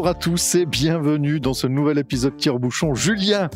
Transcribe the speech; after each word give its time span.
Bonjour 0.00 0.12
à 0.12 0.14
tous 0.14 0.54
et 0.54 0.64
bienvenue 0.64 1.40
dans 1.40 1.52
ce 1.52 1.66
nouvel 1.66 1.98
épisode 1.98 2.34
Tire-Bouchon. 2.38 2.94
Julien, 2.94 3.50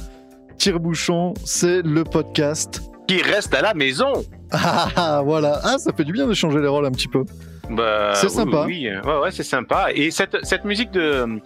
Tire-Bouchon, 0.59 1.33
c'est 1.43 1.81
le 1.81 2.05
podcast 2.05 2.83
qui 3.09 3.23
reste 3.23 3.55
à 3.55 3.63
la 3.63 3.73
maison. 3.73 4.13
Ah, 4.51 4.89
ah, 4.95 5.23
voilà, 5.25 5.59
ah, 5.65 5.79
ça 5.79 5.95
fait 5.95 6.05
du 6.05 6.13
bien 6.13 6.27
de 6.27 6.35
changer 6.35 6.61
les 6.61 6.69
rôles 6.69 6.85
un 6.85 6.91
petit 6.91 7.09
peu. 7.09 7.25
Bah, 7.71 8.13
C'est 8.15 8.27
oui, 8.27 8.33
sympa. 8.33 8.65
Oui, 8.67 8.91
ouais, 8.91 9.19
ouais, 9.23 9.31
c'est 9.31 9.43
sympa. 9.43 9.87
Et 9.95 10.11
cette, 10.11 10.37
cette 10.45 10.67
musique 10.67 10.91
de, 10.91 11.41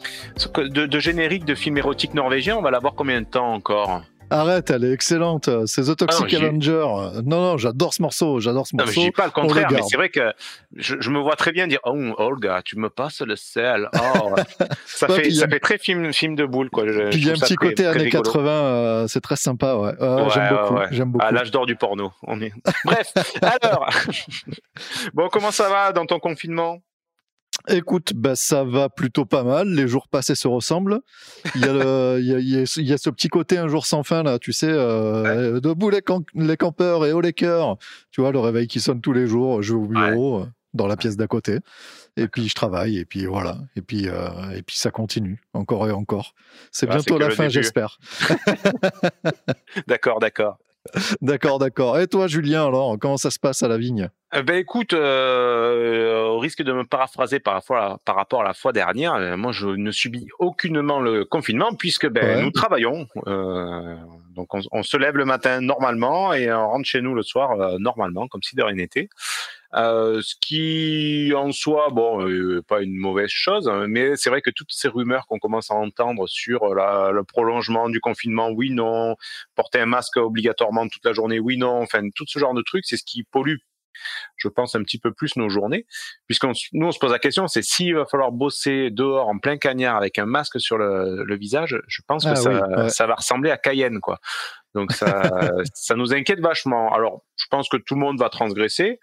de, 0.56 0.86
de 0.86 0.98
générique 0.98 1.44
de 1.44 1.54
film 1.54 1.78
érotique 1.78 2.12
norvégien, 2.12 2.56
on 2.56 2.62
va 2.62 2.72
la 2.72 2.80
voir 2.80 2.94
combien 2.96 3.20
de 3.20 3.26
temps 3.26 3.54
encore? 3.54 4.02
Arrête, 4.30 4.70
elle 4.70 4.84
est 4.84 4.92
excellente. 4.92 5.48
C'est 5.66 5.82
The 5.84 5.96
Toxic 5.96 6.26
Ah 6.34 6.38
non, 6.40 6.48
Avenger. 6.48 6.84
Non, 7.24 7.40
non, 7.40 7.56
j'adore 7.58 7.94
ce 7.94 8.02
morceau, 8.02 8.40
j'adore 8.40 8.66
ce 8.66 8.76
Non, 8.76 8.84
mais 8.84 8.92
je 8.92 8.96
morceau. 8.96 9.08
dis 9.08 9.12
pas 9.12 9.24
le 9.26 9.32
on 9.36 9.42
le 9.42 9.46
contraire, 9.48 9.68
mais 9.72 9.80
c'est 9.88 9.96
vrai 9.96 10.08
que 10.10 10.32
je, 10.76 10.96
je 11.00 11.10
me 11.10 11.18
vois 11.18 11.36
très 11.36 11.52
bien 11.52 11.66
dire 11.66 11.78
Oh, 11.84 11.96
Olga, 12.18 12.60
tu 12.64 12.78
me 12.78 12.90
passes 12.90 13.20
le 13.22 13.36
sel. 13.36 13.88
Oh. 13.94 14.34
ça, 14.86 15.08
Ouais, 15.10 15.22
fait, 15.22 15.28
a- 15.28 15.34
ça 15.34 15.48
fait 15.48 15.60
très 15.60 15.78
film, 15.78 16.12
film 16.12 16.34
de 16.36 16.44
boule. 16.44 16.70
Quoi. 16.70 16.86
Je- 16.86 17.08
Puis 17.10 17.20
il 17.20 17.26
y 17.26 17.30
a 17.30 17.32
un 17.32 17.36
petit 17.36 17.54
très- 17.56 17.68
côté 17.68 17.74
très 17.84 17.86
années 17.88 18.04
rigolo. 18.04 18.22
80, 18.22 18.50
euh, 18.50 19.06
c'est 19.08 19.20
très 19.20 19.36
sympa, 19.36 19.74
ouais. 19.76 19.92
Euh, 20.00 20.24
Ouais, 20.24 20.30
j'aime 20.34 20.48
beaucoup, 20.50 20.74
ouais. 20.74 20.86
j'aime 20.90 21.10
beaucoup. 21.12 21.24
À 21.24 21.30
l'âge 21.32 21.50
d'or 21.50 21.66
du 21.66 21.76
porno. 21.76 22.12
On 22.22 22.40
est... 22.40 22.52
Bref, 22.84 23.12
alors. 23.42 23.88
bon, 25.14 25.28
comment 25.30 25.50
ça 25.50 25.68
va 25.68 25.92
dans 25.92 26.06
ton 26.06 26.18
confinement? 26.18 26.78
Écoute, 27.68 28.12
bah, 28.14 28.34
ça 28.34 28.64
va 28.64 28.88
plutôt 28.88 29.24
pas 29.26 29.42
mal. 29.42 29.68
Les 29.68 29.88
jours 29.88 30.08
passés 30.08 30.34
se 30.34 30.48
ressemblent. 30.48 31.00
Il 31.54 31.60
y 31.60 31.64
a, 31.64 31.72
le- 31.72 32.16
il 32.20 32.26
y 32.26 32.34
a, 32.34 32.38
il 32.38 32.48
y 32.48 32.56
a- 32.56 32.74
il 32.78 32.86
y 32.88 32.92
a 32.92 32.98
ce 32.98 33.10
petit 33.10 33.28
côté 33.28 33.58
un 33.58 33.68
jour 33.68 33.84
sans 33.84 34.02
fin, 34.02 34.22
là, 34.22 34.38
tu 34.38 34.52
sais, 34.52 34.70
euh, 34.70 35.60
debout 35.60 35.90
les, 35.90 36.00
camp- 36.00 36.24
les 36.34 36.56
campeurs 36.56 37.04
et 37.04 37.12
haut 37.12 37.20
les 37.20 37.32
cœurs. 37.34 37.76
Tu 38.10 38.20
vois, 38.22 38.32
le 38.32 38.38
réveil 38.38 38.68
qui 38.68 38.80
sonne 38.80 39.00
tous 39.00 39.12
les 39.12 39.26
jours. 39.26 39.60
Je 39.62 39.74
vais 39.74 39.80
au 39.80 39.86
bureau, 39.86 40.40
euh, 40.40 40.46
dans 40.72 40.86
la 40.86 40.96
pièce 40.96 41.16
d'à 41.16 41.26
côté. 41.26 41.58
Et 42.16 42.26
puis 42.28 42.48
je 42.48 42.54
travaille, 42.54 42.96
et 42.98 43.04
puis 43.04 43.26
voilà. 43.26 43.58
Et 43.76 43.82
puis, 43.82 44.08
euh, 44.08 44.28
et 44.56 44.62
puis 44.62 44.76
ça 44.76 44.90
continue, 44.90 45.42
encore 45.52 45.86
et 45.88 45.92
encore. 45.92 46.34
C'est 46.72 46.86
Ah, 46.88 46.94
bientôt 46.94 47.18
la 47.18 47.26
fin, 47.36 47.44
j'espère. 47.50 47.98
D'accord, 49.86 50.20
d'accord. 50.20 50.58
D'accord, 51.22 51.58
d'accord. 51.58 51.98
Et 51.98 52.06
toi, 52.06 52.26
Julien, 52.26 52.66
alors, 52.66 52.96
comment 53.00 53.16
ça 53.16 53.30
se 53.30 53.38
passe 53.38 53.62
à 53.62 53.68
la 53.68 53.76
vigne? 53.78 54.08
Eh 54.36 54.42
Ben 54.42 54.56
écoute, 54.56 54.92
euh, 54.92 56.24
au 56.26 56.38
risque 56.38 56.62
de 56.62 56.72
me 56.72 56.84
paraphraser 56.84 57.40
par 57.40 57.54
rapport 57.54 57.76
à, 57.78 57.98
par 58.04 58.14
rapport 58.16 58.42
à 58.42 58.44
la 58.44 58.52
fois 58.52 58.72
dernière, 58.72 59.14
euh, 59.14 59.36
moi 59.38 59.52
je 59.52 59.68
ne 59.68 59.90
subis 59.90 60.26
aucunement 60.38 61.00
le 61.00 61.24
confinement 61.24 61.72
puisque 61.72 62.06
ben, 62.08 62.36
Ouais. 62.36 62.42
nous 62.42 62.50
travaillons. 62.50 63.06
Euh, 63.26 63.96
donc 64.36 64.52
on, 64.54 64.60
on 64.70 64.82
se 64.82 64.96
lève 64.98 65.16
le 65.16 65.24
matin 65.24 65.62
normalement 65.62 66.34
et 66.34 66.52
on 66.52 66.68
rentre 66.68 66.84
chez 66.86 67.00
nous 67.00 67.14
le 67.14 67.22
soir 67.22 67.52
euh, 67.52 67.76
normalement, 67.78 68.28
comme 68.28 68.42
si 68.42 68.54
de 68.54 68.62
rien 68.62 68.74
n'était. 68.76 69.08
Euh, 69.74 70.22
ce 70.22 70.34
qui 70.40 71.32
en 71.36 71.52
soi, 71.52 71.88
bon, 71.90 72.26
euh, 72.26 72.62
pas 72.66 72.80
une 72.80 72.96
mauvaise 72.96 73.28
chose, 73.28 73.68
hein, 73.68 73.84
mais 73.86 74.16
c'est 74.16 74.30
vrai 74.30 74.40
que 74.40 74.48
toutes 74.50 74.72
ces 74.72 74.88
rumeurs 74.88 75.26
qu'on 75.26 75.38
commence 75.38 75.70
à 75.70 75.74
entendre 75.74 76.26
sur 76.26 76.74
la- 76.74 77.10
le 77.12 77.22
prolongement 77.22 77.90
du 77.90 78.00
confinement, 78.00 78.48
oui, 78.48 78.70
non, 78.70 79.14
porter 79.54 79.80
un 79.80 79.86
masque 79.86 80.16
obligatoirement 80.16 80.88
toute 80.88 81.04
la 81.04 81.12
journée, 81.12 81.38
oui, 81.38 81.58
non, 81.58 81.82
enfin 81.82 82.00
tout 82.14 82.24
ce 82.26 82.38
genre 82.38 82.54
de 82.54 82.62
trucs, 82.62 82.86
c'est 82.86 82.96
ce 82.96 83.04
qui 83.04 83.24
pollue 83.24 83.56
je 84.36 84.46
pense, 84.46 84.76
un 84.76 84.82
petit 84.84 84.98
peu 85.00 85.12
plus 85.12 85.34
nos 85.34 85.48
journées, 85.48 85.84
puisqu'on 86.28 86.52
nous 86.72 86.86
on 86.86 86.92
se 86.92 87.00
pose 87.00 87.10
la 87.10 87.18
question, 87.18 87.48
c'est 87.48 87.62
s'il 87.62 87.96
va 87.96 88.06
falloir 88.06 88.30
bosser 88.30 88.90
dehors 88.90 89.26
en 89.28 89.38
plein 89.40 89.56
cagnard 89.58 89.96
avec 89.96 90.20
un 90.20 90.24
masque 90.26 90.60
sur 90.60 90.78
le, 90.78 91.24
le 91.24 91.36
visage, 91.36 91.76
je 91.88 92.00
pense 92.06 92.22
que 92.24 92.30
Ah 92.30 92.36
ça, 92.36 92.68
ouais. 92.68 92.88
ça 92.90 93.08
va 93.08 93.16
ressembler 93.16 93.50
à 93.50 93.56
Cayenne, 93.56 93.98
quoi. 94.00 94.20
Donc 94.74 94.92
ça, 94.92 95.22
ça 95.74 95.96
nous 95.96 96.14
inquiète 96.14 96.38
vachement. 96.38 96.92
Alors, 96.94 97.24
je 97.36 97.46
pense 97.50 97.68
que 97.68 97.76
tout 97.76 97.94
le 97.94 98.00
monde 98.00 98.20
va 98.20 98.28
transgresser, 98.28 99.00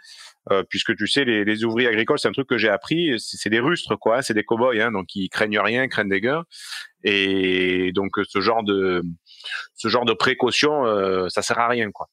euh, 0.51 0.63
puisque 0.69 0.95
tu 0.95 1.07
sais, 1.07 1.25
les, 1.25 1.43
les 1.45 1.63
ouvriers 1.63 1.87
agricoles, 1.89 2.19
c'est 2.19 2.27
un 2.27 2.31
truc 2.33 2.47
que 2.47 2.57
j'ai 2.57 2.69
appris, 2.69 3.13
c'est 3.19 3.37
c'est 3.37 3.49
des 3.49 3.59
rustres, 3.59 3.95
quoi, 3.99 4.17
hein, 4.17 4.21
c'est 4.21 4.33
des 4.33 4.43
cow-boys, 4.43 4.79
hein, 4.79 4.91
donc 4.91 5.15
ils 5.15 5.29
craignent 5.29 5.59
rien, 5.59 5.87
craignent 5.87 6.09
des 6.09 6.21
gains, 6.21 6.43
et 7.03 7.91
donc 7.93 8.11
ce 8.27 8.39
genre 8.41 8.63
de 8.63 9.01
ce 9.75 9.87
genre 9.87 10.05
de 10.05 10.13
précaution, 10.13 10.85
euh, 10.85 11.27
ça 11.29 11.41
sert 11.41 11.59
à 11.59 11.67
rien, 11.67 11.91
quoi. 11.91 12.07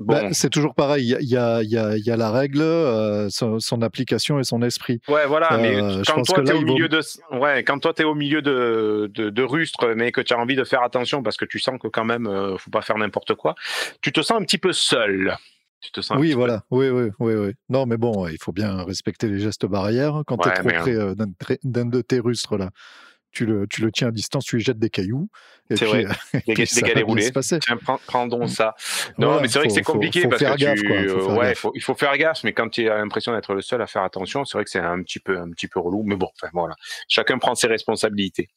Bon. 0.00 0.14
Bah, 0.14 0.28
C'est 0.30 0.48
toujours 0.48 0.76
pareil. 0.76 1.16
Il 1.20 1.28
y 1.28 1.36
a, 1.36 1.60
il 1.60 1.70
y 1.70 1.76
a- 1.76 1.96
il 1.96 2.04
y 2.06 2.10
a- 2.12 2.16
la 2.16 2.30
règle, 2.30 2.60
euh, 2.60 3.28
son, 3.30 3.58
son 3.58 3.82
application 3.82 4.38
et 4.38 4.44
son 4.44 4.62
esprit. 4.62 5.00
Ouais, 5.08 5.26
voilà, 5.26 5.58
mais 5.58 5.74
Euh, 5.74 6.02
quand 6.06 6.22
toi 6.22 6.38
au 6.38 6.44
il 6.44 6.52
vaut- 6.52 6.72
milieu 6.74 6.88
de, 6.88 7.00
ouais, 7.32 7.64
quand 7.64 7.80
toi 7.80 7.92
t'es 7.94 8.04
au 8.04 8.14
milieu 8.14 8.40
de, 8.40 9.10
de, 9.12 9.28
de 9.28 9.42
rustres, 9.42 9.88
mais 9.96 10.12
que 10.12 10.20
tu 10.20 10.32
as 10.34 10.38
envie 10.38 10.54
de 10.54 10.62
faire 10.62 10.84
attention 10.84 11.24
parce 11.24 11.36
que 11.36 11.44
tu 11.44 11.58
sens 11.58 11.80
que 11.82 11.88
quand 11.88 12.04
même, 12.04 12.28
euh, 12.28 12.56
faut 12.58 12.70
pas 12.70 12.82
faire 12.82 12.96
n'importe 12.96 13.34
quoi, 13.34 13.56
tu 14.00 14.12
te 14.12 14.22
sens 14.22 14.40
un 14.40 14.44
petit 14.44 14.58
peu 14.58 14.72
seul. 14.72 15.36
Tu 15.80 15.92
te 15.92 16.00
sens 16.00 16.16
un 16.16 16.20
Oui, 16.20 16.30
peu- 16.30 16.34
voilà. 16.36 16.64
Oui, 16.70 16.88
oui, 16.88 17.10
oui, 17.20 17.34
oui. 17.34 17.52
Non, 17.68 17.86
mais 17.86 17.96
bon, 17.96 18.22
ouais, 18.24 18.32
il 18.34 18.38
faut 18.42 18.52
bien 18.52 18.82
respecter 18.84 19.28
les 19.28 19.38
gestes 19.38 19.66
barrières. 19.66 20.22
Quand 20.26 20.36
tu 20.38 20.48
es 20.48 20.50
Ouais, 20.50 20.58
trop 20.58 20.68
mais, 20.68 20.78
près 20.78 20.94
euh, 20.94 21.14
d'un 21.14 21.26
de- 21.26 21.58
d'un 21.64 21.86
de 21.86 22.00
tes 22.02 22.18
rustres, 22.20 22.56
là, 22.56 22.70
tu 23.32 23.46
le, 23.46 23.66
tu 23.68 23.82
le 23.82 23.92
tiens 23.92 24.08
à 24.08 24.10
distance, 24.12 24.44
tu 24.44 24.56
lui 24.56 24.64
jettes 24.64 24.78
des 24.78 24.90
cailloux. 24.90 25.28
C'est 25.74 25.84
vrai. 25.84 26.04
et 26.46 26.54
Des, 26.54 26.64
des 26.64 26.80
galets 26.82 27.04
roulés. 27.04 27.30
Tiens, 27.60 27.76
prends, 27.76 28.00
prends 28.06 28.26
donc 28.26 28.48
ça. 28.48 28.74
Non, 29.18 29.40
mais 29.40 29.48
c'est 29.48 29.58
vrai 29.58 29.68
que 29.68 29.74
c'est 29.74 29.82
compliqué 29.82 30.22
faut 30.22 30.28
parce 30.30 30.42
faire 30.42 30.54
que 30.56 30.60
gaffe, 30.60 30.78
tu, 30.80 30.86
quoi, 30.88 30.96
faut 31.08 31.20
faire 31.28 31.36
ouais, 31.38 31.46
gaffe. 31.48 31.58
faut- 31.58 31.72
il 31.74 31.82
faut 31.82 31.94
faire 31.94 32.16
gaffe, 32.16 32.44
mais 32.44 32.52
quand 32.52 32.68
tu 32.70 32.88
as 32.88 32.96
l'impression 32.98 33.32
d'être 33.32 33.52
le 33.54 33.60
seul 33.60 33.82
à 33.82 33.86
faire 33.86 34.02
attention, 34.02 34.44
c'est 34.44 34.56
vrai 34.56 34.64
que 34.64 34.70
c'est 34.70 34.78
un 34.78 35.02
petit 35.02 35.18
peu, 35.18 35.38
un 35.38 35.50
petit 35.50 35.68
peu 35.68 35.78
relou. 35.80 36.02
Mais 36.06 36.16
bon, 36.16 36.28
enfin 36.36 36.48
voilà, 36.54 36.74
chacun 37.08 37.38
prend 37.38 37.54
ses 37.54 37.66
responsabilités. 37.66 38.48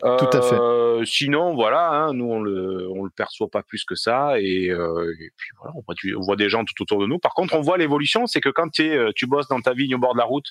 Tout 0.00 0.06
à 0.32 0.42
fait. 0.42 0.54
Euh, 0.54 1.04
Sinon, 1.04 1.54
voilà, 1.54 1.90
hein, 1.90 2.12
nous 2.12 2.26
on 2.26 2.40
le, 2.40 2.88
on 2.90 3.04
le 3.04 3.10
perçoit 3.10 3.48
pas 3.48 3.62
plus 3.62 3.84
que 3.84 3.94
ça, 3.94 4.38
et, 4.40 4.68
euh, 4.70 5.12
et 5.20 5.30
puis 5.36 5.50
voilà, 5.58 5.74
on 5.76 5.82
voit, 5.86 5.94
du- 5.94 6.14
on 6.16 6.20
voit 6.20 6.36
des 6.36 6.48
gens 6.48 6.64
tout 6.64 6.80
autour 6.82 7.00
de 7.00 7.06
nous. 7.06 7.18
Par 7.18 7.34
contre, 7.34 7.54
on 7.54 7.60
voit 7.60 7.78
l'évolution, 7.78 8.26
c'est 8.26 8.40
que 8.40 8.48
quand 8.48 8.68
t'es, 8.70 8.90
euh, 8.90 9.10
tu 9.14 9.26
bosses 9.26 9.48
dans 9.48 9.60
ta 9.60 9.72
vigne 9.72 9.94
au 9.94 9.98
bord 9.98 10.14
de 10.14 10.18
la 10.18 10.24
route, 10.24 10.46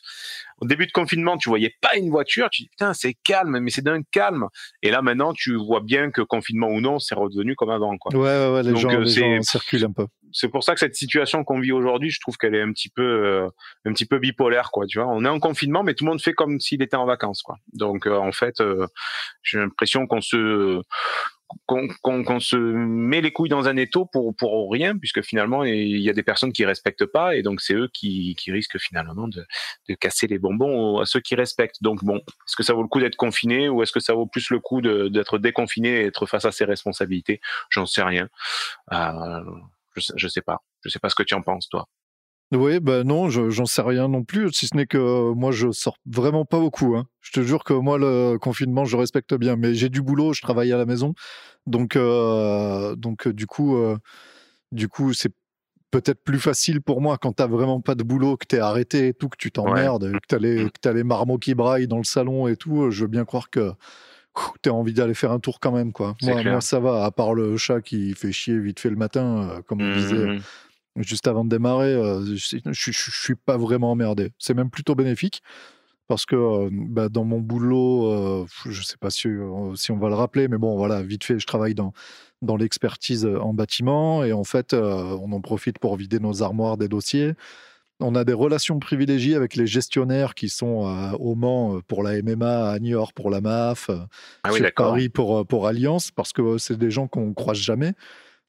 au 0.59 0.65
début 0.65 0.85
de 0.85 0.91
confinement, 0.91 1.37
tu 1.37 1.49
voyais 1.49 1.75
pas 1.81 1.95
une 1.95 2.09
voiture, 2.09 2.49
tu 2.49 2.63
dis 2.63 2.69
putain 2.69 2.93
c'est 2.93 3.13
calme, 3.23 3.59
mais 3.59 3.69
c'est 3.71 3.83
d'un 3.83 4.01
calme. 4.03 4.47
Et 4.81 4.91
là 4.91 5.01
maintenant, 5.01 5.33
tu 5.33 5.55
vois 5.55 5.81
bien 5.81 5.92
que 6.11 6.21
confinement 6.21 6.67
ou 6.67 6.81
non, 6.81 6.99
c'est 6.99 7.15
redevenu 7.15 7.55
comme 7.55 7.69
avant, 7.69 7.97
quoi. 7.97 8.13
Ouais, 8.15 8.19
ouais, 8.21 8.53
ouais, 8.53 8.63
les, 8.63 8.71
Donc, 8.71 8.79
gens, 8.79 8.91
euh, 8.91 9.03
les 9.03 9.09
gens 9.09 9.41
circulent 9.41 9.85
un 9.85 9.91
peu. 9.91 10.07
C'est 10.33 10.49
pour 10.49 10.63
ça 10.63 10.73
que 10.73 10.79
cette 10.79 10.95
situation 10.95 11.43
qu'on 11.43 11.59
vit 11.59 11.71
aujourd'hui, 11.71 12.09
je 12.09 12.19
trouve 12.19 12.37
qu'elle 12.37 12.55
est 12.55 12.61
un 12.61 12.71
petit 12.71 12.89
peu, 12.89 13.03
euh, 13.03 13.47
un 13.85 13.93
petit 13.93 14.07
peu 14.07 14.17
bipolaire, 14.17 14.71
quoi. 14.71 14.87
Tu 14.87 14.99
vois, 14.99 15.07
on 15.07 15.23
est 15.23 15.29
en 15.29 15.39
confinement, 15.39 15.83
mais 15.83 15.93
tout 15.93 16.05
le 16.05 16.09
monde 16.09 16.21
fait 16.21 16.33
comme 16.33 16.59
s'il 16.59 16.81
était 16.81 16.97
en 16.97 17.05
vacances, 17.05 17.43
quoi. 17.43 17.57
Donc, 17.73 18.07
euh, 18.07 18.17
en 18.17 18.31
fait, 18.31 18.59
euh, 18.59 18.87
j'ai 19.43 19.59
l'impression 19.59 20.07
qu'on 20.07 20.21
se, 20.21 20.81
qu'on, 21.65 22.39
se 22.39 22.55
met 22.55 23.21
les 23.21 23.31
couilles 23.31 23.49
dans 23.49 23.67
un 23.67 23.77
étau 23.77 24.05
pour 24.05 24.35
pour 24.35 24.71
rien, 24.71 24.97
puisque 24.97 25.21
finalement, 25.21 25.63
il 25.63 25.99
y 25.99 26.09
a 26.09 26.13
des 26.13 26.23
personnes 26.23 26.53
qui 26.53 26.65
respectent 26.65 27.05
pas, 27.05 27.35
et 27.35 27.41
donc 27.41 27.61
c'est 27.61 27.73
eux 27.73 27.89
qui, 27.93 28.35
qui 28.35 28.51
risquent 28.51 28.79
finalement 28.79 29.27
de, 29.27 29.45
de 29.89 29.93
casser 29.95 30.27
les 30.27 30.39
bonbons 30.39 30.99
à 30.99 31.05
ceux 31.05 31.19
qui 31.19 31.35
respectent. 31.35 31.81
Donc 31.81 32.03
bon, 32.03 32.17
est-ce 32.17 32.55
que 32.55 32.63
ça 32.63 32.73
vaut 32.73 32.81
le 32.81 32.87
coup 32.87 32.99
d'être 32.99 33.15
confiné, 33.15 33.69
ou 33.69 33.83
est-ce 33.83 33.91
que 33.91 33.99
ça 33.99 34.13
vaut 34.13 34.27
plus 34.27 34.49
le 34.49 34.59
coup 34.59 34.81
d'être 34.81 35.37
déconfiné 35.37 36.01
et 36.01 36.05
être 36.05 36.25
face 36.25 36.45
à 36.45 36.51
ses 36.51 36.65
responsabilités? 36.65 37.41
J'en 37.69 37.85
sais 37.85 38.03
rien. 38.03 38.29
Euh, 38.91 39.43
je 39.95 40.13
je 40.15 40.27
sais 40.27 40.41
pas. 40.41 40.63
Je 40.83 40.89
sais 40.89 40.99
pas 40.99 41.09
ce 41.09 41.15
que 41.15 41.23
tu 41.23 41.33
en 41.33 41.41
penses, 41.41 41.69
toi. 41.69 41.87
Oui, 42.53 42.79
ben 42.79 43.03
non, 43.03 43.29
je- 43.29 43.49
j'en 43.49 43.65
sais 43.65 43.81
rien 43.81 44.07
non 44.07 44.23
plus, 44.23 44.51
si 44.53 44.67
ce 44.67 44.75
n'est 44.77 44.85
que 44.85 44.97
euh, 44.97 45.33
moi, 45.33 45.51
je 45.51 45.71
sors 45.71 45.97
vraiment 46.05 46.45
pas 46.45 46.59
beaucoup. 46.59 46.95
hein. 46.95 47.07
Je 47.21 47.31
te 47.31 47.41
jure 47.41 47.63
que 47.63 47.73
moi, 47.73 47.97
le 47.97 48.37
confinement, 48.37 48.85
je 48.85 48.95
respecte 48.95 49.33
bien, 49.33 49.55
mais 49.55 49.73
j'ai 49.73 49.89
du 49.89 50.01
boulot, 50.03 50.33
je 50.33 50.41
travaille 50.41 50.71
à 50.71 50.77
la 50.77 50.85
maison. 50.85 51.13
Donc, 51.65 51.95
euh, 51.95 52.95
donc 52.95 53.27
euh, 53.27 53.33
du 53.33 53.47
coup, 53.47 53.77
euh, 53.77 53.97
du 54.71 54.87
coup, 54.87 55.13
c'est 55.13 55.31
peut-être 55.89 56.23
plus 56.23 56.39
facile 56.39 56.81
pour 56.81 57.01
moi 57.01 57.17
quand 57.19 57.33
t'as 57.33 57.47
vraiment 57.47 57.79
pas 57.81 57.95
de 57.95 58.03
boulot, 58.03 58.37
que 58.37 58.45
t'es 58.45 58.59
arrêté 58.59 59.07
et 59.09 59.13
tout, 59.13 59.29
que 59.29 59.37
tu 59.37 59.51
t'emmerdes, 59.51 60.11
que 60.13 60.27
t'as 60.27 60.37
les, 60.39 60.57
que 60.71 60.79
t'as 60.81 60.93
les 60.93 61.03
marmots 61.03 61.37
qui 61.37 61.55
braillent 61.55 61.87
dans 61.87 61.97
le 61.99 62.03
salon 62.03 62.47
et 62.47 62.55
tout. 62.55 62.89
Je 62.91 63.01
veux 63.01 63.07
bien 63.07 63.25
croire 63.25 63.49
que 63.49 63.71
t'as 64.61 64.71
envie 64.71 64.93
d'aller 64.93 65.13
faire 65.13 65.31
un 65.31 65.39
tour 65.39 65.59
quand 65.59 65.71
même, 65.71 65.91
quoi. 65.91 66.15
Moi, 66.51 66.61
ça 66.61 66.79
va, 66.79 67.05
à 67.05 67.11
part 67.11 67.33
le 67.33 67.57
chat 67.57 67.81
qui 67.81 68.13
fait 68.13 68.31
chier 68.31 68.57
vite 68.59 68.79
fait 68.79 68.89
le 68.89 68.95
matin, 68.95 69.49
euh, 69.49 69.61
comme 69.67 69.81
on 69.81 69.85
disait 69.97 70.15
Mhm. 70.27 70.41
Juste 70.97 71.27
avant 71.27 71.43
de 71.45 71.49
démarrer, 71.49 71.93
euh, 71.93 72.23
je, 72.35 72.57
je, 72.65 72.71
je- 72.71 72.91
je 72.91 73.21
suis 73.23 73.35
pas 73.35 73.57
vraiment 73.57 73.91
emmerdé. 73.91 74.31
C'est 74.37 74.53
même 74.53 74.69
plutôt 74.69 74.95
bénéfique 74.95 75.41
parce 76.07 76.25
que 76.25 76.35
euh, 76.35 76.69
bah, 76.71 77.09
dans 77.09 77.23
mon 77.23 77.39
boulot, 77.39 78.07
euh, 78.11 78.45
je 78.65 78.81
sais 78.83 78.97
pas 78.99 79.09
si, 79.09 79.27
euh, 79.27 79.73
si 79.75 79.91
on 79.91 79.97
va 79.97 80.09
le 80.09 80.15
rappeler, 80.15 80.47
mais 80.47 80.57
bon, 80.57 80.75
voilà, 80.77 81.01
vite 81.01 81.23
fait, 81.23 81.39
je 81.39 81.47
travaille 81.47 81.75
dans, 81.75 81.93
dans 82.41 82.57
l'expertise 82.57 83.25
en 83.25 83.53
bâtiment 83.53 84.23
et 84.23 84.33
en 84.33 84.43
fait, 84.43 84.73
euh, 84.73 85.17
on 85.21 85.31
en 85.31 85.41
profite 85.41 85.79
pour 85.79 85.95
vider 85.95 86.19
nos 86.19 86.43
armoires 86.43 86.77
des 86.77 86.87
dossiers. 86.89 87.33
On 87.99 88.15
a 88.15 88.25
des 88.25 88.33
relations 88.33 88.79
privilégiées 88.79 89.35
avec 89.35 89.55
les 89.55 89.65
gestionnaires 89.67 90.33
qui 90.35 90.49
sont 90.49 91.13
au 91.19 91.35
Mans 91.35 91.79
pour 91.87 92.03
la 92.03 92.21
MMA, 92.21 92.69
à 92.71 92.79
Niort 92.79 93.13
pour 93.13 93.29
la 93.29 93.39
MAF, 93.39 93.89
Ah 94.43 94.49
oui, 94.51 94.57
sur. 94.59 94.73
Paris 94.75 95.09
pour, 95.09 95.45
pour 95.47 95.67
Alliance, 95.67 96.11
parce 96.11 96.33
que 96.33 96.57
c'est 96.57 96.75
des 96.77 96.91
gens 96.91 97.07
qu'on 97.07 97.33
croise 97.33 97.57
jamais 97.59 97.93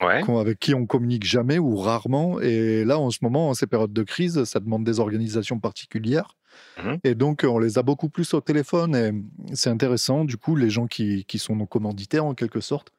Ouais. 0.03 0.23
avec 0.39 0.59
qui 0.59 0.75
on 0.75 0.87
communique 0.87 1.25
jamais 1.25 1.59
ou 1.59 1.77
rarement. 1.77 2.41
Et 2.41 2.85
là, 2.85 2.99
en 2.99 3.11
ce 3.11 3.19
moment, 3.23 3.49
en 3.51 3.55
ces 3.55 3.67
périodes 3.67 3.93
de 3.93 4.03
crise, 4.03 4.45
ça 4.45 4.61
demande 4.61 4.85
des 4.85 5.01
organisations 5.01 5.59
particulières. 5.61 6.37
Mhm. 6.83 6.99
Et 7.05 7.15
donc, 7.15 7.45
on 7.49 7.59
les 7.59 7.79
a 7.79 7.83
beaucoup 7.83 8.09
plus 8.09 8.35
au 8.35 8.41
téléphone. 8.41 8.95
Et 8.97 9.55
c'est 9.55 9.71
intéressant. 9.71 10.25
Du 10.25 10.37
coup, 10.37 10.57
les 10.57 10.71
gens 10.71 10.87
qui, 10.87 11.25
qui 11.25 11.39
sont 11.39 11.57
nos 11.57 11.67
commanditaires, 11.67 12.25
en 12.25 12.35
quelque 12.35 12.61
sorte, 12.61 12.91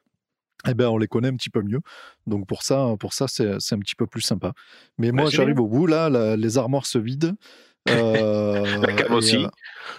eh 0.68 0.74
ben, 0.74 0.88
on 0.88 0.98
les 0.98 1.06
connaît 1.06 1.28
un 1.28 1.36
petit 1.36 1.50
peu 1.50 1.62
mieux. 1.62 1.80
Donc, 2.26 2.46
pour 2.46 2.62
ça, 2.62 2.94
pour 2.98 3.12
ça 3.12 3.26
c'est 3.28 3.46
un 3.74 3.78
petit 3.78 3.94
peu 3.94 4.06
plus 4.06 4.22
sympa. 4.22 4.52
Mais 4.98 5.12
moi, 5.12 5.24
j'arrive 5.36 5.60
au 5.60 5.66
bout. 5.68 5.86
Là, 5.86 6.08
la- 6.08 6.36
les 6.36 6.58
armoires 6.58 6.86
se 6.86 6.98
vident. 6.98 7.34
La 7.86 8.92
cave 8.92 9.12
aussi. 9.12 9.46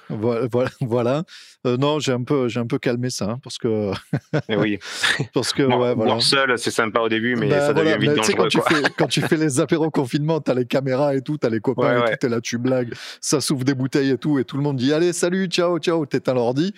Voilà, 0.09 0.47
voilà. 0.81 1.23
Euh, 1.65 1.77
non, 1.77 1.99
j'ai 1.99 2.11
un 2.11 2.23
peu, 2.23 2.47
un 2.55 2.67
peu 2.67 2.79
calmé 2.79 3.09
ça 3.09 3.25
hein, 3.25 3.39
parce 3.43 3.57
que. 3.57 3.91
Eh 4.49 4.55
oui. 4.55 4.79
parce 5.33 5.53
que 5.53 5.63
ouais, 5.63 6.21
seul, 6.21 6.57
c'est 6.57 6.71
sympa 6.71 7.01
au 7.01 7.09
début, 7.09 7.35
mais 7.35 7.49
bah, 7.49 7.61
ça 7.61 7.73
devient 7.73 7.97
vite 7.99 8.13
dangereux. 8.13 8.35
Quand, 8.35 8.47
Tu 8.47 8.61
fais, 8.61 8.81
quand 8.97 9.07
tu 9.07 9.21
fais 9.21 9.37
les 9.37 9.59
apéros 9.59 9.89
confinement, 9.89 10.39
t'as 10.39 10.53
les 10.53 10.65
caméras 10.65 11.15
et 11.15 11.21
tout, 11.21 11.37
t'as 11.37 11.49
les 11.49 11.59
copains 11.59 12.05
et 12.05 12.11
tout, 12.11 12.17
t'es 12.21 12.29
là, 12.29 12.41
tu 12.41 12.57
blagues, 12.57 12.93
ça 13.21 13.41
souffle 13.41 13.63
des 13.63 13.73
bouteilles 13.73 14.11
et 14.11 14.17
tout, 14.17 14.39
et 14.39 14.43
tout 14.43 14.57
le 14.57 14.63
monde 14.63 14.77
dit 14.77 14.93
allez, 14.93 15.13
salut, 15.13 15.47
ciao, 15.47 15.79
ciao, 15.79 16.05
t'éteins 16.05 16.33
l'ordi 16.33 16.73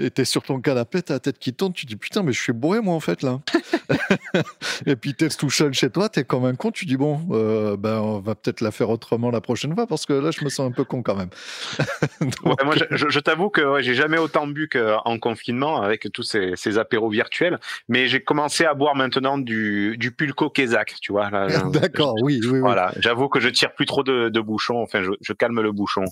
et 0.00 0.10
t'es 0.10 0.24
sur 0.24 0.42
ton 0.42 0.60
canapé, 0.60 1.02
t'as 1.02 1.14
la 1.14 1.20
tête 1.20 1.38
qui 1.38 1.52
tourne, 1.52 1.72
tu 1.72 1.86
dis 1.86 1.96
putain, 1.96 2.22
mais 2.22 2.32
je 2.32 2.40
suis 2.40 2.52
bourré 2.52 2.80
moi 2.80 2.94
en 2.94 3.00
fait 3.00 3.22
là. 3.22 3.40
et 4.86 4.96
puis 4.96 5.14
t'es 5.14 5.28
tout 5.28 5.50
seul 5.50 5.72
chez 5.72 5.90
toi, 5.90 6.08
t'es 6.08 6.24
comme 6.24 6.44
un 6.44 6.54
con, 6.54 6.70
tu 6.70 6.86
dis 6.86 6.96
bon, 6.96 7.20
euh, 7.30 7.76
ben 7.76 8.00
on 8.00 8.18
va 8.20 8.34
peut-être 8.34 8.60
la 8.60 8.70
faire 8.70 8.90
autrement 8.90 9.30
la 9.30 9.40
prochaine 9.40 9.74
fois 9.74 9.86
parce 9.86 10.06
que 10.06 10.12
là 10.12 10.30
je 10.30 10.44
me 10.44 10.48
sens 10.48 10.68
un 10.68 10.72
peu 10.72 10.84
con 10.84 11.02
quand 11.02 11.16
même. 11.16 11.30
moi 12.44 12.56
je, 12.90 13.18
t'avoue 13.20 13.50
que 13.50 13.80
j'ai 13.82 13.94
jamais 13.94 14.18
autant 14.18 14.46
bu 14.46 14.68
qu'en 14.68 15.18
confinement 15.18 15.82
avec 15.82 16.08
tous 16.12 16.22
ces, 16.22 16.52
ces 16.56 16.78
apéros 16.78 17.10
virtuels, 17.10 17.58
mais 17.88 18.08
j'ai 18.08 18.22
commencé 18.22 18.64
à 18.64 18.74
boire 18.74 18.96
maintenant 18.96 19.38
du, 19.38 19.96
du 19.98 20.12
Pulco 20.12 20.50
Kézak, 20.50 20.94
tu 21.00 21.12
vois. 21.12 21.30
D'accord, 21.72 22.14
oui, 22.22 22.40
oui, 22.44 22.60
Voilà, 22.60 22.92
j'avoue 22.98 23.28
que 23.28 23.40
je 23.40 23.48
tire 23.48 23.74
plus 23.74 23.86
trop 23.86 24.02
de, 24.02 24.28
de 24.28 24.40
bouchons, 24.40 24.82
enfin 24.82 25.02
je, 25.02 25.10
je 25.20 25.32
calme 25.32 25.60
le 25.60 25.72
bouchon. 25.72 26.04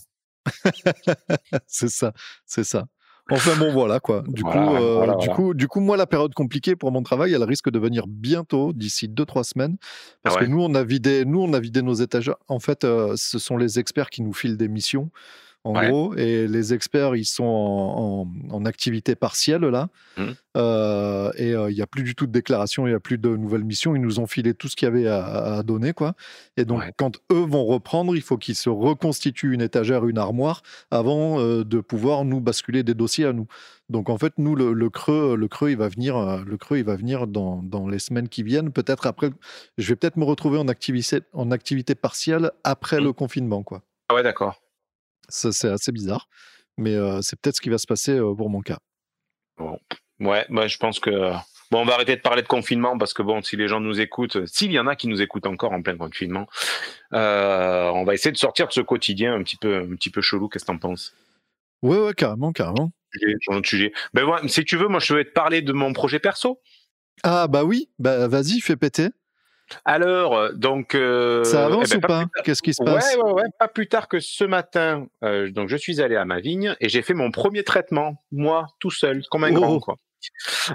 c'est 1.67 1.91
ça, 1.91 2.12
c'est 2.46 2.64
ça. 2.64 2.87
Enfin 3.30 3.56
bon, 3.56 3.72
voilà 3.72 4.00
quoi. 4.00 4.22
Du, 4.28 4.42
coup, 4.42 4.50
euh, 4.56 5.14
du, 5.16 5.28
coup, 5.28 5.54
du 5.54 5.69
coup, 5.69 5.80
moi, 5.80 5.96
la 5.96 6.06
période 6.06 6.32
compliquée 6.34 6.76
pour 6.76 6.92
mon 6.92 7.02
travail, 7.02 7.32
elle 7.34 7.42
risque 7.44 7.70
de 7.70 7.78
venir 7.78 8.06
bientôt, 8.06 8.72
d'ici 8.72 9.08
2-3 9.08 9.44
semaines. 9.44 9.76
Parce 10.22 10.36
que 10.36 10.44
nous 10.44 10.62
on, 10.62 10.75
a 10.75 10.82
vidé, 10.82 11.25
nous, 11.25 11.40
on 11.42 11.52
a 11.52 11.60
vidé 11.60 11.82
nos 11.82 11.94
étagères. 11.94 12.36
En 12.48 12.58
fait, 12.58 12.84
euh, 12.84 13.14
ce 13.16 13.38
sont 13.38 13.56
les 13.56 13.78
experts 13.78 14.10
qui 14.10 14.22
nous 14.22 14.32
filent 14.32 14.56
des 14.56 14.69
missions 14.69 15.10
en 15.69 15.73
gros. 15.73 16.15
Et 16.15 16.49
les 16.49 16.75
experts, 16.75 17.17
ils 17.17 17.25
sont 17.25 18.29
en, 18.50 18.65
activité 18.65 19.15
partielle 19.15 19.62
là. 19.62 19.88
Mmh. 20.17 20.25
Euh, 20.56 21.31
et 21.37 21.50
il 21.53 21.75
n'y 21.75 21.82
a 21.82 21.87
plus 21.87 22.03
du 22.03 22.15
tout 22.15 22.26
de 22.26 22.32
déclaration, 22.32 22.87
il 22.87 22.91
n'y 22.91 22.97
a 22.97 23.00
plus 23.00 23.19
de 23.19 23.29
nouvelles 23.37 23.65
missions. 23.65 23.94
Ils 23.94 24.03
nous 24.03 24.19
ont 24.20 24.26
filé 24.26 24.53
tout 24.55 24.69
ce 24.69 24.76
qu'il 24.76 24.87
y 24.87 24.91
avait 24.91 25.06
à, 25.06 25.62
donner, 25.62 25.93
quoi. 25.93 26.15
Et 26.56 26.65
donc, 26.65 26.82
quand 26.97 27.17
eux 27.32 27.44
vont 27.47 27.65
reprendre, 27.65 28.17
il 28.17 28.23
faut 28.23 28.37
qu'ils 28.37 28.56
se 28.56 28.69
reconstituent 28.69 29.55
une 29.55 29.61
étagère, 29.61 30.06
une 30.06 30.19
armoire, 30.19 30.62
avant 30.91 31.41
de 31.41 31.81
pouvoir 31.81 32.25
nous 32.25 32.41
basculer 32.41 32.82
des 32.82 32.94
dossiers 32.94 33.26
à 33.26 33.32
nous. 33.32 33.47
Donc 33.88 34.11
en 34.11 34.19
fait, 34.19 34.35
nous, 34.37 34.55
le, 34.55 34.91
creux, 34.91 35.37
le 35.37 35.49
creux, 35.49 35.70
il 35.70 35.76
va 35.76 35.88
venir, 35.88 36.44
le 36.44 36.56
creux, 36.56 36.79
il 36.79 36.85
va 36.85 36.97
venir 36.97 37.26
dans, 37.26 37.62
dans 37.62 37.88
les 37.88 37.99
semaines 37.99 38.29
qui 38.29 38.43
viennent. 38.43 38.70
Peut-être 38.70 39.06
après, 39.06 39.31
je 39.79 39.88
vais 39.88 39.97
peut-être 39.97 40.17
me 40.17 40.25
retrouver 40.25 40.59
en 40.59 40.69
activité, 40.69 41.20
en 41.32 41.50
activité 41.50 41.94
partielle 41.94 42.50
après 42.65 43.00
mmh. 43.00 43.05
le 43.05 43.12
confinement, 43.12 43.62
quoi. 43.62 43.82
Ah 44.11 44.15
ouais, 44.15 44.23
d'accord. 44.23 44.61
C'est 45.28 45.69
assez 45.69 45.92
bizarre, 45.92 46.28
mais 46.76 46.96
c'est 47.22 47.38
peut-être 47.40 47.56
ce 47.56 47.60
qui 47.60 47.70
va 47.70 47.78
se 47.78 47.86
passer 47.86 48.19
pour 48.19 48.50
mon 48.50 48.60
cas. 48.60 48.78
Bon. 49.56 49.78
Ouais, 50.20 50.46
moi 50.48 50.66
je 50.66 50.78
pense 50.78 50.98
que 50.98 51.10
bon, 51.70 51.82
on 51.82 51.84
va 51.84 51.94
arrêter 51.94 52.16
de 52.16 52.20
parler 52.20 52.42
de 52.42 52.48
confinement 52.48 52.98
parce 52.98 53.14
que 53.14 53.22
bon, 53.22 53.40
si 53.42 53.56
les 53.56 53.69
gens 53.69 53.78
nous 53.78 54.00
écoutent, 54.00 54.46
s'il 54.46 54.72
y 54.72 54.78
en 54.78 54.86
a 54.86 54.96
qui 54.96 55.06
nous 55.06 55.22
écoutent 55.22 55.46
encore 55.46 55.72
en 55.72 55.82
plein 55.82 55.96
confinement, 55.96 56.48
on 57.12 58.04
va 58.04 58.14
essayer 58.14 58.32
de 58.32 58.36
sortir 58.36 58.66
de 58.66 58.72
ce 58.72 58.80
quotidien 58.80 59.34
un 59.34 59.42
petit 59.42 59.56
peu, 59.56 59.76
un 59.76 59.94
petit 59.94 60.10
peu 60.10 60.20
chelou. 60.20 60.48
Qu'est-ce 60.48 60.64
que 60.64 60.72
t'en 60.72 60.78
penses? 60.78 61.14
Ouais, 61.82 61.98
ouais, 61.98 62.14
carrément, 62.14 62.52
carrément. 62.52 62.90
Sujet. 63.64 63.92
Ben 64.12 64.24
ouais, 64.24 64.48
si 64.48 64.64
tu 64.64 64.76
veux, 64.76 64.88
moi 64.88 65.00
je 65.00 65.14
vais 65.14 65.24
te 65.24 65.31
parler 65.31 65.62
de 65.62 65.72
mon 65.72 65.92
projet 65.92 66.19
perso. 66.19 66.60
Ah 67.22 67.48
bah 67.48 67.64
oui, 67.64 67.88
bah 67.98 68.28
vas-y, 68.28 68.60
fais 68.60 68.76
péter. 68.76 69.08
Alors, 69.85 70.37
euh, 70.37 70.53
donc. 70.53 70.94
Euh, 70.94 71.44
ça 71.44 71.67
avance 71.67 71.93
eh 71.94 71.99
ben, 71.99 71.99
ou 71.99 72.09
pas, 72.09 72.43
Qu'est-ce 72.44 72.62
qui 72.62 72.75
se 72.75 72.82
passe 72.82 73.15
ouais, 73.17 73.23
ouais, 73.23 73.32
ouais, 73.32 73.49
pas 73.59 73.69
plus 73.69 73.88
tard 73.88 74.09
que 74.09 74.20
ce 74.20 74.44
matin. 74.44 75.06
Euh, 75.25 75.50
donc, 75.50 75.69
je 75.69 75.76
suis 75.76 76.00
allé 76.00 76.17
à 76.17 76.25
ma 76.25 76.41
vigne 76.41 76.75
et 76.81 76.88
j'ai 76.88 77.03
fait 77.03 77.15
mon 77.15 77.31
premier 77.31 77.65
traitement, 77.65 78.17
moi, 78.32 78.67
tout 78.81 78.91
seul, 78.91 79.23
comme 79.31 79.44
un 79.44 79.53
grand, 79.53 79.75
oh. 79.75 79.81
quoi. 79.81 79.97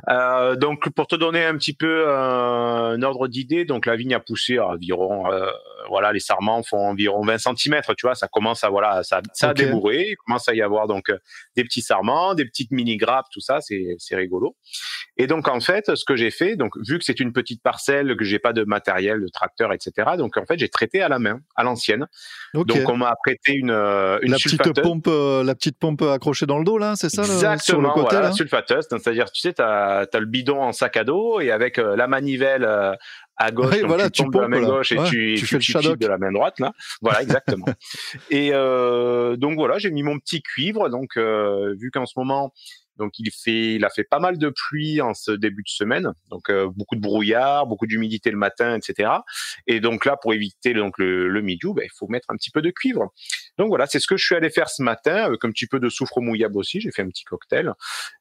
Euh, 0.10 0.56
donc, 0.56 0.90
pour 0.90 1.07
te 1.07 1.16
donner 1.16 1.44
un 1.44 1.57
petit 1.57 1.74
peu 1.74 2.10
un 2.10 3.01
ordre 3.01 3.28
d'idée, 3.28 3.66
donc 3.66 3.86
la 3.86 3.95
vigne 3.95 4.13
a 4.13 4.19
poussé 4.19 4.57
à 4.57 4.68
environ, 4.68 5.31
euh, 5.31 5.48
voilà, 5.89 6.12
les 6.12 6.19
sarments 6.19 6.63
font 6.63 6.88
environ 6.89 7.24
20 7.25 7.38
cm, 7.38 7.81
tu 7.97 8.06
vois, 8.06 8.15
ça 8.15 8.27
commence 8.27 8.63
à 8.63 8.69
voilà, 8.69 9.03
ça, 9.03 9.21
ça 9.33 9.50
a 9.50 9.53
débourré, 9.53 10.06
il 10.09 10.15
commence 10.25 10.47
à 10.47 10.53
y 10.53 10.62
avoir 10.62 10.88
donc 10.88 11.09
euh, 11.09 11.18
des 11.56 11.63
petits 11.63 11.81
sarments, 11.81 12.33
des 12.33 12.45
petites 12.45 12.71
mini 12.71 12.97
grappes, 12.97 13.27
tout 13.31 13.41
ça, 13.41 13.59
c'est 13.62 13.95
c'est 13.97 14.15
rigolo. 14.15 14.56
Et 15.18 15.27
donc 15.27 15.47
en 15.47 15.59
fait, 15.59 15.95
ce 15.95 16.06
que 16.06 16.15
j'ai 16.15 16.31
fait, 16.31 16.56
donc 16.56 16.74
vu 16.88 16.97
que 16.97 17.06
c'est 17.06 17.19
une 17.19 17.33
petite 17.33 17.62
parcelle, 17.62 18.15
que 18.18 18.24
j'ai 18.24 18.39
pas 18.39 18.53
de 18.53 18.63
matériel, 18.63 19.21
de 19.21 19.27
tracteur, 19.27 19.74
etc. 19.74 20.12
Donc 20.18 20.38
en 20.38 20.45
fait, 20.45 20.57
j'ai 20.57 20.69
traité 20.69 21.01
à 21.01 21.09
la 21.09 21.19
main, 21.19 21.39
à 21.56 21.63
l'ancienne. 21.63 22.07
Donc 22.53 22.71
on 22.88 22.97
m'a 22.97 23.15
prêté 23.24 23.53
une, 23.53 23.71
une 23.71 24.31
la 24.31 24.38
petite 24.38 24.81
pompe, 24.81 25.07
la 25.07 25.56
petite 25.56 25.77
pompe 25.77 26.01
accrochée 26.01 26.45
dans 26.45 26.57
le 26.57 26.65
dos 26.65 26.77
là, 26.77 26.95
c'est 26.95 27.09
ça 27.09 27.24
Exactement, 27.24 27.59
sur 27.59 27.81
le 27.81 27.89
côté, 27.89 28.15
voilà, 28.15 28.31
sulfateuse, 28.31 28.88
c'est-à-dire 28.89 29.31
tu 29.31 29.41
sais, 29.41 29.53
tu 29.53 29.62
as, 29.62 30.07
le 30.13 30.25
bidon 30.25 30.62
en 30.62 30.71
sac 30.71 30.97
à 30.97 31.03
dos 31.03 31.39
et 31.39 31.51
avec 31.51 31.77
euh, 31.77 31.95
la 31.95 32.07
manivelle 32.07 32.63
euh, 32.63 32.94
à 33.38 33.51
gauche, 33.51 33.80
voilà, 33.85 34.09
tu, 34.09 34.24
tombes 34.24 34.33
de 34.33 34.39
la 34.39 34.47
main 34.47 34.62
gauche 34.62 34.91
et 34.91 34.97
tu, 35.06 35.35
tu, 35.38 35.45
fais 35.45 35.57
le 35.57 35.95
de 35.95 36.07
la 36.07 36.18
main 36.18 36.31
droite 36.31 36.59
là. 36.59 36.74
Voilà, 37.01 37.21
exactement. 37.21 37.65
et 38.30 38.51
euh, 38.53 39.35
donc 39.38 39.56
voilà, 39.56 39.80
j'ai 39.80 39.91
mis 39.91 40.03
mon 40.03 40.19
petit 40.19 40.41
cuivre. 40.41 40.89
Donc 40.89 41.18
vu 41.18 41.91
qu'en 41.91 42.06
ce 42.06 42.13
moment 42.18 42.53
donc 42.97 43.18
il 43.19 43.31
fait, 43.31 43.75
il 43.75 43.85
a 43.85 43.89
fait 43.89 44.03
pas 44.03 44.19
mal 44.19 44.38
de 44.38 44.50
pluie 44.50 45.01
en 45.01 45.13
ce 45.13 45.31
début 45.31 45.63
de 45.63 45.69
semaine, 45.69 46.13
donc 46.30 46.50
euh, 46.50 46.69
beaucoup 46.75 46.95
de 46.95 47.01
brouillard, 47.01 47.65
beaucoup 47.65 47.88
d'humidité 47.88 48.30
le 48.30 48.38
matin, 48.38 48.77
etc. 48.77 49.09
Et 49.68 49.80
donc 49.80 50.06
là, 50.06 50.18
pour 50.18 50.33
éviter 50.33 50.74
donc 50.74 50.97
le, 50.97 51.27
le 51.27 51.41
midou, 51.41 51.74
ben, 51.74 51.83
il 51.83 51.94
faut 51.95 52.07
mettre 52.07 52.27
un 52.30 52.35
petit 52.35 52.51
peu 52.51 52.62
de 52.62 52.69
cuivre. 52.69 53.12
Donc 53.57 53.67
voilà, 53.69 53.85
c'est 53.85 54.00
ce 54.00 54.07
que 54.07 54.17
je 54.17 54.25
suis 54.25 54.35
allé 54.35 54.50
faire 54.50 54.69
ce 54.69 54.81
matin 54.81 55.15
avec 55.15 55.44
un 55.45 55.51
petit 55.51 55.67
peu 55.67 55.79
de 55.79 55.89
soufre 55.89 56.21
mouillable 56.21 56.57
aussi. 56.57 56.81
J'ai 56.81 56.91
fait 56.91 57.03
un 57.03 57.09
petit 57.09 57.23
cocktail, 57.23 57.73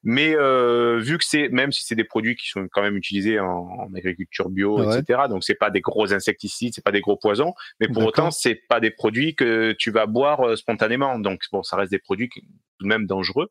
mais 0.03 0.35
euh, 0.35 0.99
vu 0.99 1.17
que 1.17 1.25
c'est 1.25 1.49
même 1.49 1.71
si 1.71 1.83
c'est 1.83 1.95
des 1.95 2.03
produits 2.03 2.35
qui 2.35 2.49
sont 2.49 2.67
quand 2.71 2.81
même 2.81 2.97
utilisés 2.97 3.39
en, 3.39 3.89
agriculture 3.95 4.49
bio, 4.49 4.91
etc. 4.91 5.23
Donc 5.29 5.43
c'est 5.43 5.55
pas 5.55 5.69
des 5.69 5.81
gros 5.81 6.13
insecticides, 6.13 6.73
c'est 6.73 6.83
pas 6.83 6.91
des 6.91 7.01
gros 7.01 7.17
poisons, 7.17 7.53
mais 7.79 7.87
pour 7.87 8.03
autant 8.03 8.31
c'est 8.31 8.55
pas 8.55 8.79
des 8.79 8.91
produits 8.91 9.35
que 9.35 9.75
tu 9.77 9.91
vas 9.91 10.05
boire 10.05 10.41
euh, 10.41 10.55
spontanément. 10.55 11.19
Donc 11.19 11.41
bon, 11.51 11.63
ça 11.63 11.77
reste 11.77 11.91
des 11.91 11.99
produits 11.99 12.29
tout 12.29 12.41
de 12.83 12.87
même 12.87 13.05
dangereux. 13.05 13.49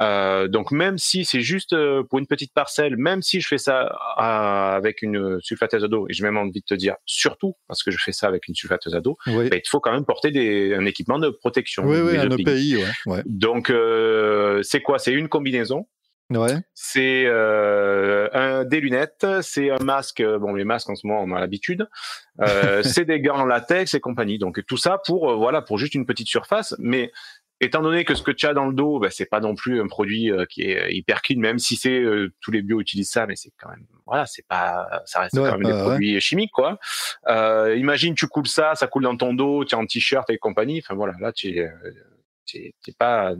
Euh, 0.00 0.48
donc 0.48 0.72
même 0.72 0.98
si 0.98 1.24
c'est 1.24 1.40
juste 1.40 1.72
euh, 1.72 2.02
pour 2.02 2.18
une 2.18 2.26
petite 2.26 2.52
parcelle, 2.52 2.96
même 2.96 3.22
si 3.22 3.40
je 3.40 3.46
fais 3.46 3.58
ça 3.58 3.84
euh, 3.84 4.76
avec 4.76 5.02
une 5.02 5.38
sulfateuse 5.40 5.84
à 5.84 5.88
d'eau, 5.88 6.06
et 6.08 6.12
j'ai 6.12 6.24
même 6.24 6.36
envie 6.36 6.60
de 6.60 6.64
te 6.64 6.74
dire 6.74 6.96
surtout 7.06 7.54
parce 7.68 7.82
que 7.84 7.92
je 7.92 7.98
fais 7.98 8.12
ça 8.12 8.26
avec 8.26 8.48
une 8.48 8.56
sulfateuse 8.56 8.94
à 8.96 9.00
d'eau, 9.00 9.16
bah, 9.26 9.44
il 9.52 9.62
faut 9.68 9.78
quand 9.78 9.92
même 9.92 10.04
porter 10.04 10.32
des, 10.32 10.74
un 10.74 10.84
équipement 10.84 11.13
de 11.18 11.30
protection. 11.30 11.84
Oui, 11.84 11.98
oui, 12.00 12.16
un 12.16 12.30
EPI. 12.30 12.78
Ouais, 13.06 13.22
Donc 13.26 13.72
c'est 14.62 14.80
quoi? 14.80 14.98
C'est 14.98 15.12
une 15.12 15.28
combinaison. 15.28 15.86
Ouais. 16.30 16.56
C'est 16.72 17.26
un, 17.26 18.64
des 18.64 18.80
lunettes, 18.80 19.26
c'est 19.42 19.70
un 19.70 19.78
masque. 19.78 20.22
Bon, 20.22 20.54
les 20.54 20.64
masques 20.64 20.88
en 20.88 20.94
ce 20.94 21.06
moment, 21.06 21.22
on 21.22 21.36
a 21.36 21.40
l'habitude. 21.40 21.88
c'est 22.82 23.04
des 23.04 23.20
gants 23.20 23.40
en 23.40 23.46
latex 23.46 23.94
et 23.94 24.00
compagnie. 24.00 24.38
Donc 24.38 24.64
tout 24.66 24.78
ça 24.78 24.98
pour 25.04 25.36
voilà 25.36 25.62
pour 25.62 25.78
juste 25.78 25.94
une 25.94 26.06
petite 26.06 26.28
surface, 26.28 26.74
mais 26.78 27.12
étant 27.60 27.82
donné 27.82 28.04
que 28.04 28.14
ce 28.14 28.22
que 28.22 28.30
tu 28.30 28.46
as 28.46 28.54
dans 28.54 28.66
le 28.66 28.74
dos, 28.74 28.98
bah, 28.98 29.08
c'est 29.10 29.28
pas 29.28 29.40
non 29.40 29.54
plus 29.54 29.80
un 29.80 29.86
produit 29.86 30.30
euh, 30.30 30.44
qui 30.46 30.62
est 30.62 30.82
euh, 30.82 30.90
hyper 30.90 31.22
clean, 31.22 31.38
même 31.38 31.58
si 31.58 31.76
c'est 31.76 32.00
euh, 32.00 32.32
tous 32.40 32.50
les 32.50 32.62
bio 32.62 32.80
utilisent 32.80 33.10
ça, 33.10 33.26
mais 33.26 33.36
c'est 33.36 33.52
quand 33.58 33.70
même 33.70 33.86
voilà, 34.06 34.26
c'est 34.26 34.46
pas, 34.46 35.02
ça 35.06 35.20
reste 35.20 35.34
quand 35.34 35.58
même 35.58 35.62
des 35.62 35.82
produits 35.82 36.20
chimiques 36.20 36.52
quoi. 36.52 36.78
Euh, 37.28 37.74
imagine 37.76 38.14
tu 38.14 38.26
coules 38.26 38.46
ça, 38.46 38.74
ça 38.74 38.86
coule 38.86 39.04
dans 39.04 39.16
ton 39.16 39.32
dos, 39.32 39.64
tu 39.64 39.74
es 39.74 39.78
en 39.78 39.86
t-shirt 39.86 40.28
et 40.28 40.36
compagnie. 40.36 40.82
Enfin 40.84 40.94
voilà, 40.94 41.14
là 41.20 41.32
tu 41.32 41.58
t'es 42.46 42.92
pas 42.98 43.34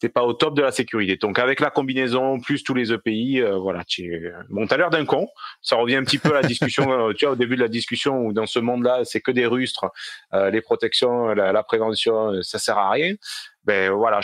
t'es 0.00 0.08
pas 0.08 0.24
au 0.24 0.32
top 0.32 0.56
de 0.56 0.62
la 0.62 0.72
sécurité. 0.72 1.16
Donc 1.16 1.38
avec 1.38 1.60
la 1.60 1.70
combinaison 1.70 2.40
plus 2.40 2.64
tous 2.64 2.74
les 2.74 2.92
EPI, 2.92 3.40
euh, 3.40 3.58
voilà, 3.58 3.84
tu 3.84 4.32
bon, 4.48 4.66
t'as 4.66 4.76
l'air 4.76 4.90
d'un 4.90 5.04
con. 5.04 5.28
Ça 5.62 5.76
revient 5.76 5.96
un 5.96 6.04
petit 6.04 6.18
peu 6.18 6.30
à 6.30 6.40
la 6.40 6.48
discussion, 6.48 6.90
euh, 7.08 7.12
tu 7.12 7.26
vois, 7.26 7.34
au 7.34 7.36
début 7.36 7.56
de 7.56 7.60
la 7.60 7.68
discussion 7.68 8.18
où 8.18 8.32
dans 8.32 8.46
ce 8.46 8.58
monde-là, 8.58 9.04
c'est 9.04 9.20
que 9.20 9.30
des 9.30 9.46
rustres, 9.46 9.86
euh, 10.32 10.50
les 10.50 10.62
protections, 10.62 11.28
la, 11.28 11.52
la, 11.52 11.62
prévention, 11.62 12.42
ça 12.42 12.58
sert 12.58 12.78
à 12.78 12.90
rien 12.90 13.14
ben 13.64 13.90
voilà, 13.90 14.20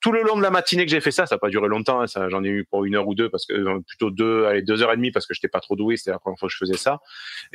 tout 0.00 0.12
le 0.12 0.22
long 0.22 0.36
de 0.36 0.42
la 0.42 0.50
matinée 0.50 0.84
que 0.84 0.90
j'ai 0.90 1.00
fait 1.00 1.10
ça, 1.10 1.26
ça 1.26 1.34
n'a 1.34 1.38
pas 1.40 1.48
duré 1.48 1.66
longtemps, 1.66 2.00
hein, 2.00 2.06
ça, 2.06 2.28
j'en 2.28 2.44
ai 2.44 2.48
eu 2.48 2.64
pour 2.64 2.84
une 2.84 2.94
heure 2.94 3.08
ou 3.08 3.14
deux 3.14 3.28
parce 3.28 3.44
que 3.44 3.52
euh, 3.52 3.80
plutôt 3.86 4.10
deux, 4.10 4.44
allez 4.44 4.62
deux 4.62 4.82
heures 4.82 4.92
et 4.92 4.96
demie 4.96 5.10
parce 5.10 5.26
que 5.26 5.34
j'étais 5.34 5.48
pas 5.48 5.58
trop 5.58 5.74
doué, 5.74 5.96
c'était 5.96 6.12
la 6.12 6.20
première 6.20 6.38
fois 6.38 6.48
que 6.48 6.52
je 6.52 6.58
faisais 6.58 6.76
ça. 6.76 7.00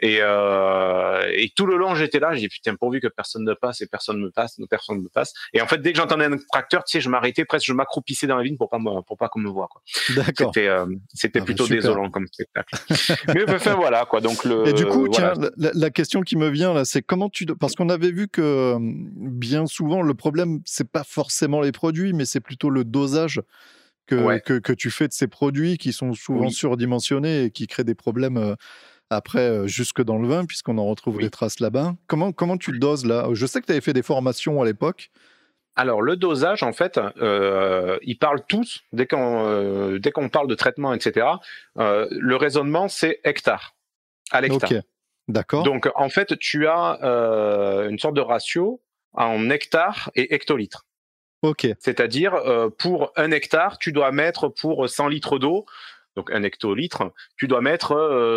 Et, 0.01 0.17
euh, 0.19 1.31
et 1.33 1.49
tout 1.55 1.65
le 1.65 1.77
long 1.77 1.95
j'étais 1.95 2.19
là, 2.19 2.33
j'ai 2.33 2.41
dit 2.41 2.49
putain 2.49 2.75
pourvu 2.75 2.99
que 2.99 3.07
personne 3.07 3.45
ne 3.45 3.53
passe 3.53 3.79
et 3.81 3.87
personne 3.87 4.17
ne 4.17 4.25
me 4.25 4.31
passe, 4.31 4.59
personne 4.69 4.97
ne 4.97 5.03
me 5.03 5.09
passe. 5.09 5.33
Et 5.53 5.61
en 5.61 5.67
fait 5.67 5.77
dès 5.77 5.93
que 5.93 5.97
j'entendais 5.97 6.25
un 6.25 6.37
tracteur, 6.51 6.83
tu 6.83 6.91
sais, 6.97 7.01
je 7.01 7.09
m'arrêtais 7.09 7.45
presque, 7.45 7.67
je 7.67 7.73
m'accroupissais 7.73 8.27
dans 8.27 8.35
la 8.35 8.43
vigne 8.43 8.57
pour 8.57 8.69
pas 8.69 8.79
pour 9.07 9.17
pas 9.17 9.29
qu'on 9.29 9.39
me 9.39 9.49
voit 9.49 9.69
quoi. 9.69 9.81
D'accord. 10.15 10.51
C'était 10.53 10.67
euh, 10.67 10.85
c'était 11.13 11.39
ah, 11.39 11.45
plutôt 11.45 11.67
désolant 11.67 12.09
comme 12.09 12.27
spectacle. 12.27 12.75
Mais 13.33 13.49
enfin 13.49 13.75
voilà 13.75 14.05
quoi. 14.05 14.19
Donc 14.19 14.43
le. 14.43 14.67
Et 14.67 14.73
du 14.73 14.85
coup 14.85 15.07
tiens, 15.07 15.33
la, 15.57 15.71
la, 15.73 15.89
question 15.89 16.21
qui 16.21 16.35
me 16.35 16.49
vient 16.49 16.73
là, 16.73 16.83
c'est 16.83 17.01
comment 17.01 17.29
tu 17.29 17.45
parce 17.45 17.75
qu'on 17.75 17.89
avait 17.89 18.11
vu 18.11 18.27
que 18.27 18.75
bien 18.79 19.65
souvent 19.67 20.01
le 20.01 20.13
problème 20.13 20.59
c'est 20.65 20.89
pas 20.89 21.03
forcément 21.13 21.61
les 21.61 21.71
produits, 21.71 22.13
mais 22.13 22.25
c'est 22.25 22.39
plutôt 22.39 22.69
le 22.69 22.83
dosage 22.83 23.41
que, 24.07 24.59
que, 24.59 24.73
tu 24.73 24.91
fais 24.91 25.07
de 25.07 25.13
ces 25.13 25.27
produits 25.27 25.77
qui 25.77 25.93
sont 25.93 26.13
souvent 26.13 26.49
surdimensionnés 26.49 27.45
et 27.45 27.51
qui 27.51 27.67
créent 27.67 27.85
des 27.85 27.95
problèmes 27.95 28.55
après 29.09 29.67
jusque 29.67 30.03
dans 30.03 30.17
le 30.17 30.27
vin, 30.27 30.45
puisqu'on 30.45 30.77
en 30.77 30.85
retrouve 30.85 31.19
des 31.19 31.29
traces 31.29 31.59
là-bas. 31.59 31.95
Comment, 32.07 32.31
comment 32.31 32.57
tu 32.57 32.77
doses 32.79 33.05
là? 33.05 33.27
Je 33.33 33.45
sais 33.45 33.61
que 33.61 33.65
tu 33.65 33.71
avais 33.71 33.81
fait 33.81 33.93
des 33.93 34.03
formations 34.03 34.61
à 34.61 34.65
l'époque. 34.65 35.11
Alors 35.75 36.01
le 36.01 36.15
dosage, 36.15 36.61
en 36.61 36.73
fait, 36.73 36.99
euh, 37.17 37.97
ils 38.03 38.17
parlent 38.17 38.43
tous 38.47 38.83
dès 38.91 39.07
qu'on 39.07 40.29
parle 40.31 40.47
de 40.47 40.55
traitement, 40.55 40.93
etc. 40.93 41.27
le 41.75 42.35
raisonnement, 42.35 42.87
c'est 42.87 43.19
hectare 43.23 43.75
à 44.31 44.41
l'hectare. 44.41 44.69
D'accord. 45.29 45.63
Donc 45.63 45.89
en 45.95 46.09
fait, 46.09 46.37
tu 46.39 46.67
as 46.67 46.99
une 47.89 47.99
sorte 47.99 48.15
de 48.15 48.21
ratio 48.21 48.81
en 49.13 49.49
hectare 49.49 50.11
et 50.15 50.33
hectolitres. 50.33 50.85
Ok. 51.43 51.67
C'est-à-dire, 51.77 52.33
euh, 52.33 52.69
pour 52.69 53.11
un 53.17 53.31
hectare, 53.31 53.77
tu 53.77 53.91
dois 53.91 54.11
mettre 54.11 54.47
pour 54.47 54.89
100 54.89 55.09
litres 55.09 55.37
d'eau, 55.37 55.65
donc 56.15 56.31
un 56.31 56.41
hectolitre, 56.41 57.11
tu 57.37 57.47
dois 57.47 57.61
mettre 57.61 57.93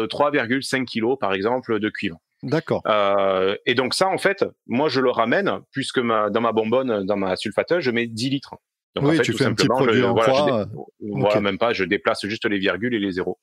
3,5 0.09 0.81
euh, 0.81 0.85
kilos, 0.85 1.17
par 1.19 1.33
exemple, 1.33 1.79
de 1.79 1.89
cuivre. 1.89 2.19
D'accord. 2.43 2.83
Euh, 2.87 3.57
et 3.65 3.75
donc 3.75 3.95
ça, 3.95 4.09
en 4.09 4.19
fait, 4.19 4.45
moi, 4.67 4.89
je 4.89 5.01
le 5.01 5.11
ramène, 5.11 5.61
puisque 5.71 5.99
ma, 5.99 6.31
dans 6.31 6.41
ma 6.41 6.53
bonbonne, 6.53 7.07
dans 7.07 7.17
ma 7.17 7.37
sulfateuse, 7.37 7.81
je 7.81 7.91
mets 7.93 8.09
10 8.09 8.31
litres. 8.31 8.57
Donc, 8.97 9.05
oui, 9.05 9.11
en 9.11 9.17
fait, 9.19 9.25
tu 9.25 9.35
fais 9.35 9.45
un 9.45 9.53
petit 9.53 9.69
produit 9.69 10.03
en 10.03 10.15
voilà, 10.15 10.61
euh, 10.61 10.67
voilà 11.01 11.41
même 11.43 11.59
pas, 11.59 11.75
je 11.75 11.85
déplace 11.85 12.25
juste 12.25 12.47
les 12.47 12.59
virgules 12.59 12.95
et 12.95 12.99
les 12.99 13.13
zéros. 13.13 13.39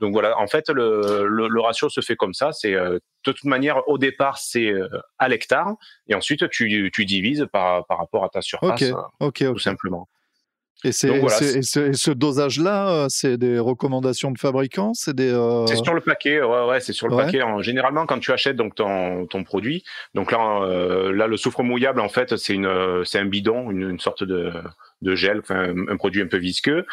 Donc 0.00 0.12
voilà, 0.12 0.36
en 0.40 0.48
fait, 0.48 0.68
le, 0.68 1.24
le, 1.28 1.60
ratio 1.60 1.88
se 1.88 2.00
fait 2.00 2.16
comme 2.16 2.34
ça. 2.34 2.50
C'est 2.50 2.74
euh, 2.74 2.94
de 2.94 3.32
toute 3.32 3.44
manière, 3.44 3.88
au 3.88 3.98
départ, 3.98 4.38
c'est 4.38 4.66
euh, 4.66 4.88
à 5.18 5.28
l'hectare, 5.28 5.74
et 6.08 6.16
ensuite 6.16 6.50
tu, 6.50 6.90
tu 6.92 7.04
divises 7.04 7.46
par, 7.52 7.86
par 7.86 7.98
rapport 7.98 8.24
à 8.24 8.30
ta 8.30 8.42
surface, 8.42 8.92
Ok. 9.20 9.44
tout 9.44 9.58
simplement. 9.60 10.08
Et, 10.84 10.92
ce, 10.92 12.10
dosage-là, 12.10 13.06
c'est 13.08 13.38
des 13.38 13.58
recommandations 13.58 14.30
de 14.30 14.38
fabricants 14.38 14.92
C'est 14.94 15.16
des. 15.16 15.30
C'est 15.66 15.82
sur 15.82 15.94
le 15.94 16.00
paquet, 16.00 16.42
ouais, 16.42 16.66
ouais 16.66 16.80
c'est 16.80 16.92
sur 16.92 17.08
le 17.08 17.16
paquet. 17.16 17.40
généralement, 17.60 18.06
quand 18.06 18.18
tu 18.18 18.30
achètes 18.32 18.56
donc 18.56 18.74
ton, 18.74 19.26
ton 19.26 19.42
produit, 19.42 19.84
donc 20.14 20.32
là, 20.32 20.60
là, 21.12 21.26
le 21.26 21.36
soufre 21.36 21.62
mouillable, 21.62 22.00
en 22.00 22.08
fait, 22.08 22.36
c'est 22.36 22.54
une, 22.54 23.02
c'est 23.04 23.18
un 23.18 23.24
bidon, 23.24 23.70
une, 23.70 23.90
une 23.90 24.00
sorte 24.00 24.22
de, 24.22 24.52
de 25.02 25.14
gel, 25.14 25.38
enfin 25.40 25.74
un 25.88 25.96
produit 25.96 26.22
un 26.22 26.26
peu 26.26 26.38
visqueux. 26.38 26.86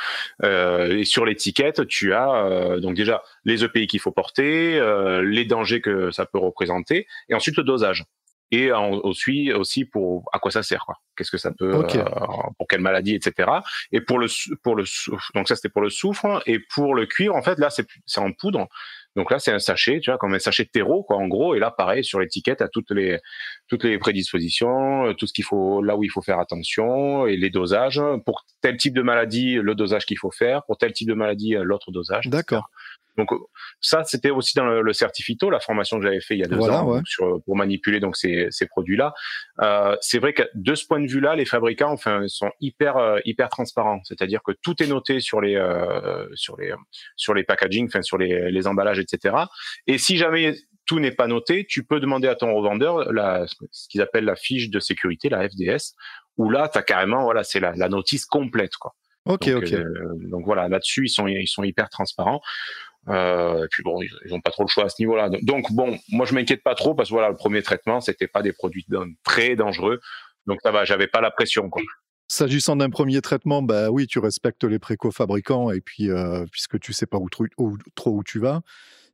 Euh, 0.44 0.98
et 0.98 1.06
sur 1.06 1.26
l'étiquette, 1.26 1.88
tu 1.88 2.14
as 2.14 2.34
euh, 2.34 2.80
donc 2.80 2.96
déjà 2.96 3.24
les 3.46 3.64
EPI 3.64 3.88
qu'il 3.88 4.00
faut 4.00 4.12
porter, 4.12 4.78
euh, 4.80 5.22
les 5.22 5.46
dangers 5.46 5.82
que 5.82 6.12
ça 6.12 6.26
peut 6.26 6.40
représenter, 6.40 7.08
et 7.30 7.34
ensuite 7.34 7.58
le 7.58 7.64
dosage. 7.64 8.06
Et 8.54 8.72
aussi, 8.72 9.52
aussi 9.52 9.84
pour 9.84 10.30
à 10.32 10.38
quoi 10.38 10.52
ça 10.52 10.62
sert, 10.62 10.86
quoi. 10.86 10.96
Qu'est-ce 11.18 11.32
que 11.32 11.40
ça 11.40 11.52
peut, 11.52 11.72
pour 12.58 12.68
quelle 12.68 12.82
maladie, 12.82 13.16
etc. 13.16 13.50
Et 13.92 14.00
pour 14.00 14.20
le 14.20 14.28
pour 14.62 14.76
le 14.76 14.84
donc 15.34 15.48
ça 15.48 15.56
c'était 15.56 15.70
pour 15.70 15.82
le 15.82 15.90
soufre 15.90 16.42
et 16.46 16.60
pour 16.60 16.94
le 16.94 17.06
cuivre 17.08 17.36
en 17.36 17.42
fait 17.42 17.58
là 17.58 17.70
c'est 17.70 17.88
c'est 18.06 18.22
en 18.22 18.32
poudre. 18.32 18.68
Donc 19.16 19.30
là, 19.30 19.38
c'est 19.38 19.52
un 19.52 19.60
sachet, 19.60 20.00
tu 20.00 20.10
vois, 20.10 20.18
comme 20.18 20.34
un 20.34 20.40
sachet 20.40 20.64
de 20.64 20.70
terreau, 20.70 21.04
quoi, 21.04 21.18
en 21.18 21.28
gros. 21.28 21.54
Et 21.54 21.60
là, 21.60 21.70
pareil, 21.70 22.04
sur 22.04 22.20
l'étiquette, 22.20 22.62
à 22.62 22.68
toutes 22.68 22.92
les 22.92 23.20
toutes 23.68 23.84
les 23.84 23.98
prédispositions, 24.00 25.08
euh, 25.08 25.14
tout 25.14 25.28
ce 25.28 25.34
qu'il 25.34 25.46
faut, 25.46 25.84
là 25.84 25.96
où 25.96 26.04
il 26.04 26.10
faut 26.10 26.22
faire 26.22 26.40
attention, 26.40 27.28
et 27.28 27.38
les 27.38 27.50
dosages. 27.50 28.02
Pour 28.26 28.46
tel 28.62 28.78
type 28.78 28.96
de 28.96 29.04
maladie, 29.04 29.56
le 29.56 29.76
dosage 29.76 30.06
qu'il 30.06 30.18
faut 30.18 30.32
faire. 30.32 30.64
Pour 30.66 30.78
tel 30.78 30.94
type 30.94 31.08
de 31.08 31.14
maladie, 31.14 31.56
euh, 31.56 31.64
l'autre 31.64 31.92
dosage. 31.92 32.28
D'accord. 32.28 32.70
Donc 33.18 33.30
ça, 33.80 34.04
c'était 34.04 34.32
aussi 34.32 34.56
dans 34.56 34.66
le, 34.66 34.82
le, 34.82 34.94
certifito, 34.94 35.50
la 35.50 35.60
formation 35.60 35.98
que 35.98 36.04
j'avais 36.04 36.22
fait 36.22 36.36
il 36.36 36.40
y 36.40 36.44
a 36.44 36.48
deux 36.48 36.62
ans 36.62 37.02
sur, 37.06 37.42
pour 37.44 37.56
manipuler 37.56 38.00
donc 38.00 38.16
ces, 38.16 38.48
ces 38.50 38.66
produits-là. 38.66 39.14
Euh, 39.62 39.96
c'est 40.02 40.20
vrai 40.20 40.34
que 40.34 40.44
de 40.56 40.76
ce 40.76 40.86
point 40.86 41.00
de 41.00 41.08
vue-là, 41.08 41.36
les 41.36 41.46
fabricants, 41.46 41.92
enfin, 41.92 42.24
sont 42.28 42.52
hyper 42.60 42.98
euh, 42.98 43.20
hyper 43.26 43.50
transparents. 43.50 44.02
C'est-à-dire 44.04 44.42
que 44.44 44.52
tout 44.62 44.82
est 44.82 44.88
noté 44.88 45.20
sur 45.20 45.42
les 45.42 45.56
euh, 45.56 46.28
sur 46.34 46.58
les 46.58 46.74
sur 47.16 47.34
les 47.34 47.44
packaging, 47.44 47.88
enfin 47.88 48.02
sur 48.02 48.18
les, 48.18 48.52
les 48.52 48.68
emballages, 48.68 49.00
etc. 49.00 49.36
Et 49.86 49.98
si 49.98 50.18
jamais 50.18 50.56
tout 50.86 51.00
n'est 51.00 51.12
pas 51.12 51.28
noté, 51.28 51.66
tu 51.68 51.84
peux 51.84 52.00
demander 52.00 52.28
à 52.28 52.36
ton 52.36 52.54
revendeur 52.54 53.12
la, 53.14 53.46
ce 53.72 53.88
qu'ils 53.88 54.02
appellent 54.02 54.26
la 54.26 54.36
fiche 54.36 54.70
de 54.70 54.80
sécurité, 54.80 55.30
la 55.30 55.48
FDS, 55.48 55.96
où 56.38 56.50
là, 56.50 56.68
tu 56.68 56.78
as 56.78 56.84
carrément, 56.84 57.24
voilà, 57.24 57.44
c'est 57.44 57.60
la, 57.60 57.74
la 57.74 57.90
notice 57.90 58.26
complète, 58.26 58.76
quoi. 58.76 58.96
Ok, 59.26 59.50
donc, 59.50 59.64
ok. 59.64 59.74
Euh, 59.74 59.86
donc 60.30 60.46
voilà, 60.46 60.68
là-dessus, 60.68 61.06
ils 61.06 61.10
sont, 61.10 61.28
ils 61.28 61.48
sont 61.48 61.64
hyper 61.64 61.90
transparents. 61.90 62.42
Euh, 63.10 63.66
et 63.66 63.68
puis 63.70 63.84
bon, 63.84 64.02
ils 64.02 64.32
n'ont 64.32 64.40
pas 64.40 64.52
trop 64.52 64.64
le 64.64 64.70
choix 64.70 64.86
à 64.86 64.90
ce 64.90 65.02
niveau-là. 65.02 65.30
Donc 65.42 65.72
bon, 65.72 65.98
moi 66.10 66.26
je 66.26 66.34
m'inquiète 66.34 66.64
pas 66.64 66.76
trop 66.76 66.96
parce 66.96 67.10
que 67.10 67.14
voilà, 67.14 67.30
le 67.30 67.36
premier 67.36 67.62
traitement, 67.62 68.00
c'était 68.00 68.28
pas 68.28 68.42
des 68.42 68.54
produits 68.54 68.86
très 69.24 69.56
dangereux, 69.56 70.00
donc 70.48 70.60
ça 70.64 70.72
va, 70.72 70.86
j'avais 70.86 71.08
pas 71.08 71.22
la 71.22 71.32
pression 71.32 71.70
quoi. 71.70 71.82
S'agissant 72.30 72.78
d'un 72.78 72.90
premier 72.90 73.22
traitement, 73.22 73.62
bah 73.62 73.92
oui, 73.92 74.08
tu 74.08 74.20
respectes 74.20 74.64
les 74.64 74.80
préco-fabricants 74.80 75.72
et 75.72 75.82
puis 75.82 76.10
euh, 76.10 76.46
puisque 76.52 76.80
tu 76.80 76.94
sais 76.94 77.06
pas 77.06 77.18
où, 77.18 77.28
trop 77.30 78.12
où 78.12 78.24
tu 78.24 78.40
vas. 78.40 78.62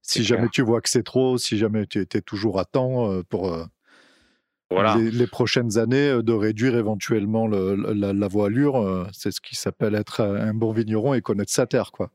Si 0.01 0.23
jamais 0.23 0.47
tu 0.51 0.61
vois 0.61 0.81
que 0.81 0.89
c'est 0.89 1.03
trop, 1.03 1.37
si 1.37 1.57
jamais 1.57 1.85
tu 1.85 1.99
étais 1.99 2.21
toujours 2.21 2.59
à 2.59 2.65
temps 2.65 3.11
euh, 3.11 3.23
pour 3.23 3.53
les, 4.71 5.27
prochaines 5.27 5.77
années 5.77 6.21
de 6.23 6.31
réduire 6.31 6.77
éventuellement 6.77 7.47
le, 7.47 7.75
la, 7.75 8.13
la, 8.13 8.27
voilure, 8.27 9.07
c'est 9.11 9.31
ce 9.31 9.41
qui 9.41 9.55
s'appelle 9.55 9.95
être 9.95 10.21
un 10.21 10.53
bon 10.53 10.71
vigneron 10.71 11.15
et 11.15 11.21
connaître 11.21 11.51
sa 11.51 11.65
terre, 11.65 11.91
quoi. 11.91 12.11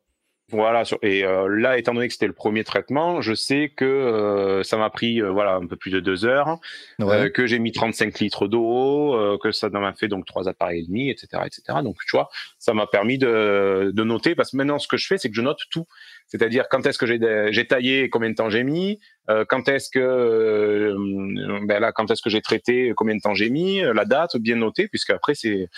Voilà, 0.51 0.83
et 1.01 1.25
euh, 1.25 1.49
là, 1.49 1.79
étant 1.79 1.95
donné 1.95 2.07
que 2.07 2.13
c'était 2.13 2.27
le 2.27 2.35
premier 2.35 2.65
traitement, 2.65 3.23
je 3.23 3.33
sais 3.33 3.73
que 3.75 3.85
euh, 3.87 4.63
ça 4.63 4.77
m'a 4.77 4.91
pris 4.91 5.23
euh, 5.23 5.31
voilà 5.31 5.55
un 5.55 5.67
peu 5.67 5.77
plus 5.77 5.91
de 5.91 6.01
deux 6.01 6.27
heures, 6.27 6.59
que 7.33 7.47
j'ai 7.47 7.59
mis 7.59 7.73
35 7.73 8.21
litres 8.21 8.47
d'eau, 8.47 9.39
que 9.43 9.53
ça 9.53 9.71
m'a 9.71 9.95
fait 9.95 10.09
donc 10.09 10.27
trois 10.27 10.47
appareils 10.47 10.81
et 10.81 10.87
demi, 10.87 11.09
etc., 11.09 11.45
etc. 11.47 11.79
Donc 11.83 11.97
tu 12.07 12.15
vois, 12.15 12.29
ça 12.59 12.75
m'a 12.75 12.87
permis 12.87 13.17
de, 13.17 13.91
de, 13.95 14.05
noter 14.05 14.35
parce 14.35 14.51
que 14.51 14.59
maintenant 14.59 14.79
ce 14.79 14.87
que 14.87 14.99
je 14.99 15.07
fais, 15.07 15.17
c'est 15.17 15.31
que 15.31 15.35
je 15.35 15.41
note 15.41 15.59
tout, 15.71 15.87
c'est-à-dire 16.27 16.69
quand 16.69 16.85
est-ce 16.87 16.99
que 16.99 17.07
j'ai 17.07 17.67
taillé, 17.67 18.11
combien 18.11 18.29
de 18.29 18.35
temps 18.35 18.51
j'ai 18.51 18.65
mis, 18.65 19.01
quand 19.49 19.67
est-ce 19.69 19.89
que 19.89 20.95
ben 21.67 21.81
là, 21.81 21.93
quand 21.93 22.11
est-ce 22.11 22.21
que 22.21 22.29
j'ai 22.29 22.43
traité, 22.43 22.93
combien 22.95 23.17
de 23.17 23.21
temps 23.23 23.35
j'ai 23.35 23.49
mis, 23.49 23.81
la 23.81 24.05
date 24.05 24.37
bien 24.37 24.57
notée, 24.57 24.89
puisque 24.89 25.11
après 25.11 25.35
c'est 25.35 25.71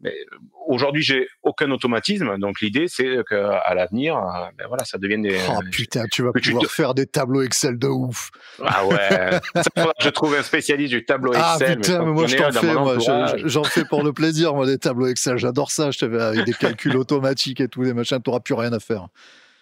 mais 0.00 0.10
euh, 0.10 0.36
aujourd'hui, 0.66 1.02
j'ai 1.02 1.28
aucun 1.42 1.70
automatisme, 1.70 2.38
donc 2.38 2.60
l'idée 2.60 2.86
c'est 2.88 3.18
qu'à 3.28 3.74
l'avenir, 3.74 4.16
euh, 4.16 4.46
ben 4.56 4.66
voilà, 4.68 4.84
ça 4.84 4.98
devienne 4.98 5.22
des. 5.22 5.36
Oh 5.50 5.60
putain, 5.72 6.04
tu 6.10 6.22
vas 6.22 6.32
pouvoir 6.32 6.66
faire 6.66 6.94
des 6.94 7.06
tableaux 7.06 7.42
Excel 7.42 7.78
de 7.78 7.88
ouf. 7.88 8.30
Ah 8.64 8.86
ouais. 8.86 9.40
je 10.00 10.08
trouve 10.10 10.34
un 10.36 10.42
spécialiste 10.42 10.92
du 10.92 11.04
tableau 11.04 11.32
ah, 11.34 11.54
Excel. 11.54 11.72
Ah 11.72 11.76
putain, 11.76 12.04
mais, 12.04 12.12
moi 12.12 12.26
je 12.26 12.36
t'en 12.36 12.52
fais, 12.52 13.48
j'en 13.48 13.64
fais 13.64 13.84
pour 13.84 14.04
le 14.04 14.12
plaisir, 14.12 14.54
moi 14.54 14.66
des 14.66 14.78
tableaux 14.78 15.08
Excel, 15.08 15.36
j'adore 15.36 15.70
ça. 15.70 15.90
Je 15.90 15.98
te 15.98 16.08
fais 16.08 16.22
avec 16.22 16.44
des 16.44 16.54
calculs 16.54 16.96
automatiques 16.96 17.60
et 17.60 17.68
tout, 17.68 17.82
des 17.82 17.94
machins, 17.94 18.20
t'auras 18.20 18.40
plus 18.40 18.54
rien 18.54 18.72
à 18.72 18.80
faire. 18.80 19.08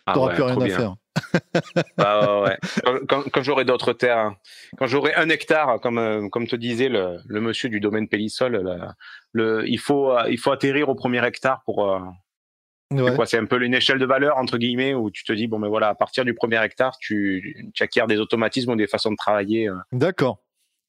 Ah 0.07 0.13
t'auras 0.13 0.35
plus 0.35 0.43
rien 0.43 0.61
à 0.61 0.69
faire. 0.69 0.97
ah 1.99 2.43
ouais. 2.43 2.59
Quand, 3.09 3.23
quand, 3.31 3.43
j'aurai 3.43 3.65
d'autres 3.65 3.93
terres, 3.93 4.35
quand 4.79 4.87
j'aurai 4.87 5.15
un 5.15 5.29
hectare, 5.29 5.81
comme 5.81 5.99
euh, 5.99 6.29
comme 6.29 6.47
te 6.47 6.57
disait 6.57 6.89
le, 6.89 7.19
le 7.27 7.41
monsieur 7.41 7.69
du 7.69 7.81
domaine 7.81 8.09
Pélissol, 8.09 8.93
le, 9.33 9.69
il 9.69 9.79
faut 9.79 10.13
euh, 10.13 10.29
il 10.31 10.39
faut 10.39 10.53
atterrir 10.53 10.89
au 10.89 10.95
premier 10.95 11.25
hectare 11.25 11.63
pour 11.65 11.91
euh, 11.91 12.01
ouais. 12.93 13.27
C'est 13.27 13.39
un 13.39 13.47
peu 13.47 13.63
une 13.63 13.75
échelle 13.75 13.99
de 13.99 14.07
valeur 14.07 14.39
entre 14.39 14.59
guillemets 14.59 14.95
où 14.95 15.11
tu 15.11 15.25
te 15.25 15.33
dis 15.33 15.47
bon 15.47 15.59
mais 15.59 15.69
voilà 15.69 15.89
à 15.89 15.95
partir 15.95 16.25
du 16.25 16.35
premier 16.35 16.63
hectare 16.63 16.97
tu, 16.99 17.71
tu 17.75 17.83
acquiers 17.83 18.07
des 18.07 18.19
automatismes 18.19 18.73
ou 18.73 18.77
des 18.77 18.87
façons 18.87 19.11
de 19.11 19.17
travailler. 19.17 19.71
D'accord. 19.93 20.39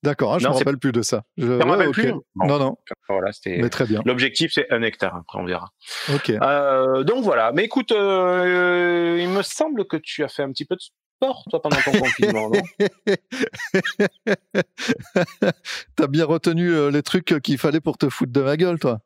D'accord, 0.03 0.35
hein, 0.35 0.39
je 0.39 0.47
ne 0.47 0.53
me 0.53 0.57
rappelle 0.57 0.77
plus 0.77 0.91
de 0.91 1.01
ça. 1.01 1.23
Je... 1.37 1.45
me 1.45 1.63
rappelle 1.63 1.91
plus 1.91 2.13
Non, 2.35 2.59
non. 2.59 2.77
Voilà, 3.09 3.31
Mais 3.45 3.69
très 3.69 3.85
bien. 3.85 4.01
L'objectif, 4.05 4.51
c'est 4.53 4.71
un 4.71 4.81
hectare. 4.83 5.15
Après, 5.15 5.39
on 5.39 5.45
verra. 5.45 5.71
Ok. 6.13 6.29
Euh, 6.29 7.03
donc 7.03 7.23
voilà. 7.23 7.51
Mais 7.51 7.65
écoute, 7.65 7.91
euh, 7.91 9.17
il 9.19 9.29
me 9.29 9.41
semble 9.41 9.85
que 9.85 9.97
tu 9.97 10.23
as 10.23 10.27
fait 10.27 10.43
un 10.43 10.51
petit 10.51 10.65
peu 10.65 10.75
de 10.75 10.81
sport, 10.81 11.43
toi, 11.49 11.61
pendant 11.61 11.77
ton 11.77 11.93
confinement, 11.93 12.49
non? 12.49 12.61
T'as 15.95 16.07
bien 16.07 16.25
retenu 16.25 16.69
euh, 16.69 16.91
les 16.91 17.01
trucs 17.01 17.41
qu'il 17.41 17.57
fallait 17.57 17.81
pour 17.81 17.97
te 17.97 18.09
foutre 18.09 18.31
de 18.31 18.41
ma 18.41 18.55
gueule, 18.55 18.79
toi. 18.79 18.99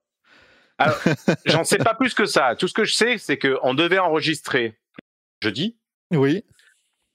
J'en 1.45 1.63
sais 1.63 1.77
pas 1.77 1.93
plus 1.93 2.13
que 2.13 2.25
ça. 2.25 2.55
Tout 2.55 2.67
ce 2.67 2.74
que 2.74 2.83
je 2.83 2.95
sais, 2.95 3.17
c'est 3.17 3.38
qu'on 3.38 3.74
devait 3.74 4.00
enregistrer 4.00 4.77
jeudi. 5.41 5.77
Oui. 6.12 6.43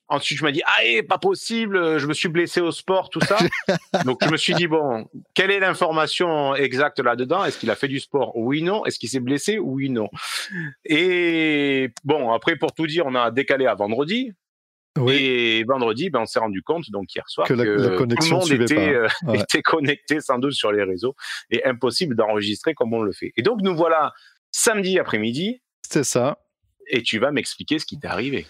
Ensuite, 0.09 0.39
je 0.39 0.45
me 0.45 0.53
dis, 0.53 0.63
ah, 0.65 0.85
eh, 0.85 1.03
pas 1.03 1.19
possible, 1.19 1.99
je 1.99 2.07
me 2.07 2.13
suis 2.13 2.29
blessé 2.29 2.61
au 2.61 2.71
sport, 2.71 3.11
tout 3.11 3.21
ça. 3.21 3.39
Donc, 4.05 4.25
je 4.25 4.31
me 4.31 4.37
suis 4.37 4.55
dit, 4.55 4.69
bon, 4.69 5.09
quelle 5.35 5.51
est 5.51 5.59
l'information 5.59 6.55
exacte 6.55 7.01
là-dedans? 7.01 7.45
Est-ce 7.45 7.59
qu'il 7.59 7.71
a 7.71 7.75
fait 7.75 7.89
du 7.89 7.99
sport? 7.99 8.37
Oui, 8.37 8.63
non. 8.63 8.85
Est-ce 8.87 9.01
qu'il 9.01 9.09
s'est 9.09 9.21
blessé? 9.21 9.59
Oui, 9.59 9.91
non. 9.91 10.09
Et 10.85 11.91
bon, 12.05 12.33
après, 12.33 12.55
pour 12.57 12.73
tout 12.73 12.87
dire, 12.87 13.05
on 13.07 13.17
a 13.17 13.33
décalé 13.33 13.67
à 13.67 13.75
vendredi. 13.75 14.33
Oui. 14.97 15.15
Et 15.15 15.65
vendredi, 15.65 16.09
ben, 16.09 16.21
on 16.21 16.27
s'est 16.27 16.39
rendu 16.39 16.63
compte, 16.63 16.91
donc 16.91 17.15
hier 17.15 17.29
soir, 17.29 17.47
que, 17.47 17.53
la, 17.53 17.97
connexion 17.97 18.41
tout 18.41 18.49
le 18.49 18.59
monde 18.59 18.63
était, 18.63 18.95
euh, 18.95 19.09
était 19.35 19.61
connecté 19.61 20.21
sans 20.21 20.39
doute 20.39 20.55
sur 20.55 20.73
les 20.73 20.83
réseaux 20.83 21.15
et 21.51 21.65
impossible 21.65 22.15
d'enregistrer 22.15 22.75
comme 22.75 22.95
on 22.95 23.03
le 23.03 23.13
fait. 23.13 23.33
Et 23.37 23.43
donc, 23.43 23.61
nous 23.61 23.77
voilà 23.77 24.13
samedi 24.51 24.99
après-midi. 24.99 25.61
C'est 25.83 26.05
ça. 26.05 26.39
Et 26.89 27.03
tu 27.03 27.19
vas 27.19 27.33
m'expliquer 27.33 27.79
ce 27.79 27.85
qui 27.85 27.99
t'est 27.99 28.09
arrivé. 28.09 28.47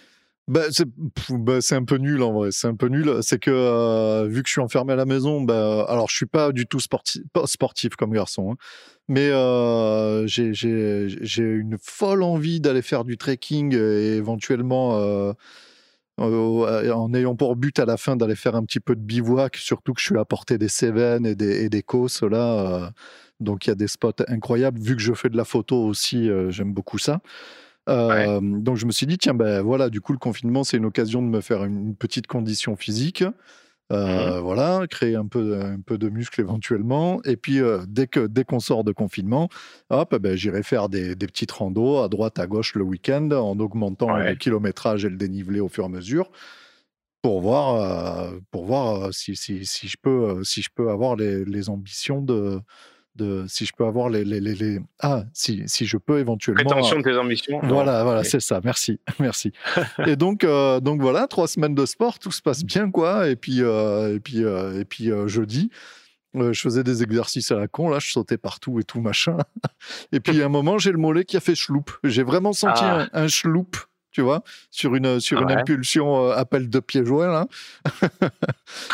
Bah, 0.49 0.63
bah, 1.31 1.61
c'est 1.61 1.75
un 1.75 1.85
peu 1.85 1.97
nul 1.97 2.23
en 2.23 2.33
vrai. 2.33 2.51
C'est 2.53 2.69
un 2.69 2.77
peu 2.77 2.87
nul. 2.87 3.19
C'est 3.23 3.39
que 3.41 3.51
euh, 3.51 4.27
vu 4.29 4.43
que 4.43 4.49
je 4.49 4.53
suis 4.53 4.61
enfermé 4.61 4.93
à 4.93 4.97
la 4.97 5.05
maison, 5.05 5.41
bah, 5.43 5.85
alors 5.89 6.09
je 6.09 6.15
suis 6.15 6.27
pas 6.27 6.53
du 6.53 6.67
tout 6.67 6.79
sportif, 6.79 7.23
sportif 7.47 7.97
comme 7.97 8.13
garçon, 8.13 8.53
hein, 8.53 8.57
mais 9.09 9.29
euh, 9.31 10.27
j'ai 10.29 11.43
une 11.43 11.77
folle 11.83 12.23
envie 12.23 12.61
d'aller 12.61 12.83
faire 12.83 13.05
du 13.05 13.17
trekking 13.19 13.75
et 13.75 14.17
éventuellement 14.17 14.99
euh, 14.99 15.33
en 16.19 17.13
ayant 17.15 17.35
pour 17.37 17.57
but 17.57 17.79
à 17.81 17.85
la 17.85 17.97
fin 17.97 18.17
d'aller 18.17 18.37
faire 18.37 18.55
un 18.55 18.65
petit 18.65 18.81
peu 18.81 18.95
de 18.95 19.01
bivouac, 19.01 19.57
surtout 19.57 19.95
que 19.95 20.01
je 20.01 20.07
suis 20.07 20.19
à 20.19 20.25
portée 20.25 20.59
des 20.59 20.69
Cévennes 20.69 21.27
et 21.27 21.35
des, 21.35 21.65
et 21.65 21.69
des 21.69 21.85
là. 22.31 22.93
donc 23.41 23.67
il 23.67 23.71
y 23.71 23.73
a 23.73 23.75
des 23.75 23.89
spots 23.89 24.13
incroyables. 24.29 24.79
Vu 24.81 24.95
que 24.97 25.03
je 25.03 25.13
fais 25.13 25.29
de 25.29 25.37
la 25.37 25.45
photo 25.45 25.85
aussi, 25.85 26.31
j'aime 26.51 26.73
beaucoup 26.73 26.99
ça. 26.99 27.21
Donc 27.87 28.77
je 28.77 28.87
me 28.87 28.93
suis 28.93 29.07
dit, 29.07 29.19
tiens, 29.19 29.35
ben 29.35 29.63
voilà, 29.63 29.91
du 29.91 30.01
coup, 30.01 30.13
le 30.13 30.19
confinement, 30.19 30.65
c'est 30.65 30.77
une 30.77 30.87
occasion 30.87 31.23
de 31.23 31.29
me 31.29 31.41
faire 31.41 31.65
une 31.65 31.95
petite 31.95 32.27
condition 32.27 32.77
physique. 32.77 33.25
Mmh 33.89 34.41
voilà, 34.41 34.85
créer 34.91 35.15
un 35.15 35.29
peu, 35.29 35.61
un 35.61 35.81
peu 35.81 35.97
de 35.97 36.09
muscle 36.09 36.41
éventuellement. 36.41 37.23
Et 37.25 37.37
puis, 37.37 37.61
dès 37.87 38.09
que 38.09 38.27
dès 38.27 38.43
qu'on 38.43 38.59
sort 38.59 38.83
de 38.83 38.91
confinement, 38.91 39.49
hop, 39.91 40.17
ben, 40.17 40.37
j'irai 40.37 40.65
faire 40.65 40.89
des, 40.89 41.15
des, 41.15 41.27
petites 41.29 41.53
randos 41.53 41.99
à 41.99 42.09
droite, 42.09 42.41
à 42.41 42.49
gauche 42.49 42.75
le 42.75 42.83
week-end 42.83 43.31
en 43.31 43.59
augmentant 43.61 44.17
le 44.17 44.35
kilométrage 44.35 45.05
et 45.05 45.09
le 45.09 45.17
dénivelé 45.17 45.61
au 45.61 45.69
fur 45.69 45.85
et 45.85 45.87
à 45.87 45.89
mesure 45.89 46.31
pour 47.23 47.41
voir, 47.41 48.31
pour 48.53 48.67
voir 48.67 49.13
si, 49.13 49.35
si, 49.35 49.67
si, 49.67 49.89
je 49.89 49.97
peux, 50.01 50.45
si 50.45 50.63
je 50.63 50.69
peux 50.73 50.91
avoir 50.91 51.17
les, 51.17 51.45
les 51.45 51.69
ambitions 51.69 52.23
de, 52.23 52.61
si 53.49 53.67
je 53.67 53.73
peux 53.77 53.85
avoir 53.85 54.09
les, 54.09 54.25
les, 54.25 54.41
les, 54.41 54.81
ah 55.01 55.25
si, 55.33 55.63
si 55.67 55.87
je 55.87 55.97
peux 55.97 56.19
éventuellement 56.19 56.65
prétention 56.65 56.99
de 56.99 57.03
tes 57.03 57.17
ambitions. 57.17 57.61
voilà 57.63 58.03
voilà 58.05 58.25
c'est 58.25 58.41
ça 58.41 58.61
merci 58.65 59.01
merci. 59.19 59.53
Et 60.07 60.17
donc 60.17 60.45
euh, 60.45 60.81
donc 60.81 61.01
voilà 61.01 61.27
trois 61.27 61.49
semaines 61.49 61.75
de 61.75 61.87
sport 61.87 62.19
tout 62.19 62.33
se 62.33 62.43
passe 62.43 62.65
bien 62.65 62.91
quoi. 62.91 63.29
Et 63.29 63.37
puis 63.37 63.63
euh, 63.63 64.15
et 64.15 64.21
puis 64.21 64.45
euh, 64.45 64.81
et 64.81 64.85
puis 64.85 65.11
jeudi 65.27 65.71
je 66.35 66.61
faisais 66.61 66.85
des 66.85 67.03
exercices 67.03 67.51
à 67.51 67.57
la 67.57 67.67
con 67.67 67.89
là 67.89 67.99
je 67.99 68.11
sautais 68.11 68.37
partout 68.37 68.79
et 68.79 68.85
tout 68.85 69.01
machin. 69.01 69.39
Et 70.13 70.21
puis 70.21 70.43
à 70.43 70.47
un 70.47 70.51
moment 70.51 70.77
j'ai 70.77 70.93
le 70.93 70.99
mollet 70.99 71.25
qui 71.25 71.37
a 71.39 71.41
fait 71.41 71.55
schloup 71.55 71.85
j'ai 72.05 72.23
vraiment 72.23 72.53
senti 72.53 72.83
ah. 72.85 73.09
un, 73.13 73.25
un 73.25 73.29
schloup 73.29 73.71
tu 74.17 74.23
vois, 74.23 74.43
sur 74.71 74.95
une, 74.95 75.21
sur 75.21 75.43
une 75.43 75.53
impulsion 75.53 76.31
euh, 76.31 76.35
appel 76.35 76.71
de 76.71 76.81
pied 76.81 77.05
joint, 77.05 77.29
là. 77.29 77.47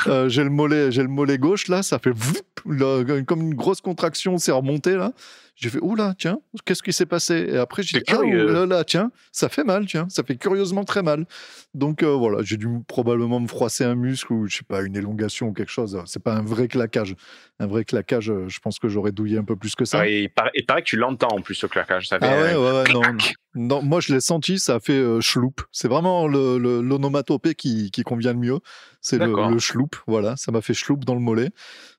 Euh, 0.06 0.28
j'ai 0.28 0.42
le 0.42 0.50
mollet, 0.50 0.90
j'ai 0.90 1.02
le 1.02 1.08
mollet 1.08 1.38
gauche, 1.38 1.68
là, 1.68 1.82
ça 1.82 1.98
fait 1.98 2.12
comme 3.24 3.40
une 3.40 3.54
grosse 3.54 3.80
contraction, 3.80 4.36
c'est 4.36 4.50
remonté, 4.50 4.96
là. 4.96 5.12
J'ai 5.54 5.68
fait, 5.68 5.80
oula, 5.82 6.14
tiens, 6.18 6.38
qu'est-ce 6.64 6.82
qui 6.82 6.92
s'est 6.92 7.06
passé? 7.06 7.46
Et 7.48 7.56
après, 7.58 7.82
j'ai 7.82 7.98
dit, 7.98 8.04
ah, 8.08 8.22
là, 8.22 8.66
là, 8.66 8.84
tiens, 8.84 9.12
ça 9.32 9.48
fait 9.48 9.64
mal, 9.64 9.86
tiens, 9.86 10.06
ça 10.08 10.22
fait 10.22 10.36
curieusement 10.36 10.84
très 10.84 11.02
mal. 11.02 11.26
Donc 11.74 12.02
euh, 12.02 12.14
voilà, 12.14 12.42
j'ai 12.42 12.56
dû 12.56 12.68
probablement 12.88 13.38
me 13.38 13.46
froisser 13.46 13.84
un 13.84 13.94
muscle 13.94 14.32
ou, 14.32 14.46
je 14.46 14.58
sais 14.58 14.64
pas, 14.64 14.82
une 14.82 14.96
élongation 14.96 15.48
ou 15.48 15.52
quelque 15.52 15.70
chose. 15.70 16.00
C'est 16.06 16.22
pas 16.22 16.34
un 16.34 16.42
vrai 16.42 16.68
claquage. 16.68 17.14
Un 17.60 17.66
vrai 17.66 17.84
claquage, 17.84 18.30
euh, 18.30 18.48
je 18.48 18.58
pense 18.60 18.78
que 18.78 18.88
j'aurais 18.88 19.12
douillé 19.12 19.38
un 19.38 19.44
peu 19.44 19.56
plus 19.56 19.74
que 19.74 19.84
ça. 19.84 20.08
et, 20.08 20.22
il 20.22 20.30
paraît, 20.30 20.82
que 20.82 20.86
tu 20.86 20.96
l'entends 20.96 21.36
en 21.36 21.42
plus, 21.42 21.54
ce 21.54 21.66
claquage. 21.66 22.08
Ça 22.08 22.18
fait, 22.18 22.26
ah 22.26 22.40
ouais, 22.40 22.56
ouais, 22.56 22.82
ouais 22.82 22.92
non, 22.92 23.02
non, 23.54 23.82
moi 23.82 24.00
je 24.00 24.14
l'ai 24.14 24.20
senti, 24.20 24.58
ça 24.58 24.76
a 24.76 24.80
fait 24.80 24.98
euh, 24.98 25.20
C'est 25.70 25.88
vraiment 25.88 26.26
l'onomatopée 26.26 27.50
le, 27.50 27.54
qui, 27.54 27.90
qui 27.90 28.02
convient 28.02 28.32
le 28.32 28.38
mieux. 28.38 28.58
C'est 29.00 29.18
le, 29.18 29.50
le 29.50 29.58
schloup, 29.58 29.90
voilà, 30.06 30.36
ça 30.36 30.52
m'a 30.52 30.62
fait 30.62 30.74
schloup 30.74 30.96
dans 30.96 31.14
le 31.14 31.20
mollet. 31.20 31.50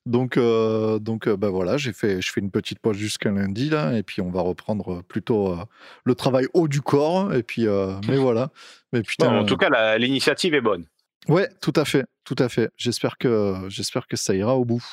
Donc, 0.05 0.35
euh, 0.35 0.99
donc 0.99 1.27
euh, 1.27 1.37
bah 1.37 1.49
voilà, 1.49 1.77
j'ai 1.77 1.93
fait, 1.93 2.21
je 2.21 2.31
fais 2.31 2.41
une 2.41 2.51
petite 2.51 2.79
pause 2.79 2.97
jusqu'à 2.97 3.31
lundi 3.31 3.69
là, 3.69 3.93
et 3.93 4.03
puis 4.03 4.21
on 4.21 4.29
va 4.29 4.41
reprendre 4.41 5.01
plutôt 5.03 5.53
euh, 5.53 5.63
le 6.03 6.13
travail 6.13 6.47
haut 6.53 6.67
du 6.67 6.81
corps. 6.81 7.33
Et 7.33 7.43
puis, 7.43 7.67
mais 8.07 8.17
voilà. 8.17 8.51
Mais 8.91 9.01
putain, 9.01 9.39
en 9.39 9.45
tout 9.45 9.57
cas, 9.57 9.97
l'initiative 9.97 10.53
est 10.53 10.61
bonne. 10.61 10.85
Ouais, 11.29 11.49
tout 11.61 11.73
à 11.77 11.85
fait, 11.85 12.05
tout 12.25 12.35
à 12.37 12.49
fait. 12.49 12.69
J'espère 12.75 13.17
que, 13.17 13.55
j'espère 13.69 14.07
que 14.07 14.17
ça 14.17 14.35
ira 14.35 14.57
au 14.57 14.65
bout. 14.65 14.85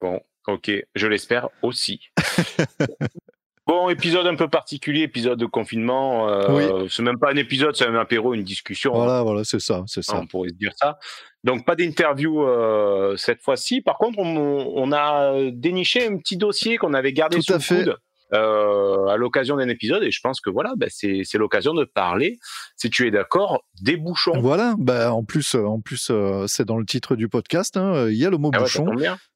Bon, 0.00 0.20
ok, 0.46 0.70
je 0.94 1.06
l'espère 1.06 1.48
aussi. 1.62 2.10
Bon, 3.66 3.88
épisode 3.88 4.26
un 4.26 4.34
peu 4.34 4.48
particulier, 4.48 5.02
épisode 5.02 5.38
de 5.38 5.46
confinement. 5.46 6.28
Euh, 6.28 6.86
C'est 6.90 7.02
même 7.02 7.18
pas 7.18 7.30
un 7.30 7.36
épisode, 7.36 7.76
c'est 7.76 7.86
un 7.86 7.94
apéro, 7.94 8.34
une 8.34 8.42
discussion. 8.42 8.92
Voilà, 8.92 9.22
voilà, 9.22 9.44
c'est 9.44 9.60
ça, 9.60 9.84
c'est 9.86 10.02
ça. 10.02 10.16
On 10.16 10.26
pourrait 10.26 10.48
se 10.48 10.54
dire 10.54 10.72
ça. 10.74 10.98
Donc 11.44 11.64
pas 11.64 11.76
d'interview 11.76 12.42
euh, 12.42 13.16
cette 13.16 13.40
fois-ci. 13.40 13.80
Par 13.80 13.98
contre, 13.98 14.18
on, 14.18 14.72
on, 14.74 14.92
a 14.92 15.50
déniché 15.52 16.06
un 16.06 16.16
petit 16.18 16.36
dossier 16.36 16.76
qu'on 16.76 16.92
avait 16.92 17.12
gardé 17.12 17.36
Tout 17.36 17.42
sous 17.42 17.52
à 17.52 17.56
le 17.56 17.62
fait. 17.62 17.84
coude. 17.84 17.96
Euh, 18.34 19.08
à 19.08 19.18
l'occasion 19.18 19.56
d'un 19.58 19.68
épisode 19.68 20.02
et 20.04 20.10
je 20.10 20.20
pense 20.22 20.40
que 20.40 20.48
voilà 20.48 20.72
ben 20.78 20.88
c'est 20.90 21.34
l'occasion 21.34 21.74
de 21.74 21.84
parler 21.84 22.38
si 22.76 22.88
tu 22.88 23.06
es 23.06 23.10
d'accord 23.10 23.62
des 23.82 23.98
bouchons 23.98 24.40
voilà 24.40 24.74
ben 24.78 25.10
en 25.10 25.22
plus 25.22 25.54
en 25.54 25.82
plus 25.82 26.08
euh, 26.10 26.46
c'est 26.46 26.64
dans 26.64 26.78
le 26.78 26.86
titre 26.86 27.14
du 27.14 27.28
podcast 27.28 27.76
hein, 27.76 28.08
il 28.08 28.16
y 28.16 28.24
a 28.24 28.30
le 28.30 28.38
mot 28.38 28.50
ah 28.54 28.60
bouchon 28.60 28.86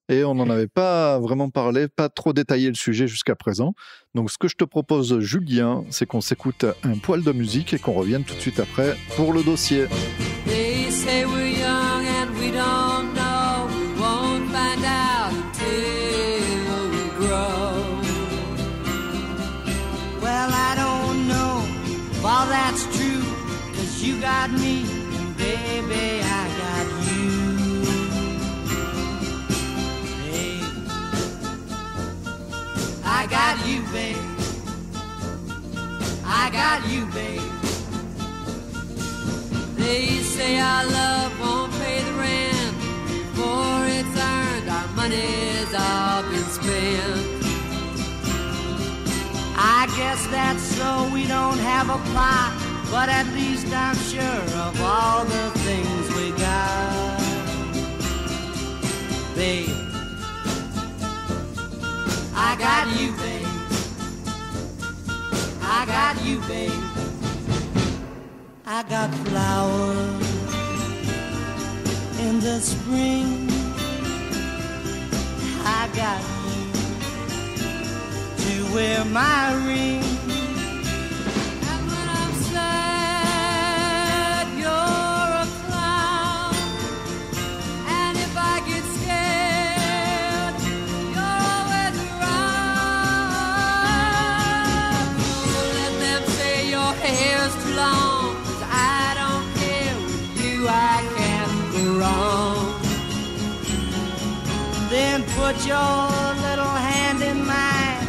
et 0.09 0.25
on 0.25 0.35
n'en 0.35 0.49
avait 0.51 0.69
pas 0.69 1.19
vraiment 1.19 1.51
parlé, 1.51 1.89
pas 1.89 2.09
trop 2.09 2.33
détaillé 2.33 2.69
le 2.69 2.75
sujet 2.75 3.09
jusqu'à 3.09 3.35
présent. 3.35 3.75
Donc 4.15 4.31
ce 4.31 4.39
que 4.39 4.49
je 4.49 4.57
te 4.57 4.65
propose, 4.65 5.21
Julien, 5.21 5.85
c'est 5.91 6.07
qu'on 6.07 6.21
s'écoute 6.21 6.65
un 6.85 6.99
poil 6.99 7.23
de 7.23 7.33
musique 7.33 7.75
et 7.75 7.79
qu'on 7.79 7.93
revienne 7.93 8.25
tout 8.25 8.35
de 8.35 8.41
suite 8.41 8.61
après 8.61 8.97
pour 9.17 9.33
le 9.33 9.43
dossier. 9.43 9.87
I 36.47 36.51
got 36.51 36.89
you, 36.89 37.07
babe. 37.07 37.41
They 39.75 40.23
say 40.23 40.61
our 40.61 40.87
love 40.87 41.41
won't 41.41 41.73
pay 41.73 41.99
the 42.05 42.13
rent 42.13 42.77
before 43.09 43.83
it's 43.99 44.17
earned. 44.33 44.69
Our 44.71 44.89
money's 44.95 45.75
all 45.75 46.23
been 46.31 46.49
spent. 46.59 47.27
I 49.57 49.93
guess 49.97 50.25
that's 50.29 50.63
so 50.63 51.11
we 51.13 51.27
don't 51.27 51.59
have 51.59 51.91
a 51.91 51.99
plot, 52.11 52.53
but 52.93 53.09
at 53.09 53.27
least 53.35 53.67
I'm 53.73 53.97
sure 53.97 54.45
of 54.67 54.81
all 54.81 55.25
the 55.25 55.51
things 55.67 56.05
we 56.15 56.31
got. 56.39 57.19
Babe. 59.35 59.69
I 62.37 62.55
got 62.57 63.01
you, 63.01 63.11
babe. 63.17 63.36
I 65.79 65.85
got 65.85 66.25
you, 66.25 66.41
babe. 66.49 66.73
I 68.65 68.83
got 68.89 69.15
flowers 69.27 70.27
in 72.19 72.41
the 72.41 72.61
spring. 72.61 73.47
I 75.65 75.89
got 75.95 76.23
you 76.49 76.73
to 78.43 78.75
wear 78.75 79.05
my 79.05 79.53
ring. 79.67 80.26
Put 105.47 105.65
your 105.65 105.77
little 106.47 106.75
hand 106.91 107.23
in 107.23 107.47
mine. 107.47 108.07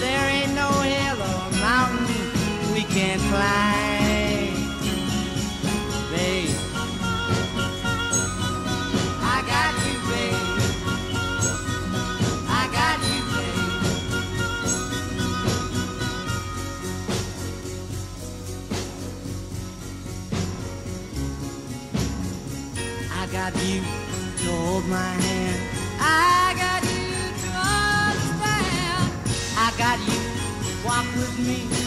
There 0.00 0.28
ain't 0.36 0.54
no 0.54 0.68
hill 0.92 1.18
or 1.32 1.50
mountain 1.58 2.06
we 2.74 2.82
can't 2.82 3.22
climb. 3.30 4.52
Babe, 6.12 6.50
I 9.34 9.38
got 9.52 9.72
you, 9.86 9.96
babe. 10.10 10.60
I 12.60 12.62
got 12.78 12.98
you, 13.12 13.22
babe. 13.32 13.72
I 23.10 23.22
got 23.32 23.52
you 23.64 23.80
to 24.40 24.48
hold 24.52 24.84
my 24.84 25.12
hand. 25.24 25.60
I 25.98 26.43
walk 30.94 31.16
with 31.16 31.38
me. 31.40 31.83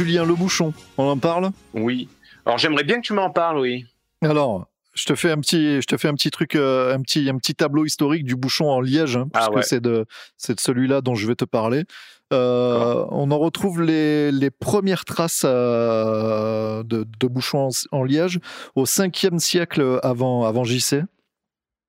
Julien, 0.00 0.24
le 0.24 0.34
bouchon, 0.34 0.72
on 0.96 1.04
en 1.08 1.18
parle? 1.18 1.50
Oui. 1.74 2.08
Alors 2.46 2.56
j'aimerais 2.56 2.84
bien 2.84 3.02
que 3.02 3.06
tu 3.06 3.12
m'en 3.12 3.28
parles, 3.28 3.58
oui. 3.58 3.84
Alors, 4.22 4.66
je 4.94 5.04
te 5.04 5.14
fais 5.14 5.30
un 5.30 5.36
petit, 5.36 5.82
je 5.82 5.86
te 5.86 5.98
fais 5.98 6.08
un 6.08 6.14
petit 6.14 6.30
truc, 6.30 6.54
euh, 6.54 6.94
un 6.94 7.02
petit, 7.02 7.28
un 7.28 7.36
petit 7.36 7.54
tableau 7.54 7.84
historique 7.84 8.24
du 8.24 8.34
bouchon 8.34 8.70
en 8.70 8.80
liège, 8.80 9.18
hein, 9.18 9.28
ah 9.34 9.48
puisque 9.52 9.68
c'est 9.68 9.80
de, 9.82 10.06
c'est 10.38 10.54
de 10.54 10.60
celui-là 10.60 11.02
dont 11.02 11.16
je 11.16 11.26
vais 11.26 11.34
te 11.34 11.44
parler. 11.44 11.84
Euh, 12.32 13.04
on 13.10 13.30
en 13.30 13.38
retrouve 13.38 13.82
les, 13.82 14.32
les 14.32 14.50
premières 14.50 15.04
traces 15.04 15.42
euh, 15.44 16.82
de, 16.82 17.06
de, 17.20 17.26
bouchons 17.26 17.68
en, 17.92 18.02
liège 18.02 18.40
au 18.76 18.84
5e 18.84 19.38
siècle 19.38 20.00
avant, 20.02 20.44
avant 20.46 20.64
JC. 20.64 21.02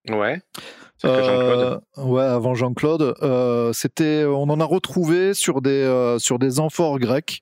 Ouais. 0.09 0.41
Euh, 1.05 1.79
ouais, 1.95 2.23
avant 2.23 2.55
Jean-Claude. 2.55 3.15
c'était, 3.73 4.25
on 4.25 4.49
en 4.49 4.59
a 4.59 4.65
retrouvé 4.65 5.33
sur 5.33 5.61
des, 5.61 6.17
sur 6.19 6.39
des 6.39 6.59
amphores 6.59 6.99
grecs. 6.99 7.41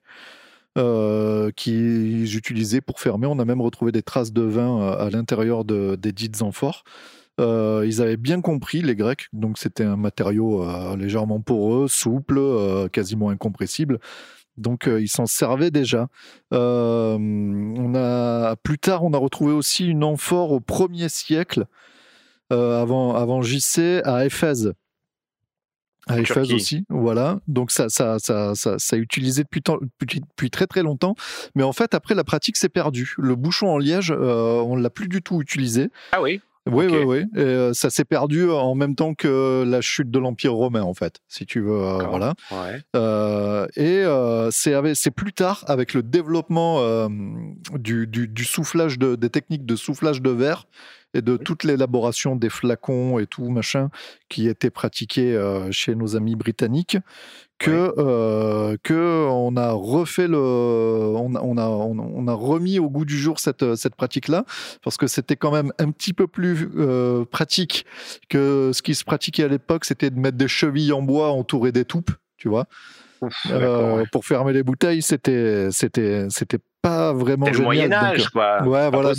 Euh, 0.79 1.51
qu'ils 1.51 2.37
utilisaient 2.37 2.79
pour 2.79 3.01
fermer. 3.01 3.27
On 3.27 3.37
a 3.39 3.45
même 3.45 3.59
retrouvé 3.59 3.91
des 3.91 4.01
traces 4.01 4.31
de 4.31 4.43
vin 4.43 4.81
euh, 4.81 5.07
à 5.07 5.09
l'intérieur 5.09 5.65
de, 5.65 5.97
des 5.99 6.13
dites 6.13 6.41
amphores. 6.41 6.85
Euh, 7.41 7.83
ils 7.85 8.01
avaient 8.01 8.15
bien 8.15 8.39
compris, 8.39 8.81
les 8.81 8.95
Grecs, 8.95 9.27
donc 9.33 9.57
c'était 9.57 9.83
un 9.83 9.97
matériau 9.97 10.65
légèrement 10.95 11.41
poreux, 11.41 11.89
souple, 11.89 12.39
quasiment 12.91 13.29
incompressible. 13.29 13.99
Donc 14.57 14.87
ils 14.87 15.09
s'en 15.09 15.25
servaient 15.25 15.71
déjà. 15.71 16.07
plus 16.51 16.57
tard, 18.79 19.03
on 19.03 19.13
a 19.13 19.17
retrouvé 19.17 19.51
aussi 19.51 19.87
une 19.87 20.03
amphore 20.03 20.51
au 20.51 20.59
1er 20.59 21.09
siècle, 21.09 21.65
avant, 22.51 23.15
avant 23.15 23.41
JC, 23.41 24.01
à 24.05 24.25
Éphèse 24.25 24.73
à 26.09 26.19
Eiffel 26.19 26.53
aussi, 26.53 26.85
voilà. 26.89 27.39
Donc 27.47 27.69
ça, 27.71 27.87
ça, 27.87 28.17
ça, 28.17 28.53
ça, 28.55 28.75
ça 28.79 28.97
utilisé 28.97 29.43
depuis, 29.43 29.61
depuis, 30.01 30.49
très 30.49 30.65
très 30.65 30.81
longtemps. 30.81 31.15
Mais 31.55 31.63
en 31.63 31.71
fait, 31.71 31.93
après, 31.93 32.15
la 32.15 32.23
pratique 32.23 32.57
s'est 32.57 32.69
perdue. 32.69 33.13
Le 33.17 33.35
bouchon 33.35 33.67
en 33.67 33.77
liège, 33.77 34.11
euh, 34.11 34.59
on 34.61 34.75
l'a 34.75 34.89
plus 34.89 35.07
du 35.07 35.21
tout 35.21 35.39
utilisé. 35.39 35.89
Ah 36.11 36.21
oui? 36.21 36.41
Oui, 36.65 36.87
oui, 36.87 37.03
oui. 37.05 37.17
Et, 37.35 37.39
euh, 37.39 37.73
ça 37.73 37.89
s'est 37.89 38.05
perdu 38.05 38.49
en 38.49 38.75
même 38.75 38.95
temps 38.95 39.13
que 39.13 39.63
la 39.65 39.81
chute 39.81 40.11
de 40.11 40.19
l'Empire 40.19 40.53
romain, 40.53 40.81
en 40.81 40.93
fait, 40.93 41.19
si 41.27 41.45
tu 41.45 41.61
veux. 41.61 41.71
Euh, 41.71 42.03
voilà. 42.09 42.33
Ouais. 42.51 42.81
et 43.75 44.03
c'est 44.51 45.11
plus 45.11 45.33
tard, 45.33 45.63
avec 45.67 45.93
le 45.93 46.01
développement 46.01 47.07
du, 47.75 48.07
du, 48.07 48.27
du, 48.27 48.43
soufflage 48.43 48.97
de, 48.97 49.15
des 49.15 49.29
techniques 49.29 49.65
de 49.65 49.75
soufflage 49.75 50.21
de 50.21 50.31
verre 50.31 50.65
et 51.13 51.21
de 51.21 51.37
toute 51.37 51.63
l'élaboration 51.63 52.35
des 52.35 52.49
flacons 52.49 53.19
et 53.19 53.27
tout 53.27 53.49
machin 53.49 53.89
qui 54.29 54.47
était 54.47 54.69
pratiqué 54.69 55.35
euh, 55.35 55.71
chez 55.71 55.95
nos 55.95 56.15
amis 56.15 56.35
britanniques 56.35 56.97
que 57.57 57.93
euh, 57.97 58.77
que 58.83 59.27
on 59.29 59.57
a 59.57 59.71
refait 59.71 60.27
le 60.27 60.37
on, 60.37 61.35
on, 61.35 61.57
a 61.57 61.67
on, 61.67 62.27
a 62.27 62.33
remis 62.33 62.79
au 62.79 62.89
goût 62.89 63.05
du 63.05 63.17
jour 63.17 63.39
cette 63.39 63.75
cette 63.75 63.95
pratique 63.95 64.27
là 64.27 64.45
parce 64.83 64.97
que 64.97 65.07
c'était 65.07 65.35
quand 65.35 65.51
même 65.51 65.73
un 65.79 65.91
petit 65.91 66.13
peu 66.13 66.27
plus 66.27 66.69
euh, 66.77 67.25
pratique 67.25 67.85
que 68.29 68.71
ce 68.73 68.81
qui 68.81 68.95
se 68.95 69.03
pratiquait 69.03 69.43
à 69.43 69.47
l'époque 69.47 69.85
c'était 69.85 70.09
de 70.09 70.19
mettre 70.19 70.37
des 70.37 70.47
chevilles 70.47 70.93
en 70.93 71.01
bois 71.01 71.31
entourées 71.31 71.71
d'étoupes 71.71 72.11
tu 72.39 72.47
vois? 72.47 72.67
Euh, 73.51 74.05
pour 74.11 74.25
fermer 74.25 74.53
les 74.53 74.63
bouteilles, 74.63 75.01
c'était 75.01 75.69
c'était 75.71 76.27
c'était 76.29 76.59
pas 76.81 77.13
vraiment 77.13 77.45
génial. 77.45 77.59
le 77.59 77.63
Moyen 77.65 77.91
Âge, 77.91 78.29
quoi. 78.29 78.63
Ouais, 78.63 78.89
voilà. 78.89 79.11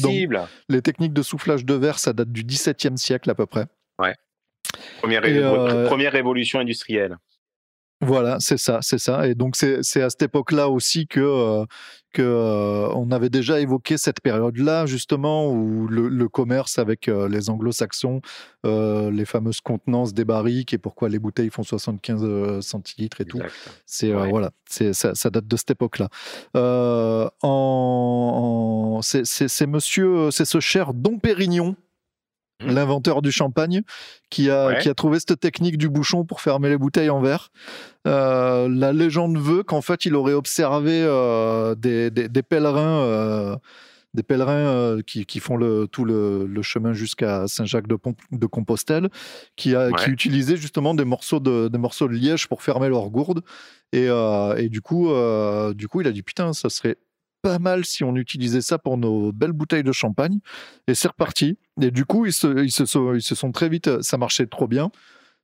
les 0.68 0.82
techniques 0.82 1.12
de 1.12 1.22
soufflage 1.22 1.64
de 1.64 1.74
verre, 1.74 1.98
ça 1.98 2.12
date 2.12 2.30
du 2.30 2.42
XVIIe 2.44 2.96
siècle 2.96 3.30
à 3.30 3.34
peu 3.34 3.46
près. 3.46 3.66
Ouais. 3.98 4.14
Première, 4.98 5.22
euh, 5.24 5.86
première 5.86 6.12
révolution 6.12 6.60
industrielle. 6.60 7.16
Voilà, 8.02 8.38
c'est 8.40 8.56
ça, 8.56 8.78
c'est 8.80 8.98
ça. 8.98 9.28
Et 9.28 9.34
donc 9.34 9.56
c'est 9.56 10.02
à 10.02 10.08
cette 10.08 10.22
époque-là 10.22 10.70
aussi 10.70 11.06
que 11.06 11.20
euh, 11.20 11.66
que 12.14 12.22
euh, 12.22 12.88
on 12.94 13.10
avait 13.10 13.28
déjà 13.28 13.60
évoqué 13.60 13.98
cette 13.98 14.22
période-là 14.22 14.86
justement 14.86 15.52
où 15.52 15.86
le, 15.86 16.28
commerce 16.28 16.78
avec 16.78 17.08
euh, 17.08 17.28
les 17.28 17.50
Anglo-Saxons, 17.50 18.22
les 18.64 19.24
fameuses 19.26 19.60
contenances 19.60 20.14
des 20.14 20.24
barriques 20.24 20.72
et 20.72 20.78
pourquoi 20.78 21.10
les 21.10 21.18
bouteilles 21.18 21.50
font 21.50 21.62
75 21.62 22.60
centilitres 22.60 23.20
et 23.20 23.26
tout. 23.26 23.40
C'est 23.84 24.12
voilà, 24.12 24.50
c'est 24.66 24.94
ça, 24.94 25.14
ça, 25.14 25.28
date 25.28 25.46
de 25.46 25.56
cette 25.56 25.72
époque-là. 25.72 26.08
en, 27.42 29.00
c'est 29.02 29.66
Monsieur, 29.66 30.30
c'est 30.30 30.46
ce 30.46 30.58
cher 30.58 30.94
Dom 30.94 31.20
Pérignon. 31.20 31.76
L'inventeur 32.60 33.22
du 33.22 33.32
champagne, 33.32 33.82
qui 34.28 34.50
a, 34.50 34.76
qui 34.76 34.88
a 34.88 34.94
trouvé 34.94 35.18
cette 35.18 35.40
technique 35.40 35.78
du 35.78 35.88
bouchon 35.88 36.24
pour 36.24 36.40
fermer 36.40 36.68
les 36.68 36.78
bouteilles 36.78 37.10
en 37.10 37.20
verre. 37.20 37.50
Euh, 38.06 38.68
la 38.70 38.92
légende 38.92 39.38
veut 39.38 39.62
qu'en 39.62 39.82
fait, 39.82 40.04
il 40.04 40.14
aurait 40.14 40.34
observé 40.34 41.02
euh, 41.04 41.74
des, 41.74 42.10
des, 42.10 42.42
pèlerins. 42.42 43.58
des 44.14 44.22
pèlerins 44.22 44.52
euh, 44.52 45.02
qui, 45.02 45.26
qui, 45.26 45.40
font 45.40 45.56
le, 45.56 45.86
tout 45.90 46.04
le, 46.04 46.46
le 46.46 46.62
chemin 46.62 46.92
jusqu'à 46.92 47.46
Saint-Jacques 47.46 47.88
de, 47.88 47.98
de, 48.32 48.46
Compostelle, 48.46 49.08
qui, 49.56 49.74
a, 49.74 49.90
qui 49.92 50.10
utilisaient 50.10 50.56
justement 50.56 50.94
des 50.94 51.04
morceaux, 51.04 51.40
de, 51.40 51.68
des 51.68 51.78
morceaux 51.78 52.08
de 52.08 52.14
liège 52.14 52.48
pour 52.48 52.62
fermer 52.62 52.88
leur 52.88 53.10
gourde. 53.10 53.42
Et, 53.92 54.06
et 54.06 54.68
du, 54.68 54.80
coup, 54.80 55.10
du 55.74 55.88
coup, 55.88 56.00
il 56.00 56.06
a 56.06 56.12
dit 56.12 56.22
Putain, 56.22 56.52
ça 56.52 56.70
serait 56.70 56.96
pas 57.42 57.58
mal 57.58 57.84
si 57.84 58.04
on 58.04 58.16
utilisait 58.16 58.60
ça 58.60 58.78
pour 58.78 58.96
nos 58.98 59.32
belles 59.32 59.52
bouteilles 59.52 59.82
de 59.82 59.92
champagne. 59.92 60.38
Et 60.86 60.94
c'est 60.94 61.08
reparti. 61.08 61.58
Et 61.80 61.90
du 61.90 62.04
coup, 62.04 62.26
ils 62.26 62.32
se, 62.32 62.62
ils 62.62 62.72
se, 62.72 62.84
sont, 62.84 63.14
ils 63.14 63.22
se 63.22 63.34
sont 63.34 63.52
très 63.52 63.68
vite, 63.68 64.02
ça 64.02 64.18
marchait 64.18 64.46
trop 64.46 64.66
bien. 64.66 64.90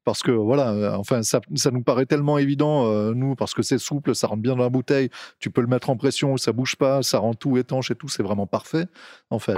Parce 0.05 0.23
que 0.23 0.31
voilà, 0.31 0.71
euh, 0.71 0.95
enfin, 0.95 1.25
ça, 1.25 1.41
ça 1.57 1.73
nous 1.73 1.83
paraît 1.83 2.07
tellement 2.07 2.39
évident, 2.39 2.87
euh, 2.87 3.13
nous, 3.13 3.35
parce 3.35 3.55
que 3.55 3.63
c'est 3.63 3.79
souple, 3.79 4.15
ça 4.15 4.29
rentre 4.29 4.41
bien 4.41 4.55
dans 4.55 4.63
la 4.63 4.69
bouteille, 4.69 5.11
tu 5.41 5.51
peux 5.51 5.61
le 5.61 5.67
mettre 5.67 5.91
en 5.91 5.97
pression, 5.97 6.37
ça 6.37 6.53
bouge 6.53 6.77
pas, 6.77 7.03
ça 7.03 7.19
rend 7.19 7.35
tout 7.35 7.57
étanche 7.59 7.91
et 7.91 7.97
tout, 7.97 8.07
c'est 8.07 8.23
vraiment 8.23 8.47
parfait, 8.47 8.87
en 9.31 9.41
fait. 9.41 9.57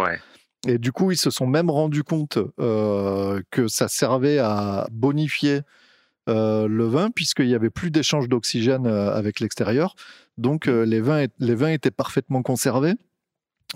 Et 0.67 0.79
du 0.79 0.91
coup, 0.91 1.13
ils 1.13 1.19
se 1.19 1.29
sont 1.29 1.47
même 1.47 1.69
rendus 1.69 2.03
compte 2.03 2.39
euh, 2.59 3.43
que 3.51 3.69
ça 3.69 3.89
servait 3.89 4.39
à 4.39 4.89
bonifier 4.91 5.61
le 6.29 6.85
vin, 6.85 7.11
puisqu'il 7.11 7.47
n'y 7.47 7.55
avait 7.55 7.71
plus 7.71 7.91
d'échange 7.91 8.29
d'oxygène 8.29 8.87
avec 8.87 9.41
l'extérieur. 9.41 9.95
Donc 10.37 10.69
mmh. 10.69 10.83
les, 10.83 11.01
vins, 11.01 11.27
les 11.39 11.55
vins 11.55 11.71
étaient 11.71 11.91
parfaitement 11.91 12.43
conservés. 12.43 12.95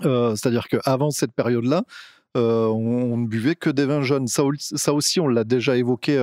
C'est-à-dire 0.01 0.67
qu'avant 0.67 1.11
cette 1.11 1.33
période-là, 1.33 1.83
on, 2.35 3.17
ne 3.17 3.27
buvait 3.27 3.55
que 3.55 3.69
des 3.69 3.85
vins 3.85 4.01
jeunes. 4.01 4.27
Ça, 4.27 4.93
aussi, 4.93 5.19
on 5.19 5.27
l'a 5.27 5.43
déjà 5.43 5.77
évoqué 5.77 6.17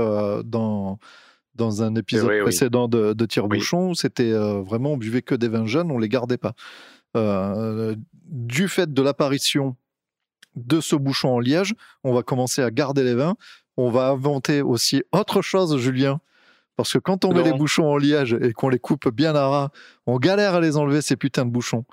dans, 0.44 0.98
dans 1.54 1.82
un 1.82 1.94
épisode 1.94 2.42
précédent 2.42 2.88
de, 2.88 3.12
de 3.12 3.26
Tire-Bouchon. 3.26 3.94
C'était 3.94 4.32
vraiment, 4.32 4.92
on 4.92 4.96
buvait 4.96 5.22
que 5.22 5.34
des 5.34 5.48
vins 5.48 5.66
jeunes, 5.66 5.90
on 5.90 5.98
les 5.98 6.08
gardait 6.08 6.38
pas. 6.38 6.54
du 8.24 8.68
fait 8.68 8.92
de 8.92 9.02
l'apparition 9.02 9.76
de 10.56 10.80
ce 10.80 10.96
bouchon 10.96 11.30
en 11.30 11.40
liège, 11.40 11.74
on 12.04 12.12
va 12.12 12.22
commencer 12.22 12.62
à 12.62 12.70
garder 12.70 13.04
les 13.04 13.14
vins. 13.14 13.36
On 13.80 13.88
va 13.88 14.08
inventer 14.08 14.60
aussi 14.60 15.02
autre 15.10 15.40
chose, 15.40 15.78
Julien. 15.78 16.20
Parce 16.76 16.92
que 16.92 16.98
quand 16.98 17.24
on 17.24 17.32
met 17.32 17.42
les 17.42 17.54
bouchons 17.54 17.86
en 17.86 17.96
liège 17.96 18.36
et 18.42 18.52
qu'on 18.52 18.68
les 18.68 18.78
coupe 18.78 19.08
bien 19.08 19.34
à 19.34 19.48
ras, 19.48 19.68
on 20.06 20.18
galère 20.18 20.54
à 20.54 20.60
les 20.60 20.76
enlever, 20.76 21.00
ces 21.00 21.16
putains 21.16 21.46
de 21.46 21.50
bouchons. 21.50 21.86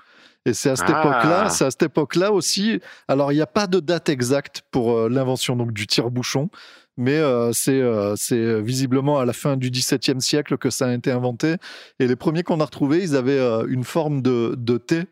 Et 0.44 0.52
c'est 0.52 0.68
à 0.68 0.76
cette 0.76 0.90
ah. 0.90 1.00
époque-là, 1.00 1.48
c'est 1.48 1.64
à 1.64 1.70
cette 1.70 1.84
époque-là 1.84 2.30
aussi. 2.30 2.80
Alors, 3.08 3.32
il 3.32 3.36
n'y 3.36 3.40
a 3.40 3.46
pas 3.46 3.66
de 3.66 3.80
date 3.80 4.10
exacte 4.10 4.62
pour 4.70 4.92
euh, 4.92 5.08
l'invention 5.08 5.56
donc 5.56 5.72
du 5.72 5.86
tire-bouchon, 5.86 6.50
mais 6.98 7.16
euh, 7.16 7.52
euh, 7.68 8.14
c'est 8.16 8.60
visiblement 8.60 9.18
à 9.18 9.24
la 9.24 9.32
fin 9.32 9.56
du 9.56 9.70
XVIIe 9.70 10.20
siècle 10.20 10.58
que 10.58 10.68
ça 10.68 10.88
a 10.88 10.92
été 10.92 11.10
inventé. 11.10 11.56
Et 12.00 12.06
les 12.06 12.16
premiers 12.16 12.42
qu'on 12.42 12.60
a 12.60 12.66
retrouvés, 12.66 13.02
ils 13.02 13.16
avaient 13.16 13.40
une 13.66 13.84
forme 13.84 14.20
de, 14.20 14.54
de 14.58 14.76
thé 14.76 15.04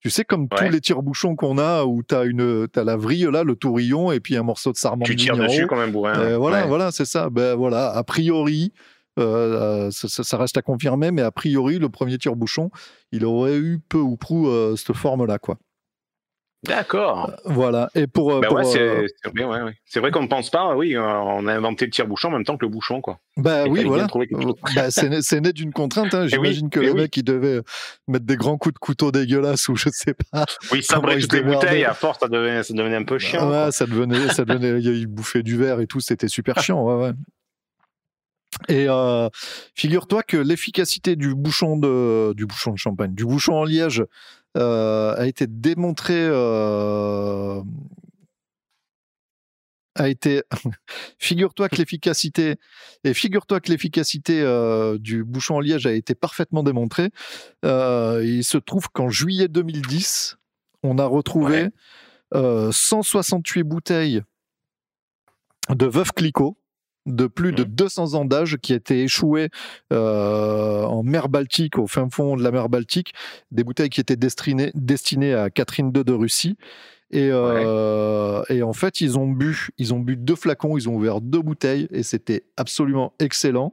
tu 0.00 0.10
sais, 0.10 0.24
comme 0.24 0.48
tous 0.48 0.68
les 0.70 0.80
tire-bouchons 0.80 1.34
qu'on 1.34 1.58
a, 1.58 1.84
où 1.84 2.02
tu 2.02 2.14
as, 2.14 2.20
as, 2.20 2.84
la 2.84 2.96
vrille 2.96 3.28
là, 3.32 3.42
le 3.42 3.56
tourillon, 3.56 4.12
et 4.12 4.20
puis 4.20 4.36
un 4.36 4.42
morceau 4.44 4.72
de 4.72 4.76
sarment. 4.76 5.04
Tu 5.04 5.16
tires 5.16 5.36
dessus 5.36 5.66
comme 5.66 5.80
un 5.80 5.88
bourrin. 5.88 6.18
Euh, 6.18 6.38
voilà, 6.38 6.66
voilà, 6.66 6.92
c'est 6.92 7.04
ça. 7.04 7.30
Ben 7.30 7.54
voilà, 7.54 7.90
a 7.90 8.04
priori, 8.04 8.72
euh, 9.18 9.90
ça, 9.90 10.36
reste 10.36 10.56
à 10.56 10.62
confirmer, 10.62 11.10
mais 11.10 11.22
a 11.22 11.32
priori, 11.32 11.78
le 11.78 11.88
premier 11.88 12.16
tire-bouchon, 12.18 12.70
il 13.10 13.24
aurait 13.24 13.56
eu 13.56 13.80
peu 13.88 13.98
ou 13.98 14.16
prou 14.16 14.48
euh, 14.48 14.76
cette 14.76 14.94
forme-là, 14.94 15.38
quoi. 15.38 15.58
D'accord. 16.64 17.30
Euh, 17.30 17.36
voilà. 17.44 17.88
Et 17.94 18.06
pour. 18.08 18.32
Euh, 18.32 18.40
bah 18.40 18.48
euh, 18.50 19.06
c'est 19.86 20.00
vrai 20.00 20.10
qu'on 20.10 20.22
ne 20.22 20.28
pense 20.28 20.50
pas, 20.50 20.74
oui, 20.74 20.96
on 20.98 21.46
a 21.46 21.54
inventé 21.54 21.84
le 21.84 21.92
tire-bouchon 21.92 22.28
en 22.28 22.32
même 22.32 22.44
temps 22.44 22.56
que 22.56 22.64
le 22.64 22.70
bouchon, 22.70 23.00
quoi. 23.00 23.20
Bah 23.36 23.64
oui, 23.68 23.84
voilà. 23.84 24.08
Bah, 24.74 24.90
c'est 24.90 25.40
né, 25.40 25.52
d'une 25.52 25.72
contrainte. 25.72 26.14
Hein. 26.14 26.18
Eh 26.28 26.30
J'imagine 26.30 26.68
que 26.68 26.80
le 26.80 26.94
mec, 26.94 27.16
il 27.16 27.22
devait 27.22 27.60
mettre 28.08 28.24
des 28.24 28.36
grands 28.36 28.58
coups 28.58 28.74
de 28.74 28.78
couteau 28.78 29.12
dégueulasses 29.12 29.68
ou 29.68 29.76
je 29.76 29.88
sais 29.90 30.14
pas. 30.14 30.44
Oui, 30.72 30.82
sabrer 30.82 31.18
toutes 31.20 31.32
les 31.32 31.42
bouteilles, 31.42 31.84
à 31.84 31.94
force, 31.94 32.18
ça 32.18 32.28
devenait, 32.28 32.62
ça 32.62 32.74
devenait 32.74 32.96
un 32.96 33.04
peu 33.04 33.18
chiant. 33.18 33.70
ça 33.70 33.86
devenait, 33.86 34.28
ça 34.28 34.44
devenait, 34.44 34.80
il 34.80 35.06
bouffait 35.06 35.42
du 35.42 35.56
verre 35.56 35.80
et 35.80 35.86
tout, 35.86 36.00
c'était 36.00 36.28
super 36.28 36.58
chiant, 36.62 36.82
ouais, 36.82 37.02
ouais. 37.02 37.12
Et 38.68 38.86
euh, 38.88 39.28
figure-toi 39.74 40.22
que 40.22 40.36
l'efficacité 40.36 41.16
du 41.16 41.34
bouchon 41.34 41.76
de 41.76 42.32
du 42.34 42.46
bouchon 42.46 42.72
de 42.72 42.78
champagne, 42.78 43.14
du 43.14 43.24
bouchon 43.24 43.54
en 43.54 43.64
liège, 43.64 44.02
a 44.60 45.26
été 45.26 45.46
démontrée. 45.46 46.26
Euh, 46.30 47.62
a 49.94 50.08
été. 50.08 50.42
figure-toi 51.18 51.68
que 51.68 51.76
l'efficacité 51.76 52.56
et 53.04 53.14
figure-toi 53.14 53.60
que 53.60 53.70
l'efficacité 53.70 54.42
du 55.00 55.24
bouchon 55.24 55.56
en 55.56 55.60
liège 55.60 55.86
a 55.86 55.92
été 55.92 56.14
parfaitement 56.14 56.62
démontrée. 56.62 57.10
il 57.64 58.42
se 58.44 58.58
trouve 58.58 58.88
qu'en 58.90 59.08
juillet 59.08 59.48
2010, 59.48 60.36
on 60.82 60.98
a 60.98 61.06
retrouvé 61.06 61.68
168 62.32 63.62
bouteilles 63.64 64.22
de 65.70 65.86
Veuve 65.86 66.12
Clicquot 66.12 66.56
de 67.08 67.26
plus 67.26 67.52
de 67.52 67.64
200 67.64 68.10
mmh. 68.10 68.14
ans 68.14 68.24
d'âge 68.24 68.56
qui 68.58 68.72
étaient 68.72 69.00
échouées 69.00 69.48
euh, 69.92 70.82
en 70.84 71.02
mer 71.02 71.28
Baltique, 71.28 71.78
au 71.78 71.86
fin 71.86 72.08
fond 72.10 72.36
de 72.36 72.42
la 72.42 72.50
mer 72.50 72.68
Baltique, 72.68 73.12
des 73.50 73.64
bouteilles 73.64 73.90
qui 73.90 74.00
étaient 74.00 74.16
destinées, 74.16 74.70
destinées 74.74 75.34
à 75.34 75.50
Catherine 75.50 75.92
II 75.94 76.04
de 76.04 76.12
Russie 76.12 76.56
et, 77.10 77.30
euh, 77.32 78.42
et, 78.50 78.62
en 78.62 78.74
fait, 78.74 79.00
ils 79.00 79.18
ont 79.18 79.26
bu, 79.26 79.68
ils 79.78 79.94
ont 79.94 79.98
bu 79.98 80.16
deux 80.16 80.34
flacons, 80.34 80.76
ils 80.76 80.90
ont 80.90 80.94
ouvert 80.94 81.22
deux 81.22 81.40
bouteilles 81.40 81.88
et 81.90 82.02
c'était 82.02 82.44
absolument 82.58 83.14
excellent. 83.18 83.72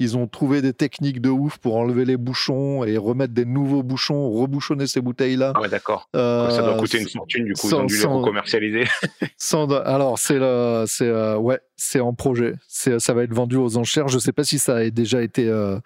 Ils 0.00 0.18
ont 0.18 0.26
trouvé 0.26 0.60
des 0.60 0.74
techniques 0.74 1.22
de 1.22 1.30
ouf 1.30 1.56
pour 1.56 1.76
enlever 1.76 2.04
les 2.04 2.18
bouchons 2.18 2.84
et 2.84 2.98
remettre 2.98 3.32
des 3.32 3.46
nouveaux 3.46 3.82
bouchons, 3.82 4.30
rebouchonner 4.32 4.86
ces 4.86 5.00
bouteilles-là. 5.00 5.52
Ah 5.54 5.60
ouais, 5.62 5.68
d'accord. 5.68 6.10
Euh, 6.14 6.50
ça 6.50 6.62
doit 6.62 6.76
coûter 6.76 7.00
une 7.00 7.08
fortune, 7.08 7.44
du 7.44 7.54
coup, 7.54 7.68
ils 7.68 7.74
ont 7.74 7.84
dû 7.84 7.96
les 7.96 8.04
recommercialiser. 8.04 8.84
alors, 9.84 10.18
c'est 10.18 10.38
c'est 10.86 11.08
euh, 11.08 11.38
ouais, 11.38 11.60
c'est 11.76 12.00
en 12.00 12.12
projet. 12.12 12.54
Ça 12.68 13.14
va 13.14 13.22
être 13.22 13.32
vendu 13.32 13.56
aux 13.56 13.78
enchères. 13.78 14.08
Je 14.08 14.18
sais 14.18 14.32
pas 14.32 14.44
si 14.44 14.58
ça 14.58 14.76
a 14.76 14.90
déjà 14.90 15.22
été 15.22 15.48
euh, 15.48 15.78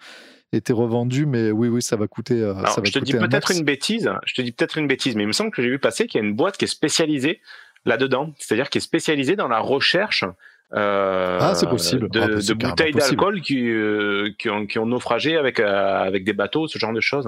été 0.57 0.73
revendu, 0.73 1.25
mais 1.25 1.51
oui, 1.51 1.67
oui, 1.67 1.81
ça 1.81 1.95
va 1.95 2.07
coûter. 2.07 2.41
Euh, 2.41 2.53
ça 2.65 2.81
va 2.81 2.83
je 2.83 2.91
te 2.91 2.99
dis 2.99 3.13
peut-être 3.13 3.51
une 3.51 3.63
bêtise. 3.63 4.11
Je 4.25 4.33
te 4.33 4.41
dis 4.41 4.51
peut-être 4.51 4.77
une 4.77 4.87
bêtise, 4.87 5.15
mais 5.15 5.23
il 5.23 5.27
me 5.27 5.33
semble 5.33 5.51
que 5.51 5.61
j'ai 5.61 5.69
vu 5.69 5.79
passer 5.79 6.07
qu'il 6.07 6.21
y 6.21 6.23
a 6.23 6.27
une 6.27 6.35
boîte 6.35 6.57
qui 6.57 6.65
est 6.65 6.69
spécialisée 6.69 7.41
là-dedans, 7.85 8.33
c'est-à-dire 8.37 8.69
qui 8.69 8.79
est 8.79 8.81
spécialisée 8.81 9.35
dans 9.35 9.47
la 9.47 9.59
recherche. 9.59 10.25
Euh, 10.73 11.39
ah, 11.41 11.55
c'est 11.55 11.67
possible. 11.67 12.09
De, 12.09 12.19
ah, 12.19 12.27
bah, 12.27 12.69
bouteilles 12.69 12.93
d'alcool 12.93 13.41
qui, 13.41 13.69
euh, 13.69 14.29
qui, 14.37 14.49
ont, 14.49 14.67
qui 14.67 14.77
ont 14.77 14.85
naufragé 14.85 15.35
avec, 15.35 15.59
euh, 15.59 16.03
avec 16.03 16.23
des 16.23 16.33
bateaux, 16.33 16.67
ce 16.67 16.77
genre 16.77 16.93
de 16.93 17.01
choses. 17.01 17.27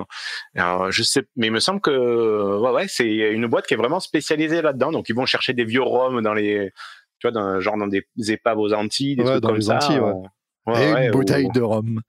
Alors, 0.55 0.91
je 0.91 1.01
sais, 1.01 1.23
mais 1.36 1.47
il 1.47 1.53
me 1.53 1.60
semble 1.60 1.81
que 1.81 2.60
ouais, 2.60 2.71
ouais, 2.71 2.86
c'est 2.88 3.07
une 3.07 3.47
boîte 3.47 3.65
qui 3.65 3.73
est 3.73 3.77
vraiment 3.77 3.99
spécialisée 3.99 4.62
là-dedans. 4.62 4.91
Donc, 4.91 5.10
ils 5.10 5.15
vont 5.15 5.25
chercher 5.25 5.53
des 5.53 5.65
vieux 5.65 5.81
rhums 5.81 6.21
dans 6.21 6.36
les, 6.36 6.71
tu 7.19 7.27
vois, 7.27 7.31
dans, 7.31 7.60
genre 7.60 7.77
dans 7.77 7.88
des 7.88 8.05
épaves 8.27 8.60
aux 8.60 8.73
Antilles, 8.73 9.15
des 9.15 9.23
trucs 9.23 9.41
dans 9.41 9.49
comme 9.49 9.57
les 9.57 9.63
ça. 9.63 9.77
Antilles, 9.77 9.99
ouais. 10.67 11.01
Et 11.01 11.05
une 11.07 11.12
bouteille 11.12 11.49
de 11.49 11.62
rhum 11.62 12.01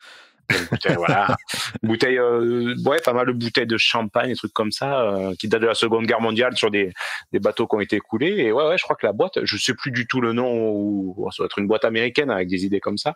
bouteille, 0.71 0.97
voilà. 0.97 1.37
bouteille, 1.83 2.19
euh, 2.19 2.75
ouais, 2.85 3.01
pas 3.05 3.13
mal 3.13 3.27
de 3.27 3.33
bouteilles 3.33 3.67
de 3.67 3.77
champagne, 3.77 4.29
des 4.29 4.37
trucs 4.37 4.53
comme 4.53 4.73
ça, 4.73 5.03
euh, 5.03 5.35
qui 5.39 5.49
datent 5.49 5.63
de 5.63 5.67
la 5.67 5.75
Seconde 5.75 6.07
Guerre 6.07 6.21
mondiale 6.21 6.57
sur 6.57 6.71
des, 6.71 6.93
des 7.33 7.39
bateaux 7.39 7.67
qui 7.67 7.77
ont 7.77 7.81
été 7.81 7.99
coulés. 7.99 8.35
Et 8.39 8.53
ouais, 8.53 8.67
ouais, 8.67 8.79
je 8.79 8.83
crois 8.83 8.97
que 8.97 9.07
la 9.07 9.13
boîte, 9.13 9.39
je 9.45 9.57
sais 9.57 9.75
plus 9.75 9.91
du 9.91 10.07
tout 10.07 10.21
le 10.21 10.33
nom, 10.33 10.73
ou 10.73 11.29
ça 11.31 11.39
doit 11.39 11.47
être 11.47 11.59
une 11.59 11.67
boîte 11.67 11.85
américaine 11.85 12.31
avec 12.31 12.49
des 12.49 12.65
idées 12.65 12.81
comme 12.81 12.99
ça. 12.99 13.15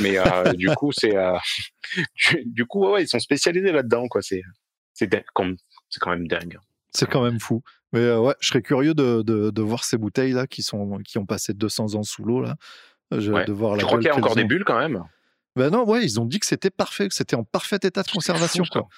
Mais 0.00 0.18
euh, 0.18 0.52
du 0.54 0.68
coup, 0.68 0.92
c'est, 0.92 1.14
du, 2.44 2.66
coup, 2.66 2.88
ouais, 2.88 3.02
ils 3.02 3.08
sont 3.08 3.20
spécialisés 3.20 3.72
là-dedans, 3.72 4.08
quoi. 4.08 4.22
C'est, 4.22 4.42
c'est, 4.94 5.08
c'est 5.10 6.00
quand 6.00 6.10
même 6.10 6.26
dingue. 6.26 6.58
C'est 6.92 7.08
quand 7.08 7.22
même 7.22 7.40
fou. 7.40 7.62
Mais 7.92 8.12
ouais, 8.14 8.34
je 8.40 8.48
serais 8.48 8.62
curieux 8.62 8.94
de, 8.94 9.22
de, 9.22 9.50
de 9.50 9.62
voir 9.62 9.84
ces 9.84 9.98
bouteilles 9.98 10.32
là 10.32 10.46
qui 10.46 10.62
sont 10.62 10.98
qui 10.98 11.18
ont 11.18 11.26
passé 11.26 11.54
200 11.54 11.94
ans 11.94 12.02
sous 12.04 12.24
l'eau 12.24 12.40
là. 12.40 12.54
Je, 13.10 13.32
de 13.44 13.52
voir 13.52 13.74
la 13.74 13.80
je 13.80 13.86
crois 13.86 13.98
qu'il 13.98 14.06
y 14.06 14.10
a 14.10 14.16
encore 14.16 14.36
des 14.36 14.44
bulles 14.44 14.64
quand 14.64 14.78
même? 14.78 15.02
Ben 15.56 15.70
non, 15.70 15.84
ouais, 15.84 16.04
ils 16.04 16.20
ont 16.20 16.24
dit 16.24 16.38
que 16.38 16.46
c'était 16.46 16.70
parfait, 16.70 17.08
que 17.08 17.14
c'était 17.14 17.36
en 17.36 17.44
parfait 17.44 17.78
état 17.82 18.02
de 18.02 18.10
conservation. 18.10 18.64
quoi. 18.70 18.88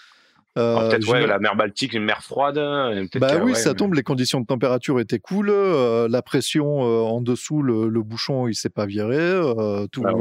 Euh, 0.59 0.91
peut-être 0.91 1.09
ouais, 1.09 1.27
la 1.27 1.39
mer 1.39 1.57
Baltique, 1.57 1.95
une 1.95 2.05
mer 2.05 2.23
froide. 2.23 2.59
Hein, 2.59 3.07
bah 3.15 3.39
oui, 3.43 3.55
ça 3.55 3.75
tombe. 3.75 3.95
Les 3.95 4.03
conditions 4.03 4.41
de 4.41 4.47
température 4.47 5.01
étaient 5.01 5.19
cool. 5.19 5.49
Euh, 5.49 6.09
la 6.09 6.21
pression 6.21 6.85
euh, 6.85 7.01
en 7.01 7.23
dessous, 7.23 7.63
le, 7.63 8.03
bouchon, 8.03 8.49
il 8.49 8.55
s'est 8.55 8.69
pas 8.69 8.85
viré. 8.85 9.41
tout, 9.93 10.03
bah 10.03 10.13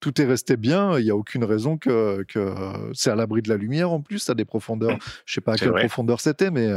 tout 0.00 0.20
est 0.20 0.24
resté 0.24 0.56
bien. 0.56 0.98
Il 0.98 1.04
n'y 1.04 1.10
a 1.10 1.16
aucune 1.16 1.44
raison 1.44 1.78
que, 1.78 2.24
que 2.24 2.52
c'est 2.92 3.10
à 3.10 3.14
l'abri 3.14 3.40
de 3.40 3.48
la 3.48 3.56
lumière 3.56 3.92
en 3.92 4.00
plus. 4.00 4.28
À 4.28 4.34
des 4.34 4.44
profondeurs, 4.44 4.98
je 5.26 5.34
sais 5.34 5.40
pas 5.40 5.52
à 5.52 5.56
quelle 5.56 5.72
profondeur 5.72 6.20
c'était, 6.20 6.50
mais 6.50 6.68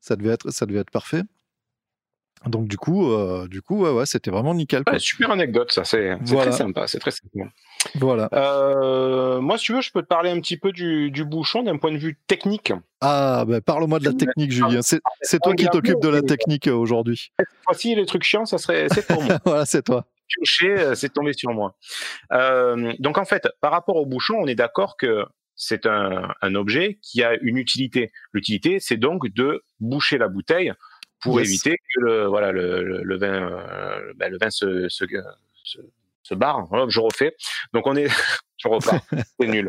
ça 0.00 0.16
devait 0.16 0.34
être, 0.34 0.50
ça 0.50 0.66
devait 0.66 0.80
être 0.80 0.90
parfait. 0.90 1.22
Donc 2.46 2.68
du 2.68 2.76
coup, 2.76 3.10
euh, 3.10 3.48
du 3.48 3.62
coup, 3.62 3.82
ouais, 3.82 3.90
ouais, 3.90 4.06
c'était 4.06 4.30
vraiment 4.30 4.54
nickel. 4.54 4.82
super 4.98 5.30
anecdote, 5.30 5.72
ça, 5.72 5.84
c'est 5.84 6.18
très 6.24 6.52
sympa, 6.52 6.86
c'est 6.86 6.98
très 6.98 7.10
sympa. 7.10 7.50
Voilà. 7.96 8.28
Euh, 8.32 9.40
moi, 9.40 9.58
si 9.58 9.66
tu 9.66 9.72
veux, 9.74 9.80
je 9.80 9.90
peux 9.90 10.02
te 10.02 10.06
parler 10.06 10.30
un 10.30 10.40
petit 10.40 10.56
peu 10.56 10.72
du, 10.72 11.10
bouchon 11.24 11.62
d'un 11.62 11.78
point 11.78 11.92
de 11.92 11.96
vue 11.96 12.18
technique. 12.26 12.72
Ah, 13.00 13.44
ben 13.46 13.60
parle-moi 13.60 13.98
de 13.98 14.04
la 14.04 14.12
technique, 14.12 14.52
Julien. 14.52 14.80
C'est 14.82 15.40
toi 15.42 15.54
qui 15.54 15.66
t'occupes 15.66 16.00
de 16.00 16.08
la 16.08 16.22
technique 16.22 16.68
euh, 16.68 16.74
aujourd'hui. 16.74 17.32
Cette 17.38 17.48
fois-ci, 17.64 17.94
les 17.94 18.06
trucs 18.06 18.24
chiants, 18.24 18.46
ça 18.46 18.58
serait, 18.58 18.88
c'est 18.90 19.06
pour 19.06 19.22
moi. 19.22 19.38
voilà, 19.44 19.64
c'est 19.64 19.82
toi. 19.82 20.06
c'est 20.44 21.12
tombé 21.12 21.32
sur 21.32 21.52
moi. 21.52 21.76
donc 22.98 23.18
en 23.18 23.24
fait, 23.24 23.48
par 23.60 23.72
rapport 23.72 23.96
au 23.96 24.06
bouchon, 24.06 24.34
on 24.38 24.46
est 24.46 24.54
d'accord 24.54 24.96
que 24.96 25.24
c'est 25.56 25.86
un, 25.86 26.28
un 26.42 26.54
objet 26.56 26.98
qui 27.00 27.22
a 27.22 27.34
une 27.40 27.56
utilité. 27.56 28.12
L'utilité, 28.32 28.80
c'est 28.80 28.96
donc 28.96 29.28
de 29.32 29.62
boucher 29.78 30.18
la 30.18 30.28
bouteille 30.28 30.72
pour 31.24 31.40
éviter 31.40 31.76
que 31.94 32.00
le, 32.00 32.26
voilà, 32.26 32.52
le, 32.52 33.02
le, 33.02 33.16
vin, 33.18 33.50
euh, 33.50 34.12
ben, 34.16 34.30
le 34.30 34.38
vin 34.38 34.50
se, 34.50 34.88
se, 34.88 35.04
se, 36.22 36.34
barre. 36.34 36.68
je 36.88 37.00
refais. 37.00 37.34
Donc 37.72 37.86
on 37.86 37.96
est, 37.96 38.08
je 38.58 38.68
repars, 38.68 39.00
c'est 39.40 39.48
nul. 39.48 39.68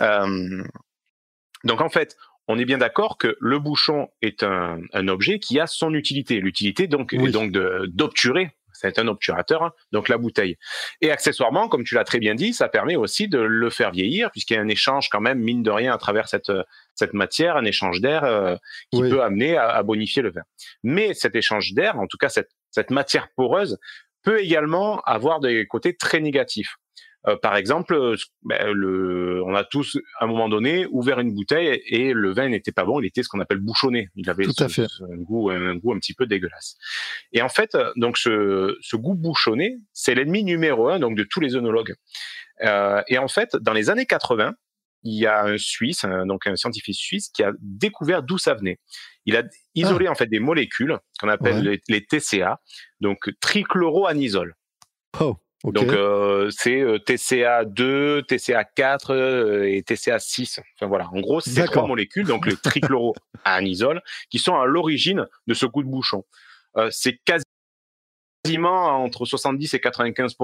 Euh, 0.00 0.64
donc 1.64 1.80
en 1.80 1.90
fait, 1.90 2.16
on 2.48 2.58
est 2.58 2.64
bien 2.64 2.78
d'accord 2.78 3.18
que 3.18 3.36
le 3.40 3.58
bouchon 3.58 4.08
est 4.22 4.42
un, 4.42 4.80
un 4.92 5.08
objet 5.08 5.38
qui 5.38 5.60
a 5.60 5.66
son 5.66 5.94
utilité. 5.94 6.40
L'utilité 6.40 6.86
donc 6.86 7.12
est 7.12 7.30
donc 7.30 7.52
d'obturer 7.52 8.56
c'est 8.78 8.98
un 8.98 9.08
obturateur, 9.08 9.62
hein, 9.62 9.72
donc 9.92 10.08
la 10.08 10.18
bouteille. 10.18 10.56
Et 11.00 11.10
accessoirement, 11.10 11.68
comme 11.68 11.84
tu 11.84 11.94
l'as 11.94 12.04
très 12.04 12.18
bien 12.18 12.34
dit, 12.34 12.52
ça 12.52 12.68
permet 12.68 12.96
aussi 12.96 13.28
de 13.28 13.38
le 13.38 13.70
faire 13.70 13.90
vieillir, 13.90 14.30
puisqu'il 14.30 14.54
y 14.54 14.56
a 14.56 14.60
un 14.60 14.68
échange 14.68 15.08
quand 15.08 15.20
même, 15.20 15.38
mine 15.38 15.62
de 15.62 15.70
rien, 15.70 15.92
à 15.92 15.98
travers 15.98 16.28
cette, 16.28 16.52
cette 16.94 17.14
matière, 17.14 17.56
un 17.56 17.64
échange 17.64 18.00
d'air 18.00 18.24
euh, 18.24 18.56
qui 18.92 19.00
peut 19.00 19.22
amener 19.22 19.56
à, 19.56 19.82
bonifier 19.82 20.22
le 20.22 20.30
vin. 20.30 20.42
Mais 20.82 21.14
cet 21.14 21.34
échange 21.34 21.72
d'air, 21.72 21.98
en 21.98 22.06
tout 22.06 22.18
cas 22.18 22.28
cette, 22.28 22.50
cette 22.70 22.90
matière 22.90 23.28
poreuse, 23.36 23.78
peut 24.22 24.40
également 24.40 25.00
avoir 25.02 25.40
des 25.40 25.66
côtés 25.66 25.96
très 25.96 26.20
négatifs. 26.20 26.76
Euh, 27.28 27.36
par 27.36 27.56
exemple, 27.56 27.94
euh, 27.94 28.16
ben, 28.42 28.70
le, 28.72 29.42
on 29.44 29.54
a 29.54 29.64
tous 29.64 29.98
à 30.20 30.24
un 30.24 30.28
moment 30.28 30.48
donné 30.48 30.86
ouvert 30.90 31.18
une 31.18 31.34
bouteille 31.34 31.82
et 31.86 32.12
le 32.12 32.32
vin 32.32 32.48
n'était 32.48 32.72
pas 32.72 32.84
bon, 32.84 33.00
il 33.00 33.06
était 33.06 33.22
ce 33.22 33.28
qu'on 33.28 33.40
appelle 33.40 33.58
bouchonné. 33.58 34.10
Il 34.14 34.30
avait 34.30 34.46
un 34.46 35.16
goût, 35.16 35.50
un 35.50 35.76
goût 35.76 35.92
un 35.92 35.98
petit 35.98 36.14
peu 36.14 36.26
dégueulasse. 36.26 36.76
Et 37.32 37.42
en 37.42 37.48
fait, 37.48 37.76
donc 37.96 38.16
ce, 38.16 38.76
ce 38.80 38.96
goût 38.96 39.14
bouchonné, 39.14 39.76
c'est 39.92 40.14
l'ennemi 40.14 40.44
numéro 40.44 40.88
un 40.88 41.00
donc 41.00 41.16
de 41.16 41.24
tous 41.24 41.40
les 41.40 41.56
œnologues. 41.56 41.94
Euh, 42.62 43.02
et 43.08 43.18
en 43.18 43.28
fait, 43.28 43.56
dans 43.56 43.72
les 43.72 43.90
années 43.90 44.06
80, 44.06 44.54
il 45.02 45.14
y 45.14 45.26
a 45.26 45.44
un 45.44 45.58
Suisse, 45.58 46.04
donc 46.26 46.46
un 46.46 46.56
scientifique 46.56 46.96
suisse, 46.96 47.28
qui 47.28 47.44
a 47.44 47.52
découvert 47.60 48.22
d'où 48.22 48.38
ça 48.38 48.54
venait. 48.54 48.80
Il 49.24 49.36
a 49.36 49.44
isolé 49.74 50.06
ah. 50.08 50.12
en 50.12 50.14
fait 50.14 50.26
des 50.26 50.40
molécules 50.40 50.98
qu'on 51.20 51.28
appelle 51.28 51.62
les, 51.62 51.80
les, 51.88 52.04
TCA, 52.04 52.60
donc 53.00 53.30
trichloroanisole. 53.40 54.56
Oh. 55.20 55.36
Donc 55.64 55.88
euh, 55.88 56.50
c'est 56.50 56.80
euh, 56.80 56.98
TCA 56.98 57.64
2, 57.64 58.22
TCA 58.22 58.64
4 58.64 59.10
euh, 59.10 59.64
et 59.64 59.82
TCA 59.82 60.18
6. 60.18 60.60
Enfin 60.74 60.86
voilà, 60.86 61.08
en 61.12 61.20
gros 61.20 61.40
c'est 61.40 61.64
trois 61.64 61.86
molécules, 61.86 62.26
donc 62.26 62.46
le 62.46 62.56
trichloroanisole, 62.56 64.02
qui 64.30 64.38
sont 64.38 64.54
à 64.54 64.66
l'origine 64.66 65.26
de 65.46 65.54
ce 65.54 65.66
coup 65.66 65.82
de 65.82 65.88
bouchon. 65.88 66.24
c'est 66.90 67.18
quasiment 67.24 69.02
entre 69.02 69.24
70 69.24 69.74
et 69.74 69.80
95 69.80 70.36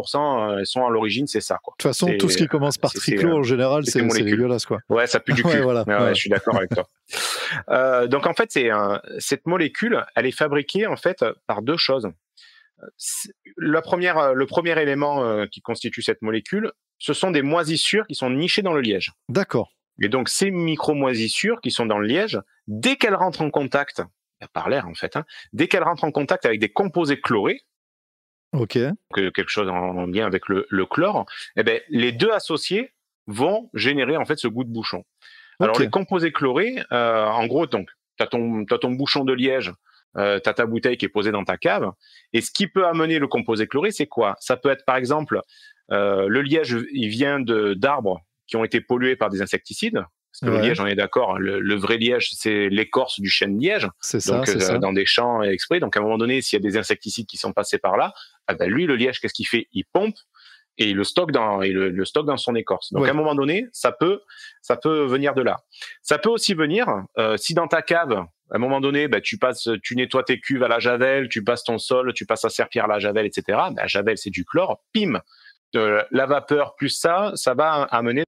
elles 0.58 0.66
sont 0.66 0.84
à 0.84 0.90
l'origine, 0.90 1.26
c'est 1.26 1.40
ça. 1.40 1.54
De 1.54 1.60
toute 1.78 1.82
façon, 1.82 2.12
tout 2.18 2.28
ce 2.28 2.38
qui 2.38 2.48
commence 2.48 2.78
par 2.78 2.92
triclo 2.92 3.36
en 3.36 3.42
général, 3.42 3.84
c'est 3.86 4.02
dégueulasse 4.02 4.66
quoi. 4.66 4.78
Ouais, 4.88 5.06
ça 5.06 5.20
pue 5.20 5.34
du 5.34 5.42
cul. 5.44 5.60
voilà, 5.60 5.84
Je 6.08 6.18
suis 6.18 6.30
d'accord 6.30 6.56
avec 6.56 6.70
toi. 6.70 8.06
donc 8.08 8.26
en 8.26 8.32
fait, 8.32 8.50
c'est 8.50 8.70
cette 9.18 9.46
molécule, 9.46 10.04
elle 10.16 10.26
est 10.26 10.36
fabriquée 10.36 10.86
en 10.86 10.96
fait 10.96 11.24
par 11.46 11.60
deux 11.60 11.76
choses 11.76 12.10
la 13.56 13.82
première, 13.82 14.18
euh, 14.18 14.32
le 14.34 14.46
premier 14.46 14.80
élément 14.80 15.24
euh, 15.24 15.46
qui 15.46 15.60
constitue 15.60 16.02
cette 16.02 16.22
molécule, 16.22 16.72
ce 16.98 17.12
sont 17.14 17.30
des 17.30 17.42
moisissures 17.42 18.06
qui 18.06 18.14
sont 18.14 18.30
nichées 18.30 18.62
dans 18.62 18.74
le 18.74 18.80
liège. 18.80 19.12
D'accord. 19.28 19.72
Et 20.00 20.08
donc 20.08 20.28
ces 20.28 20.50
micro-moisissures 20.50 21.60
qui 21.60 21.70
sont 21.70 21.86
dans 21.86 21.98
le 21.98 22.06
liège, 22.06 22.40
dès 22.66 22.96
qu'elles 22.96 23.14
rentrent 23.14 23.42
en 23.42 23.50
contact, 23.50 24.02
par 24.52 24.68
l'air 24.68 24.88
en 24.88 24.94
fait, 24.94 25.16
hein, 25.16 25.24
dès 25.52 25.68
qu'elles 25.68 25.82
rentrent 25.82 26.04
en 26.04 26.10
contact 26.10 26.46
avec 26.46 26.60
des 26.60 26.70
composés 26.70 27.20
chlorés, 27.20 27.60
ok, 28.52 28.78
quelque 29.14 29.48
chose 29.48 29.68
en, 29.68 30.06
lien 30.06 30.26
avec 30.26 30.48
le, 30.48 30.86
chlore, 30.86 31.26
eh 31.56 31.62
ben, 31.62 31.80
les 31.88 32.12
deux 32.12 32.30
associés 32.30 32.92
vont 33.26 33.70
générer 33.74 34.16
en 34.16 34.24
fait 34.24 34.36
ce 34.36 34.48
goût 34.48 34.64
de 34.64 34.72
bouchon. 34.72 35.04
Alors 35.60 35.78
les 35.78 35.90
composés 35.90 36.32
chlorés, 36.32 36.82
euh, 36.90 37.24
en 37.24 37.46
gros, 37.46 37.66
donc, 37.66 37.88
tu 38.16 38.24
as 38.24 38.26
ton 38.26 38.90
bouchon 38.90 39.24
de 39.24 39.32
liège 39.32 39.72
euh, 40.16 40.38
tu 40.42 40.48
as 40.48 40.54
ta 40.54 40.66
bouteille 40.66 40.96
qui 40.96 41.04
est 41.04 41.10
posée 41.10 41.32
dans 41.32 41.44
ta 41.44 41.56
cave. 41.56 41.90
Et 42.32 42.40
ce 42.40 42.50
qui 42.50 42.66
peut 42.66 42.86
amener 42.86 43.18
le 43.18 43.28
composé 43.28 43.66
chloré, 43.66 43.90
c'est 43.90 44.06
quoi? 44.06 44.36
Ça 44.40 44.56
peut 44.56 44.70
être 44.70 44.84
par 44.84 44.96
exemple 44.96 45.40
le 45.88 46.40
liège, 46.40 46.74
il 46.94 47.08
vient 47.08 47.38
d'arbres 47.40 48.22
qui 48.46 48.56
ont 48.56 48.64
été 48.64 48.80
pollués 48.80 49.16
par 49.16 49.28
des 49.28 49.42
insecticides. 49.42 50.02
Parce 50.32 50.50
que 50.50 50.56
le 50.56 50.62
liège, 50.62 50.80
on 50.80 50.86
est 50.86 50.94
d'accord, 50.94 51.38
le, 51.38 51.74
vrai 51.74 51.98
liège, 51.98 52.30
c'est 52.32 52.70
l'écorce 52.70 53.20
du 53.20 53.28
chêne 53.28 53.58
liège. 53.58 53.86
C'est 54.00 54.20
ça, 54.20 54.38
donc, 54.38 54.46
ça. 54.46 54.78
dans 54.78 54.92
des 54.94 55.04
champs 55.04 55.42
exprès. 55.42 55.78
Donc, 55.78 55.94
à 55.94 56.00
un 56.00 56.02
moment 56.02 56.16
donné, 56.16 56.40
s'il 56.40 56.58
y 56.58 56.66
a 56.66 56.70
des 56.70 56.78
insecticides 56.78 57.26
qui 57.26 57.36
sont 57.36 57.52
passés 57.52 57.76
par 57.76 57.98
là, 57.98 58.14
ah 58.46 58.54
ben, 58.54 58.70
lui, 58.70 58.86
le 58.86 58.96
liège, 58.96 59.20
qu'est-ce 59.20 59.34
qu'il 59.34 59.46
fait? 59.46 59.68
Il 59.72 59.84
pompe 59.84 60.16
et 60.78 60.88
il 60.88 60.96
le 60.96 61.04
stocke 61.04 61.32
dans, 61.32 61.58
le, 61.58 62.04
stocke 62.06 62.26
dans 62.26 62.38
son 62.38 62.54
écorce. 62.54 62.92
Donc, 62.94 63.06
à 63.06 63.10
un 63.10 63.14
moment 63.14 63.34
donné, 63.34 63.66
ça 63.72 63.92
peut, 63.92 64.22
ça 64.62 64.76
peut 64.76 65.04
venir 65.04 65.34
de 65.34 65.42
là. 65.42 65.60
Ça 66.00 66.16
peut 66.16 66.30
aussi 66.30 66.54
venir, 66.54 66.86
euh, 67.18 67.36
si 67.36 67.52
dans 67.52 67.68
ta 67.68 67.82
cave, 67.82 68.24
à 68.52 68.56
un 68.56 68.58
moment 68.58 68.80
donné, 68.80 69.08
bah, 69.08 69.22
tu 69.22 69.38
passes, 69.38 69.68
tu 69.82 69.96
nettoies 69.96 70.24
tes 70.24 70.38
cuves 70.38 70.62
à 70.62 70.68
la 70.68 70.78
javel, 70.78 71.28
tu 71.30 71.42
passes 71.42 71.64
ton 71.64 71.78
sol, 71.78 72.12
tu 72.12 72.26
passes 72.26 72.44
à 72.44 72.50
serpillère 72.50 72.84
à 72.84 72.88
la 72.88 72.98
javel, 72.98 73.24
etc. 73.24 73.58
La 73.74 73.86
javel, 73.86 74.18
c'est 74.18 74.30
du 74.30 74.44
chlore. 74.44 74.82
Pim, 74.92 75.20
euh, 75.74 76.02
la 76.10 76.26
vapeur 76.26 76.74
plus 76.76 76.90
ça, 76.90 77.32
ça 77.34 77.54
va 77.54 77.84
amener 77.84 78.24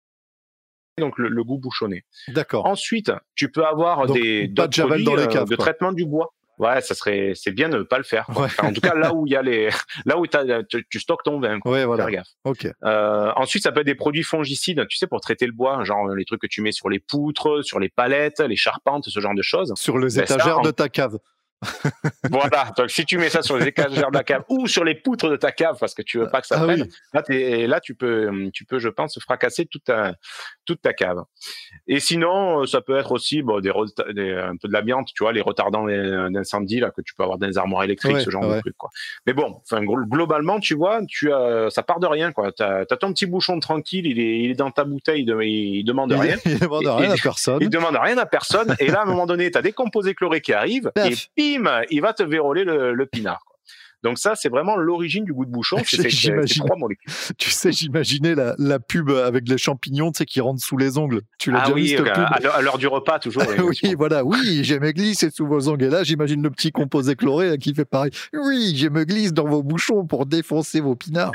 donc 0.99 1.19
le, 1.19 1.45
goût 1.45 1.59
bouchonné. 1.59 2.05
D'accord. 2.29 2.67
Ensuite, 2.67 3.13
tu 3.35 3.51
peux 3.51 3.67
avoir 3.67 4.07
des 4.07 4.49
pas 4.49 4.67
de 4.67 4.73
javel 4.73 5.05
dans 5.05 5.17
les 5.17 5.27
caves, 5.27 5.49
de 5.49 5.57
traitement 5.57 5.93
du 5.93 6.07
bois. 6.07 6.33
Ouais, 6.59 6.81
ça 6.81 6.95
serait, 6.95 7.33
c'est 7.35 7.51
bien 7.51 7.69
de 7.69 7.79
ne 7.79 7.83
pas 7.83 7.99
le 7.99 8.05
faire. 8.05 8.27
en 8.31 8.73
tout 8.73 8.81
cas, 8.81 8.95
là 8.95 9.12
où 9.12 9.27
il 9.27 9.33
y 9.33 9.37
a 9.37 9.43
les, 9.43 9.69
là 10.07 10.19
où 10.19 10.27
tu, 10.27 10.87
tu, 10.88 11.01
stockes 11.01 11.23
ton 11.25 11.40
vin. 11.40 11.59
Quoi. 11.61 11.73
Ouais, 11.73 11.85
voilà. 11.85 12.11
gaffe. 12.11 12.29
Ok. 12.45 12.67
Euh, 12.85 13.33
ensuite, 13.37 13.62
ça 13.62 13.73
peut 13.73 13.81
être 13.81 13.87
des 13.87 13.95
produits 13.95 14.23
fongicides, 14.23 14.87
tu 14.88 14.97
sais, 14.97 15.07
pour 15.07 15.21
traiter 15.21 15.47
le 15.47 15.53
bois, 15.53 15.83
genre 15.85 16.09
les 16.09 16.25
trucs 16.25 16.40
que 16.40 16.47
tu 16.47 16.62
mets 16.62 16.73
sur 16.73 16.88
les 16.88 17.01
poutres, 17.01 17.64
sur 17.64 17.81
les 17.81 17.88
palettes, 17.88 18.40
les 18.40 18.57
charpentes, 18.57 19.05
ce 19.09 19.21
genre 19.21 19.35
de 19.35 19.43
choses. 19.43 19.73
Sur 19.77 19.99
les 19.99 20.17
ben, 20.17 20.23
étagères 20.23 20.61
de 20.61 20.71
ta 20.71 20.88
cave. 20.88 21.19
Voilà. 22.31 22.72
Donc, 22.77 22.90
si 22.90 23.05
tu 23.05 23.18
mets 23.18 23.31
ça 23.31 23.42
sur 23.42 23.57
les 23.57 23.68
étagères 23.68 24.11
de 24.11 24.16
la 24.16 24.24
cave 24.24 24.44
ou 24.48 24.66
sur 24.66 24.85
les 24.85 24.94
poutres 24.94 25.29
de 25.29 25.37
ta 25.37 25.53
cave 25.53 25.77
parce 25.79 25.94
que 25.94 26.03
tu 26.03 26.18
veux 26.18 26.29
pas 26.29 26.40
que 26.40 26.46
ça 26.46 26.61
ah, 26.61 26.66
là, 26.66 27.66
là, 27.66 27.81
tu 27.81 27.94
peux, 27.94 28.50
tu 28.53 28.64
peux, 28.64 28.79
je 28.79 28.88
pense, 28.88 29.18
fracasser 29.20 29.66
toute 29.66 29.85
ta, 29.85 30.14
toute 30.64 30.83
ta 30.83 30.92
cave. 30.92 31.22
Et 31.87 32.00
sinon, 32.00 32.62
euh, 32.62 32.66
ça 32.66 32.81
peut 32.81 32.96
être 32.96 33.12
aussi 33.12 33.42
bon, 33.42 33.61
des, 33.61 33.70
un 33.70 34.57
peu 34.57 34.68
de 34.68 34.72
l'amiante, 34.72 35.09
tu 35.14 35.24
vois, 35.24 35.33
les 35.33 35.40
retardants 35.40 35.87
d'incendie 35.87 36.81
là 36.81 36.90
que 36.90 37.00
tu 37.03 37.14
peux 37.14 37.22
avoir 37.22 37.38
dans 37.38 37.46
les 37.46 37.59
armoires 37.59 37.85
électriques, 37.85 38.20
ce 38.20 38.31
genre 38.31 38.46
de 38.48 38.61
trucs. 38.61 38.77
Quoi. 38.77 38.90
Mais 39.27 39.33
bon, 39.33 39.61
enfin, 39.62 39.83
globalement, 39.83 40.61
tu 40.61 40.74
vois, 40.74 41.00
tu 41.09 41.33
as, 41.33 41.70
ça 41.70 41.83
part 41.83 42.00
de 42.00 42.07
rien. 42.07 42.33
Tu 42.33 42.62
as, 42.62 42.87
ton 42.96 43.12
petit 43.12 43.27
bouchon 43.27 43.59
tranquille, 43.61 44.07
il 44.07 44.18
est, 44.18 44.40
il 44.40 44.50
est 44.50 44.55
dans 44.55 44.70
ta 44.70 44.85
bouteille, 44.85 45.22
il, 45.22 45.42
il 45.42 45.85
demande 45.85 46.12
rien. 46.12 46.37
Il, 46.44 46.59
demande 46.59 46.87
rien 46.87 47.11
à 47.11 47.16
personne. 47.16 47.59
Il 47.61 47.70
demande 47.70 47.96
rien 48.00 48.18
à 48.18 48.27
personne. 48.27 48.74
et 48.79 48.87
là, 48.88 49.00
à 49.00 49.03
un 49.03 49.07
moment 49.07 49.27
donné, 49.27 49.50
tu 49.50 49.59
as 49.59 49.62
des 49.62 49.72
composés 49.72 50.14
chlorés 50.14 50.40
qui 50.40 50.53
arrivent. 50.53 50.92
et 51.37 51.54
bim, 51.59 51.83
il 51.90 52.01
va 52.01 52.12
te 52.12 52.23
véroler 52.23 52.64
le, 52.64 53.07
pinard. 53.07 53.43
Donc 54.03 54.19
ça, 54.19 54.35
c'est 54.35 54.51
vraiment 54.51 54.77
l'origine 54.77 55.25
du 55.25 55.33
goût 55.33 55.47
de 55.47 55.51
bouchon. 55.51 55.79
C'est 55.87 56.09
trois 56.59 56.77
molécules. 56.77 57.11
Tu 57.38 57.51
sais, 57.51 57.73
j'imaginais 57.73 58.35
la, 58.35 58.79
pub 58.79 59.09
avec 59.09 59.49
les 59.49 59.57
champignons, 59.57 60.12
tu 60.12 60.19
sais, 60.19 60.27
qui 60.27 60.43
rentrent 60.43 60.62
sous 60.62 60.77
les 60.77 60.99
ongles. 60.99 61.23
Tu 61.38 61.51
l'as 61.51 61.61
ah 61.61 61.62
déjà 61.62 61.75
oui, 61.75 61.83
vu 61.83 61.88
cette 61.97 62.12
pub 62.12 62.27
à 62.53 62.61
l'heure 62.61 62.77
du 62.77 62.87
repas 62.87 63.19
toujours. 63.19 63.43
oui, 63.59 63.95
voilà. 63.99 64.23
Oui, 64.23 64.62
j'ai 64.62 64.79
me 64.79 64.93
glisse 64.93 65.27
sous 65.31 65.47
vos 65.47 65.71
ongles. 65.71 65.85
Et 65.85 65.90
là, 65.90 66.05
j'imagine 66.05 66.43
le 66.43 66.51
petit 66.51 66.71
composé 66.71 67.17
chloré 67.17 67.57
qui 67.57 67.73
fait 67.73 67.87
pareil. 67.87 68.11
Oui, 68.35 68.75
je 68.77 68.88
me 68.88 69.05
glisse 69.05 69.33
dans 69.33 69.49
vos 69.49 69.62
bouchons 69.62 70.05
pour 70.05 70.27
défoncer 70.27 70.81
vos 70.81 70.97
pinards. 70.97 71.33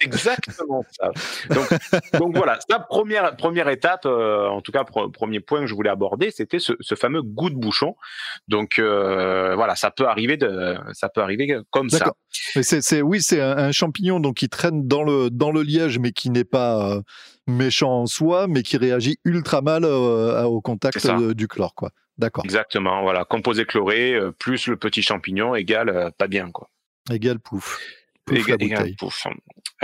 Exactement 0.00 0.84
ça. 0.90 1.10
Donc, 2.18 2.36
voilà, 2.36 2.58
la 2.68 2.78
première, 2.80 3.36
première 3.36 3.68
étape, 3.68 4.06
euh, 4.06 4.46
en 4.46 4.60
tout 4.60 4.72
cas, 4.72 4.84
premier 4.84 5.40
point 5.40 5.60
que 5.60 5.66
je 5.66 5.74
voulais 5.74 5.90
aborder, 5.90 6.30
c'était 6.30 6.58
ce, 6.58 6.74
fameux 6.94 7.22
goût 7.22 7.50
de 7.50 7.56
bouchon. 7.56 7.96
Donc 8.48 8.78
euh, 8.78 9.54
voilà, 9.54 9.76
ça 9.76 9.90
peut 9.90 10.06
arriver 10.06 10.36
de, 10.36 10.76
ça 10.92 11.08
peut 11.08 11.20
arriver 11.20 11.58
comme 11.70 11.90
ça. 11.90 12.12
C'est, 12.62 13.02
oui, 13.02 13.22
c'est 13.22 13.40
un, 13.40 13.72
champignon 13.72 14.20
donc 14.20 14.36
qui 14.36 14.48
traîne 14.48 14.86
dans 14.86 15.02
le 15.02 15.30
dans 15.30 15.52
le 15.52 15.62
liège, 15.62 15.98
mais 15.98 16.12
qui 16.12 16.30
n'est 16.30 16.44
pas 16.44 16.96
euh, 16.96 17.02
méchant 17.46 18.02
en 18.02 18.06
soi, 18.06 18.46
mais 18.48 18.62
qui 18.62 18.76
réagit 18.76 19.18
ultra 19.24 19.62
mal 19.62 19.84
au 19.84 20.60
contact 20.60 21.06
du 21.34 21.48
chlore, 21.48 21.74
quoi. 21.74 21.90
D'accord. 22.16 22.44
Exactement. 22.44 23.02
Voilà, 23.02 23.24
composé 23.24 23.64
chloré 23.64 24.18
plus 24.40 24.66
le 24.66 24.76
petit 24.76 25.02
champignon 25.02 25.54
égale 25.54 26.12
pas 26.18 26.26
bien, 26.26 26.50
quoi. 26.50 26.68
Égale 27.10 27.38
pouf. 27.38 27.78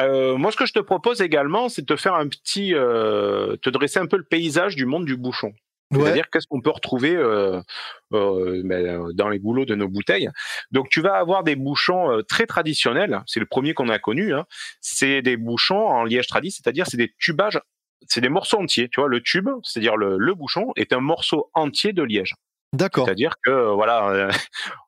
Euh, 0.00 0.37
moi, 0.37 0.50
ce 0.50 0.57
que 0.57 0.66
je 0.66 0.72
te 0.72 0.80
propose 0.80 1.20
également, 1.20 1.68
c'est 1.68 1.83
de 1.83 1.87
te 1.87 1.96
faire 1.96 2.14
un 2.14 2.28
petit, 2.28 2.74
euh, 2.74 3.57
te 3.57 3.70
dresser 3.70 3.98
un 3.98 4.07
peu 4.07 4.16
le 4.16 4.24
paysage 4.24 4.76
du 4.76 4.87
monde 4.87 5.04
du 5.04 5.16
bouchon. 5.16 5.52
C'est-à-dire 5.92 6.28
qu'est-ce 6.28 6.48
qu'on 6.48 6.61
peut 6.61 6.70
retrouver 6.70 7.14
euh, 7.14 7.62
ben, 8.11 9.12
dans 9.14 9.28
les 9.28 9.38
goulots 9.38 9.64
de 9.64 9.76
nos 9.76 9.87
bouteilles. 9.87 10.28
Donc 10.72 10.88
tu 10.88 11.00
vas 11.00 11.14
avoir 11.14 11.44
des 11.44 11.54
bouchons 11.54 12.20
très 12.26 12.46
traditionnels. 12.46 13.22
C'est 13.26 13.38
le 13.38 13.46
premier 13.46 13.74
qu'on 13.74 13.88
a 13.88 14.00
connu. 14.00 14.35
Hein. 14.35 14.44
C'est 14.80 15.22
des 15.22 15.37
bouchons 15.37 15.87
en 15.87 16.02
liège 16.02 16.26
tradit, 16.26 16.50
c'est-à-dire 16.50 16.87
c'est 16.88 16.96
des 16.96 17.14
tubages, 17.20 17.61
c'est 18.09 18.20
des 18.20 18.28
morceaux 18.28 18.59
entiers. 18.59 18.88
Tu 18.88 18.98
vois, 18.98 19.09
le 19.09 19.22
tube, 19.22 19.48
c'est-à-dire 19.62 19.96
le 19.96 20.35
bouchon, 20.35 20.72
est 20.74 20.92
un 20.92 21.00
morceau 21.00 21.50
entier 21.54 21.92
de 21.92 22.02
liège. 22.02 22.35
D'accord. 22.75 23.07
C'est-à-dire 23.07 23.35
que 23.45 23.73
voilà. 23.73 24.09
Euh, 24.09 24.31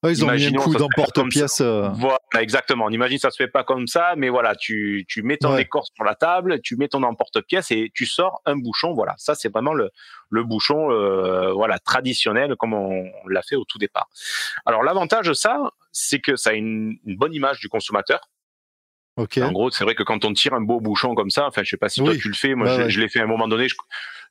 ils 0.04 0.24
ont 0.24 0.30
mis 0.32 0.46
un 0.46 0.52
coup 0.52 0.74
d'emporte-pièce. 0.74 1.60
Euh. 1.60 1.88
Voilà, 1.94 2.18
exactement. 2.40 2.86
On 2.86 2.90
imagine 2.90 3.18
ça 3.18 3.30
se 3.30 3.36
fait 3.36 3.48
pas 3.48 3.62
comme 3.62 3.86
ça, 3.86 4.14
mais 4.16 4.28
voilà, 4.28 4.56
tu, 4.56 5.04
tu 5.08 5.22
mets 5.22 5.36
ton 5.36 5.56
écorce 5.56 5.90
sur 5.94 6.04
la 6.04 6.16
table, 6.16 6.60
tu 6.62 6.76
mets 6.76 6.88
ton 6.88 7.02
emporte-pièce 7.04 7.70
et 7.70 7.90
tu 7.94 8.04
sors 8.06 8.42
un 8.44 8.56
bouchon. 8.56 8.92
Voilà, 8.92 9.14
ça 9.18 9.34
c'est 9.34 9.50
vraiment 9.50 9.72
le, 9.72 9.90
le 10.30 10.42
bouchon 10.42 10.90
euh, 10.90 11.52
voilà 11.52 11.78
traditionnel 11.78 12.56
comme 12.56 12.74
on, 12.74 13.04
l'a 13.28 13.42
fait 13.42 13.56
au 13.56 13.64
tout 13.64 13.78
départ. 13.78 14.08
Alors 14.64 14.82
l'avantage 14.82 15.26
de 15.28 15.32
ça, 15.32 15.70
c'est 15.92 16.18
que 16.20 16.36
ça 16.36 16.50
a 16.50 16.52
une, 16.54 16.96
une 17.04 17.16
bonne 17.16 17.34
image 17.34 17.60
du 17.60 17.68
consommateur. 17.68 18.28
En 19.16 19.52
gros, 19.52 19.70
c'est 19.70 19.84
vrai 19.84 19.94
que 19.94 20.02
quand 20.02 20.24
on 20.24 20.32
tire 20.32 20.52
un 20.52 20.60
beau 20.60 20.80
bouchon 20.80 21.14
comme 21.14 21.30
ça, 21.30 21.46
enfin, 21.46 21.62
je 21.64 21.70
sais 21.70 21.76
pas 21.78 21.88
si 21.88 22.02
toi 22.02 22.14
tu 22.14 22.28
le 22.28 22.34
fais, 22.34 22.54
moi 22.54 22.88
je, 22.88 23.00
l'ai 23.00 23.08
fait 23.08 23.20
à 23.20 23.24
un 23.24 23.26
moment 23.26 23.48
donné. 23.48 23.66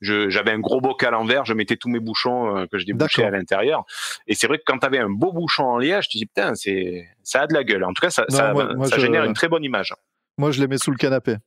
j'avais 0.01 0.51
un 0.51 0.59
gros 0.59 0.79
bocal 0.79 1.15
en 1.15 1.25
verre, 1.25 1.45
je 1.45 1.53
mettais 1.53 1.75
tous 1.75 1.89
mes 1.89 1.99
bouchons 1.99 2.55
euh, 2.55 2.65
que 2.71 2.77
je 2.77 2.85
débouchais 2.85 3.23
à 3.23 3.31
l'intérieur. 3.31 3.83
Et 4.27 4.35
c'est 4.35 4.47
vrai 4.47 4.59
que 4.59 4.63
quand 4.65 4.77
tu 4.77 4.85
avais 4.85 4.99
un 4.99 5.09
beau 5.09 5.33
bouchon 5.33 5.63
en 5.63 5.77
liège, 5.79 6.07
tu 6.07 6.17
dis 6.17 6.27
putain, 6.27 6.53
c'est 6.53 7.07
ça 7.23 7.41
a 7.41 7.47
de 7.47 7.53
la 7.53 7.63
gueule. 7.63 7.83
En 7.83 7.93
tout 7.93 8.01
cas, 8.01 8.11
ça, 8.11 8.25
ça, 8.29 8.53
génère 8.97 9.25
une 9.25 9.33
très 9.33 9.47
bonne 9.47 9.63
image. 9.63 9.93
Moi, 10.37 10.51
je 10.51 10.61
les 10.61 10.67
mets 10.67 10.77
sous 10.77 10.91
le 10.91 10.97
canapé. 10.97 11.37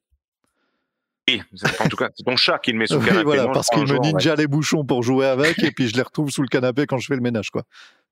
Oui, 1.29 1.43
en 1.81 1.89
tout 1.89 1.97
cas, 1.97 2.09
c'est 2.17 2.25
ton 2.25 2.37
chat 2.37 2.59
qui 2.59 2.73
le 2.73 2.79
met 2.79 2.87
sous 2.87 2.99
le 2.99 3.07
canapé. 3.07 3.25
Voilà, 3.25 3.49
parce 3.49 3.69
qu'il 3.69 3.83
me 3.83 3.99
ninja 3.99 4.35
les 4.35 4.47
bouchons 4.47 4.85
pour 4.85 5.03
jouer 5.03 5.27
avec, 5.27 5.63
et 5.63 5.71
puis 5.71 5.89
je 5.89 5.95
les 5.95 6.03
retrouve 6.03 6.31
sous 6.31 6.43
le 6.43 6.49
canapé 6.49 6.87
quand 6.87 6.99
je 6.99 7.07
fais 7.07 7.15
le 7.15 7.21
ménage, 7.21 7.51
quoi. 7.51 7.63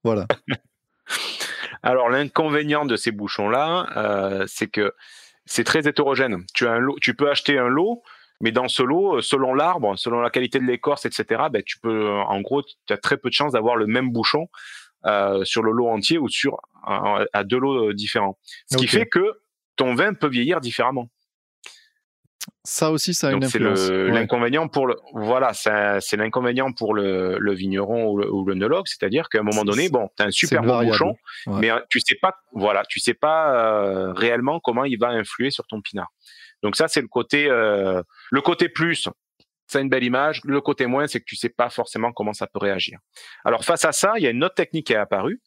Voilà. 0.05 0.27
Alors 1.83 2.09
l'inconvénient 2.09 2.85
de 2.85 2.97
ces 2.97 3.11
bouchons-là, 3.11 3.87
euh, 3.97 4.45
c'est 4.47 4.69
que 4.69 4.95
c'est 5.45 5.65
très 5.65 5.87
hétérogène. 5.89 6.45
Tu 6.55 6.67
as 6.67 6.73
un 6.73 6.79
lot, 6.79 6.97
tu 7.01 7.15
peux 7.15 7.31
acheter 7.31 7.59
un 7.59 7.69
lot, 7.69 8.03
mais 8.41 8.53
dans 8.53 8.69
ce 8.69 8.83
lot, 8.83 9.21
selon 9.21 9.55
l'arbre, 9.55 9.97
selon 9.97 10.21
la 10.21 10.31
qualité 10.31 10.59
de 10.59 10.65
l'écorce, 10.65 11.07
etc., 11.07 11.45
ben, 11.51 11.62
tu 11.62 11.79
peux, 11.79 12.11
en 12.11 12.41
gros, 12.41 12.62
tu 12.62 12.93
as 12.93 12.99
très 12.99 13.17
peu 13.17 13.29
de 13.29 13.35
chances 13.35 13.53
d'avoir 13.53 13.77
le 13.77 13.87
même 13.87 14.11
bouchon 14.11 14.49
euh, 15.07 15.45
sur 15.45 15.62
le 15.62 15.73
lot 15.73 15.89
entier 15.89 16.19
ou 16.19 16.29
sur 16.29 16.59
à 16.85 17.43
deux 17.43 17.59
lots 17.59 17.93
différents. 17.93 18.39
Ce 18.71 18.77
qui 18.77 18.87
fait 18.87 19.07
que 19.07 19.41
ton 19.75 19.95
vin 19.95 20.15
peut 20.15 20.29
vieillir 20.29 20.61
différemment. 20.61 21.09
Ça 22.65 22.91
aussi, 22.91 23.15
ça 23.15 23.29
a 23.29 23.33
une 23.33 23.45
influence. 23.45 23.79
C'est 23.79 24.09
l'inconvénient 24.09 24.69
pour 24.69 24.87
le, 24.87 24.97
voilà, 25.13 25.53
c'est 25.55 26.17
l'inconvénient 26.17 26.73
pour 26.73 26.95
le, 26.95 27.39
le, 27.39 27.55
vigneron 27.55 28.11
ou 28.11 28.19
le, 28.19 28.33
ou 28.33 28.45
nologue, 28.55 28.87
c'est-à-dire 28.87 29.29
qu'à 29.29 29.39
un 29.41 29.43
moment 29.43 29.65
donné, 29.65 29.89
bon, 29.89 30.09
tu 30.17 30.23
as 30.23 30.27
un 30.27 30.31
super 30.31 30.63
bon 30.63 30.85
bouchon, 30.85 31.17
mais 31.47 31.71
euh, 31.71 31.79
tu 31.91 32.01
sais 32.01 32.17
pas, 32.21 32.35
voilà, 32.53 32.85
tu 32.89 32.99
sais 32.99 33.15
pas 33.15 33.55
euh, 33.55 34.13
réellement 34.13 34.61
comment 34.61 34.85
il 34.85 34.99
va 34.99 35.09
influer 35.09 35.51
sur 35.51 35.67
ton 35.67 35.81
pinard. 35.81 36.09
Donc 36.63 36.77
ça, 36.77 36.88
c'est 36.88 37.01
le 37.01 37.09
côté, 37.09 37.47
euh, 37.49 38.03
le 38.31 38.40
côté 38.40 38.69
plus, 38.69 39.09
c'est 39.69 39.81
une 39.81 39.88
belle 39.88 40.05
image. 40.05 40.40
Le 40.44 40.61
côté 40.61 40.87
moins, 40.87 41.07
c'est 41.07 41.21
que 41.21 41.27
tu 41.27 41.37
sais 41.37 41.49
pas 41.49 41.71
forcément 41.71 42.13
comment 42.13 42.33
ça 42.33 42.47
peut 42.47 42.59
réagir. 42.59 42.99
Alors 43.44 43.65
face 43.65 43.85
à 43.85 43.92
ça, 43.92 44.15
il 44.17 44.23
y 44.23 44.27
a 44.27 44.31
une 44.31 44.42
autre 44.42 44.55
technique 44.55 44.88
qui 44.88 44.92
est 44.92 44.97
apparue. 44.97 45.40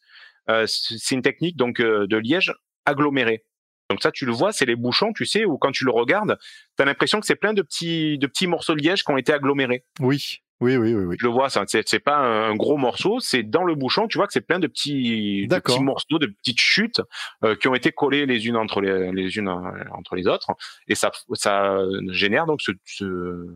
c'est 0.66 1.14
une 1.14 1.22
technique 1.22 1.56
donc 1.56 1.80
de 1.80 2.16
liège 2.16 2.52
aggloméré. 2.86 3.44
Donc 3.90 4.02
ça, 4.02 4.12
tu 4.12 4.24
le 4.24 4.32
vois, 4.32 4.52
c'est 4.52 4.64
les 4.64 4.76
bouchons, 4.76 5.12
tu 5.12 5.26
sais, 5.26 5.44
ou 5.44 5.58
quand 5.58 5.72
tu 5.72 5.84
le 5.84 5.90
regardes, 5.90 6.38
tu 6.76 6.82
as 6.82 6.86
l'impression 6.86 7.20
que 7.20 7.26
c'est 7.26 7.36
plein 7.36 7.52
de 7.52 7.62
petits, 7.62 8.18
de 8.18 8.26
petits 8.26 8.46
morceaux 8.46 8.74
de 8.74 8.80
liège 8.80 9.02
qui 9.04 9.10
ont 9.10 9.18
été 9.18 9.32
agglomérés. 9.32 9.84
Oui. 9.98 10.40
Oui, 10.60 10.76
oui, 10.76 10.92
oui, 10.92 11.04
oui. 11.04 11.16
Je 11.18 11.24
le 11.24 11.32
vois, 11.32 11.48
ça. 11.48 11.64
C'est, 11.66 11.98
pas 12.00 12.18
un 12.18 12.54
gros 12.54 12.76
morceau, 12.76 13.18
c'est 13.18 13.42
dans 13.42 13.64
le 13.64 13.74
bouchon. 13.74 14.08
Tu 14.08 14.18
vois 14.18 14.26
que 14.26 14.32
c'est 14.34 14.42
plein 14.42 14.58
de 14.58 14.66
petits, 14.66 15.46
petits 15.48 15.80
morceaux, 15.80 16.18
de 16.18 16.26
petites 16.26 16.60
chutes 16.60 17.00
euh, 17.44 17.56
qui 17.56 17.66
ont 17.66 17.74
été 17.74 17.92
collées 17.92 18.26
les 18.26 18.46
unes 18.46 18.58
entre 18.58 18.82
les, 18.82 19.10
les 19.10 19.38
unes 19.38 19.48
euh, 19.48 19.84
entre 19.92 20.16
les 20.16 20.26
autres, 20.26 20.50
et 20.86 20.94
ça, 20.94 21.10
ça 21.32 21.78
génère 22.10 22.44
donc 22.44 22.60
ce, 22.60 22.72
ce 22.84 23.46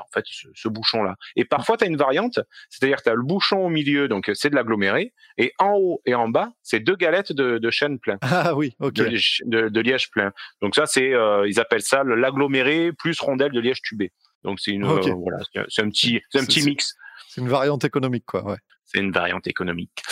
en 0.00 0.08
fait 0.12 0.24
ce, 0.26 0.68
bouchon 0.68 1.02
là. 1.02 1.16
Et 1.36 1.44
parfois 1.44 1.76
tu 1.76 1.84
as 1.84 1.86
une 1.86 1.96
variante, 1.96 2.40
c'est-à-dire 2.68 2.98
que 2.98 3.02
tu 3.04 3.08
as 3.10 3.14
le 3.14 3.22
bouchon 3.22 3.58
au 3.58 3.68
milieu, 3.68 4.08
donc 4.08 4.30
c'est 4.34 4.50
de 4.50 4.54
l'aggloméré, 4.54 5.12
et 5.38 5.52
en 5.58 5.74
haut 5.74 6.02
et 6.06 6.14
en 6.14 6.28
bas, 6.28 6.52
c'est 6.62 6.80
deux 6.80 6.96
galettes 6.96 7.32
de, 7.32 7.58
de 7.58 7.70
chêne 7.70 7.98
plein. 7.98 8.18
Ah 8.42 8.54
oui, 8.54 8.74
ok. 8.80 8.94
De, 8.94 9.80
liège 9.80 10.10
plein. 10.10 10.32
Donc 10.62 10.74
ça 10.74 10.86
c'est, 10.86 11.12
euh, 11.12 11.46
ils 11.48 11.60
appellent 11.60 11.82
ça 11.82 12.04
l'aggloméré 12.04 12.92
plus 12.92 13.20
rondelle 13.20 13.52
de 13.52 13.60
liège 13.60 13.82
tubé. 13.82 14.12
Donc 14.44 14.60
c'est 14.60 14.70
une, 14.70 14.84
euh, 14.84 15.00
voilà, 15.14 15.38
c'est 15.68 15.82
un 15.82 15.90
petit, 15.90 16.20
c'est 16.30 16.40
un 16.40 16.44
petit 16.44 16.64
mix. 16.64 16.94
C'est 17.28 17.40
une 17.40 17.48
variante 17.48 17.84
économique 17.84 18.24
quoi, 18.26 18.44
ouais. 18.44 18.56
C'est 18.86 18.98
une 18.98 19.12
variante 19.12 19.46
économique. 19.46 20.02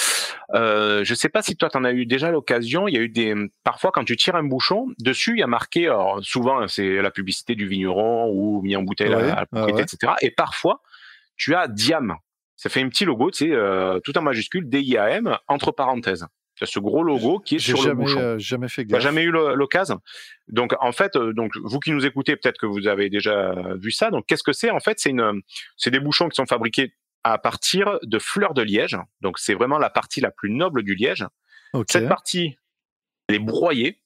Euh, 0.55 1.05
je 1.05 1.15
sais 1.15 1.29
pas 1.29 1.43
si 1.43 1.57
toi, 1.57 1.69
tu 1.69 1.77
en 1.77 1.85
as 1.85 1.93
eu 1.93 2.07
déjà 2.07 2.31
l'occasion. 2.31 2.89
Il 2.89 2.95
y 2.95 2.99
a 2.99 3.01
eu 3.01 3.09
des. 3.09 3.35
Parfois, 3.65 3.91
quand 3.93 4.05
tu 4.05 4.17
tires 4.17 4.37
un 4.37 4.45
bouchon, 4.45 4.89
dessus, 4.99 5.33
il 5.33 5.41
y 5.41 5.43
a 5.43 5.47
marqué. 5.47 5.87
Alors, 5.87 6.25
souvent, 6.25 6.67
c'est 6.69 7.03
la 7.03 7.11
publicité 7.11 7.55
du 7.55 7.67
vigneron 7.67 8.31
ou 8.33 8.63
mis 8.63 8.77
en 8.77 8.83
bouteille 8.83 9.13
à, 9.13 9.47
la 9.53 9.69
etc. 9.69 10.15
Et 10.23 10.31
parfois, 10.31 10.83
tu 11.37 11.55
as 11.55 11.69
Diam. 11.69 12.17
Ça 12.57 12.69
fait 12.69 12.83
un 12.83 12.89
petit 12.89 13.05
logo, 13.05 13.31
tu 13.31 13.47
sais, 13.47 13.53
euh, 13.53 14.01
tout 14.01 14.19
en 14.19 14.23
majuscule, 14.23 14.69
D-I-A-M, 14.69 15.37
entre 15.47 15.71
parenthèses. 15.71 16.27
Tu 16.57 16.65
as 16.65 16.67
ce 16.67 16.81
gros 16.81 17.05
logo 17.05 17.39
qui 17.39 17.55
est 17.55 17.59
sur 17.61 17.77
jamais, 17.77 17.89
le 17.91 17.95
bouchon. 17.95 18.19
Euh, 18.19 18.39
jamais 18.39 18.69
fait 18.69 18.85
gaffe. 18.85 19.01
jamais 19.01 19.23
eu 19.23 19.31
l'occasion. 19.31 20.01
Donc 20.49 20.75
en 20.81 20.91
fait, 20.91 21.15
euh, 21.15 21.33
donc 21.33 21.53
vous 21.63 21.79
qui 21.79 21.93
nous 21.93 22.05
écoutez, 22.05 22.35
peut-être 22.35 22.59
que 22.59 22.67
vous 22.67 22.89
avez 22.89 23.11
déjà 23.11 23.55
vu 23.77 23.93
ça. 23.93 24.11
Donc 24.11 24.27
qu'est-ce 24.27 24.43
que 24.43 24.53
c'est? 24.53 24.71
En 24.71 24.81
fait, 24.81 24.99
c'est 24.99 25.11
une, 25.11 25.41
c'est 25.77 25.93
des 25.93 26.01
bouchons 26.01 26.29
qui 26.29 26.35
sont 26.35 26.47
fabriqués 26.47 26.95
à 27.33 27.39
partir 27.39 27.99
de 28.03 28.19
fleurs 28.19 28.55
de 28.55 28.63
liège. 28.63 28.97
Donc 29.21 29.39
c'est 29.39 29.55
vraiment 29.55 29.79
la 29.79 29.91
partie 29.91 30.21
la 30.21 30.31
plus 30.31 30.51
noble 30.51 30.83
du 30.83 30.95
liège. 30.95 31.25
Cette 31.89 32.09
partie, 32.09 32.57
elle 33.29 33.37
est 33.37 33.41
broyée. 33.41 34.01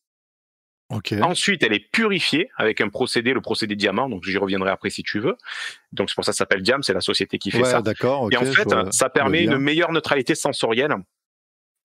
Ensuite, 1.23 1.63
elle 1.63 1.73
est 1.73 1.91
purifiée 1.91 2.51
avec 2.57 2.83
un 2.83 2.91
procédé, 2.91 3.33
le 3.33 3.41
procédé 3.41 3.77
diamant. 3.77 4.11
Donc, 4.11 4.25
j'y 4.25 4.37
reviendrai 4.37 4.71
après 4.71 4.91
si 4.91 5.03
tu 5.03 5.21
veux. 5.21 5.39
Donc, 5.93 6.11
c'est 6.11 6.15
pour 6.15 6.25
ça 6.25 6.33
que 6.33 6.37
ça 6.37 6.41
s'appelle 6.41 6.61
Diam. 6.61 6.83
C'est 6.83 6.93
la 6.93 7.01
société 7.01 7.39
qui 7.39 7.51
fait 7.51 7.65
ça. 7.65 7.81
D'accord. 7.81 8.29
Et 8.31 8.37
en 8.37 8.45
fait, 8.45 8.69
ça 8.91 9.09
permet 9.09 9.45
une 9.45 9.57
meilleure 9.57 9.93
neutralité 9.93 10.35
sensorielle 10.35 10.95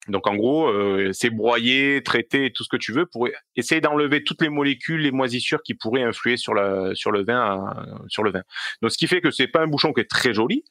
donc 0.08 0.26
en 0.26 0.34
gros, 0.36 0.68
euh, 0.68 1.10
c'est 1.12 1.30
broyer, 1.30 2.02
traiter 2.02 2.50
tout 2.50 2.64
ce 2.64 2.68
que 2.68 2.76
tu 2.76 2.92
veux 2.92 3.06
pour 3.06 3.28
essayer 3.56 3.80
d'enlever 3.80 4.24
toutes 4.24 4.42
les 4.42 4.48
molécules, 4.48 5.00
les 5.02 5.10
moisissures 5.10 5.62
qui 5.62 5.74
pourraient 5.74 6.02
influer 6.02 6.36
sur 6.36 6.54
le 6.54 6.94
sur 6.94 7.10
le 7.10 7.24
vin, 7.24 7.74
euh, 7.76 7.98
sur 8.08 8.22
le 8.22 8.30
vin. 8.30 8.42
Donc 8.80 8.90
ce 8.90 8.98
qui 8.98 9.06
fait 9.06 9.20
que 9.20 9.30
c'est 9.30 9.48
pas 9.48 9.60
un 9.60 9.66
bouchon 9.66 9.92
qui 9.92 10.00
est 10.00 10.10
très 10.10 10.32
joli, 10.32 10.64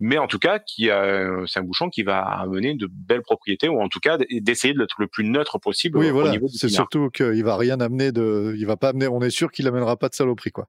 mais 0.00 0.18
en 0.18 0.26
tout 0.26 0.38
cas 0.38 0.58
qui 0.58 0.84
c'est 1.46 1.60
un 1.60 1.62
bouchon 1.62 1.88
qui 1.88 2.02
va 2.02 2.20
amener 2.20 2.74
de 2.74 2.88
belles 2.90 3.22
propriétés 3.22 3.68
ou 3.68 3.80
en 3.80 3.88
tout 3.88 4.00
cas 4.00 4.18
d'essayer 4.30 4.74
d'être 4.74 4.96
le 4.98 5.06
plus 5.06 5.24
neutre 5.24 5.58
possible. 5.58 5.98
Oui, 5.98 6.10
voilà. 6.10 6.34
C'est 6.52 6.68
surtout 6.68 7.10
qu'il 7.10 7.44
va 7.44 7.56
rien 7.56 7.80
amener 7.80 8.12
de, 8.12 8.54
il 8.58 8.66
va 8.66 8.76
pas 8.76 8.88
amener. 8.90 9.08
On 9.08 9.20
est 9.20 9.30
sûr 9.30 9.50
qu'il 9.50 9.66
amènera 9.66 9.96
pas 9.96 10.08
de 10.08 10.14
saloperie, 10.14 10.52
quoi. 10.52 10.68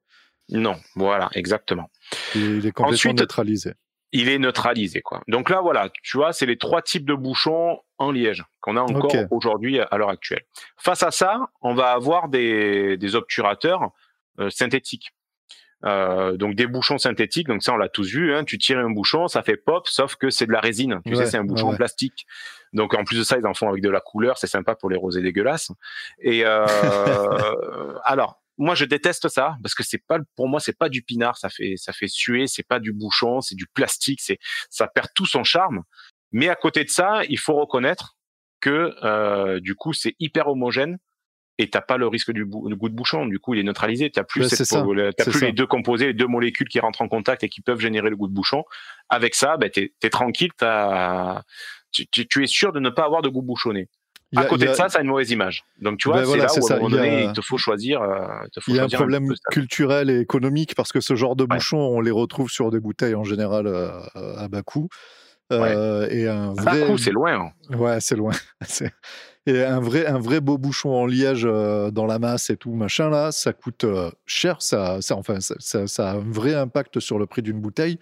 Non, 0.49 0.75
voilà, 0.95 1.29
exactement. 1.33 1.89
Il 2.35 2.65
est 2.65 2.71
complètement 2.71 3.13
neutralisé 3.13 3.73
il 4.15 4.29
est 4.29 4.39
neutralisé 4.39 5.01
quoi. 5.01 5.21
Donc 5.27 5.49
là 5.49 5.59
voilà, 5.59 5.89
tu 6.01 6.17
vois, 6.17 6.31
c'est 6.31 6.45
les 6.45 6.57
trois 6.57 6.81
types 6.81 7.05
de 7.05 7.13
bouchons 7.13 7.79
en 7.97 8.11
liège 8.11 8.45
qu'on 8.61 8.77
a 8.77 8.81
encore 8.81 9.13
aujourd'hui 9.29 9.79
à 9.79 9.97
l'heure 9.97 10.09
actuelle. 10.09 10.43
Face 10.77 11.03
à 11.03 11.11
ça, 11.11 11.49
on 11.61 11.73
va 11.73 11.91
avoir 11.91 12.29
des, 12.29 13.15
obturateurs 13.15 13.91
euh, 14.39 14.49
synthétiques. 14.49 15.11
Euh, 15.85 16.35
donc 16.35 16.55
des 16.55 16.65
bouchons 16.65 16.97
synthétiques, 16.97 17.47
donc 17.47 17.61
ça 17.61 17.73
on 17.73 17.77
l'a 17.77 17.89
tous 17.89 18.09
vu, 18.09 18.33
hein, 18.33 18.43
tu 18.43 18.57
tires 18.57 18.79
un 18.79 18.89
bouchon, 18.89 19.27
ça 19.27 19.43
fait 19.43 19.57
pop, 19.57 19.87
sauf 19.87 20.15
que 20.15 20.31
c'est 20.31 20.47
de 20.47 20.51
la 20.51 20.59
résine, 20.59 20.99
tu 21.05 21.15
sais, 21.15 21.27
c'est 21.27 21.37
un 21.37 21.43
bouchon 21.43 21.69
en 21.69 21.75
plastique. 21.75 22.25
Donc 22.73 22.93
en 22.93 23.03
plus 23.03 23.17
de 23.17 23.23
ça, 23.23 23.37
ils 23.37 23.45
en 23.45 23.53
font 23.53 23.69
avec 23.69 23.83
de 23.83 23.89
la 23.89 24.01
couleur, 24.01 24.37
c'est 24.37 24.47
sympa 24.47 24.75
pour 24.75 24.89
les 24.89 24.97
rosés 24.97 25.21
dégueulasses. 25.21 25.71
Et 26.19 26.41
euh, 26.43 26.65
alors, 28.03 28.41
moi 28.57 28.73
je 28.75 28.85
déteste 28.85 29.29
ça 29.29 29.57
parce 29.61 29.75
que 29.75 29.83
c'est 29.83 30.01
pas 30.05 30.19
pour 30.35 30.47
moi 30.47 30.59
c'est 30.59 30.77
pas 30.77 30.89
du 30.89 31.01
pinard. 31.01 31.37
Ça 31.37 31.49
fait 31.49 31.75
ça 31.77 31.93
fait 31.93 32.07
suer 32.07 32.47
c'est 32.47 32.67
pas 32.67 32.79
du 32.79 32.93
bouchon 32.93 33.41
c'est 33.41 33.55
du 33.55 33.67
plastique 33.67 34.21
c'est 34.21 34.39
ça 34.69 34.87
perd 34.87 35.09
tout 35.13 35.25
son 35.25 35.43
charme. 35.43 35.83
Mais 36.31 36.49
à 36.49 36.55
côté 36.55 36.83
de 36.83 36.89
ça 36.89 37.21
il 37.29 37.39
faut 37.39 37.55
reconnaître 37.55 38.17
que 38.61 38.95
euh, 39.03 39.59
du 39.59 39.75
coup 39.75 39.93
c'est 39.93 40.15
hyper 40.19 40.47
homogène 40.47 40.97
et 41.57 41.69
t'as 41.69 41.81
pas 41.81 41.97
le 41.97 42.07
risque 42.07 42.31
du, 42.31 42.45
goût 42.45 42.89
de 42.89 42.93
bouchon 42.93 43.25
du 43.25 43.39
coup 43.39 43.53
il 43.53 43.59
est 43.59 43.63
neutralisé 43.63 44.09
t'as 44.09 44.23
plus 44.23 44.47
t'as 44.49 45.25
plus 45.25 45.41
les 45.41 45.51
deux 45.51 45.67
composés 45.67 46.07
les 46.07 46.13
deux 46.13 46.27
molécules 46.27 46.67
qui 46.67 46.79
rentrent 46.79 47.01
en 47.01 47.07
contact 47.07 47.43
et 47.43 47.49
qui 47.49 47.61
peuvent 47.61 47.79
générer 47.79 48.09
le 48.09 48.15
goût 48.15 48.27
de 48.27 48.33
bouchon 48.33 48.63
avec 49.09 49.35
ça 49.35 49.57
ben 49.57 49.69
t'es 49.69 49.93
es 50.03 50.09
tranquille 50.09 50.51
t'as 50.57 51.43
tu, 51.91 52.07
tu, 52.07 52.43
es 52.43 52.47
sûr 52.47 52.73
de 52.73 52.81
ne 52.81 52.89
pas 52.89 53.05
avoir 53.05 53.21
de 53.21 53.29
goût 53.29 53.41
bouchonné 53.41 53.87
à 54.35 54.45
côté 54.45 54.65
de 54.65 54.73
ça, 54.73 54.89
ça 54.89 54.99
a 54.99 55.01
une 55.01 55.07
mauvaise 55.07 55.31
image. 55.31 55.63
Donc 55.79 55.97
tu 55.97 56.09
vois, 56.09 56.21
ben 56.21 56.25
c'est 56.25 56.37
là 56.37 56.47
où 56.53 56.67
à 56.67 56.73
un 56.73 56.75
moment 56.77 56.89
donné, 56.89 57.25
il, 57.25 57.33
te 57.33 57.41
faut 57.41 57.57
choisir. 57.57 58.01
Euh, 58.01 58.27
il 58.67 58.75
y 58.75 58.79
a 58.79 58.83
un 58.83 58.87
problème 58.87 59.33
culturel 59.51 60.09
et 60.09 60.19
économique 60.19 60.75
parce 60.75 60.91
que 60.91 60.99
ce 60.99 61.15
genre 61.15 61.35
de 61.35 61.45
bouchons, 61.45 61.77
on 61.77 62.01
les 62.01 62.11
retrouve 62.11 62.49
sur 62.49 62.71
des 62.71 62.79
bouteilles 62.79 63.15
en 63.15 63.23
général 63.23 63.67
euh, 63.67 64.01
à 64.13 64.47
bas 64.47 64.63
coût. 64.63 64.89
Euh, 65.53 66.07
et 66.09 66.27
un 66.27 66.53
vrai... 66.53 66.81
Bas 66.81 66.87
coût, 66.87 66.97
c'est 66.97 67.11
loin. 67.11 67.51
Hein. 67.69 67.77
Ouais, 67.77 67.99
c'est 68.01 68.15
loin. 68.15 68.33
et 69.47 69.63
un 69.63 69.79
vrai, 69.79 70.07
un 70.07 70.19
vrai 70.19 70.41
beau 70.41 70.57
bouchon 70.57 70.89
en 70.89 71.05
liège 71.05 71.43
dans 71.43 72.05
la 72.07 72.19
masse 72.19 72.49
et 72.49 72.57
tout 72.57 72.73
machin 72.73 73.09
là, 73.09 73.31
ça 73.31 73.53
coûte 73.53 73.85
cher. 74.25 74.61
Ça, 74.61 75.01
ça, 75.01 75.15
enfin, 75.15 75.39
ça, 75.39 75.87
ça, 75.87 76.09
a 76.09 76.15
un 76.15 76.19
vrai 76.19 76.55
impact 76.55 76.99
sur 76.99 77.19
le 77.19 77.27
prix 77.27 77.41
d'une 77.41 77.61
bouteille. 77.61 77.99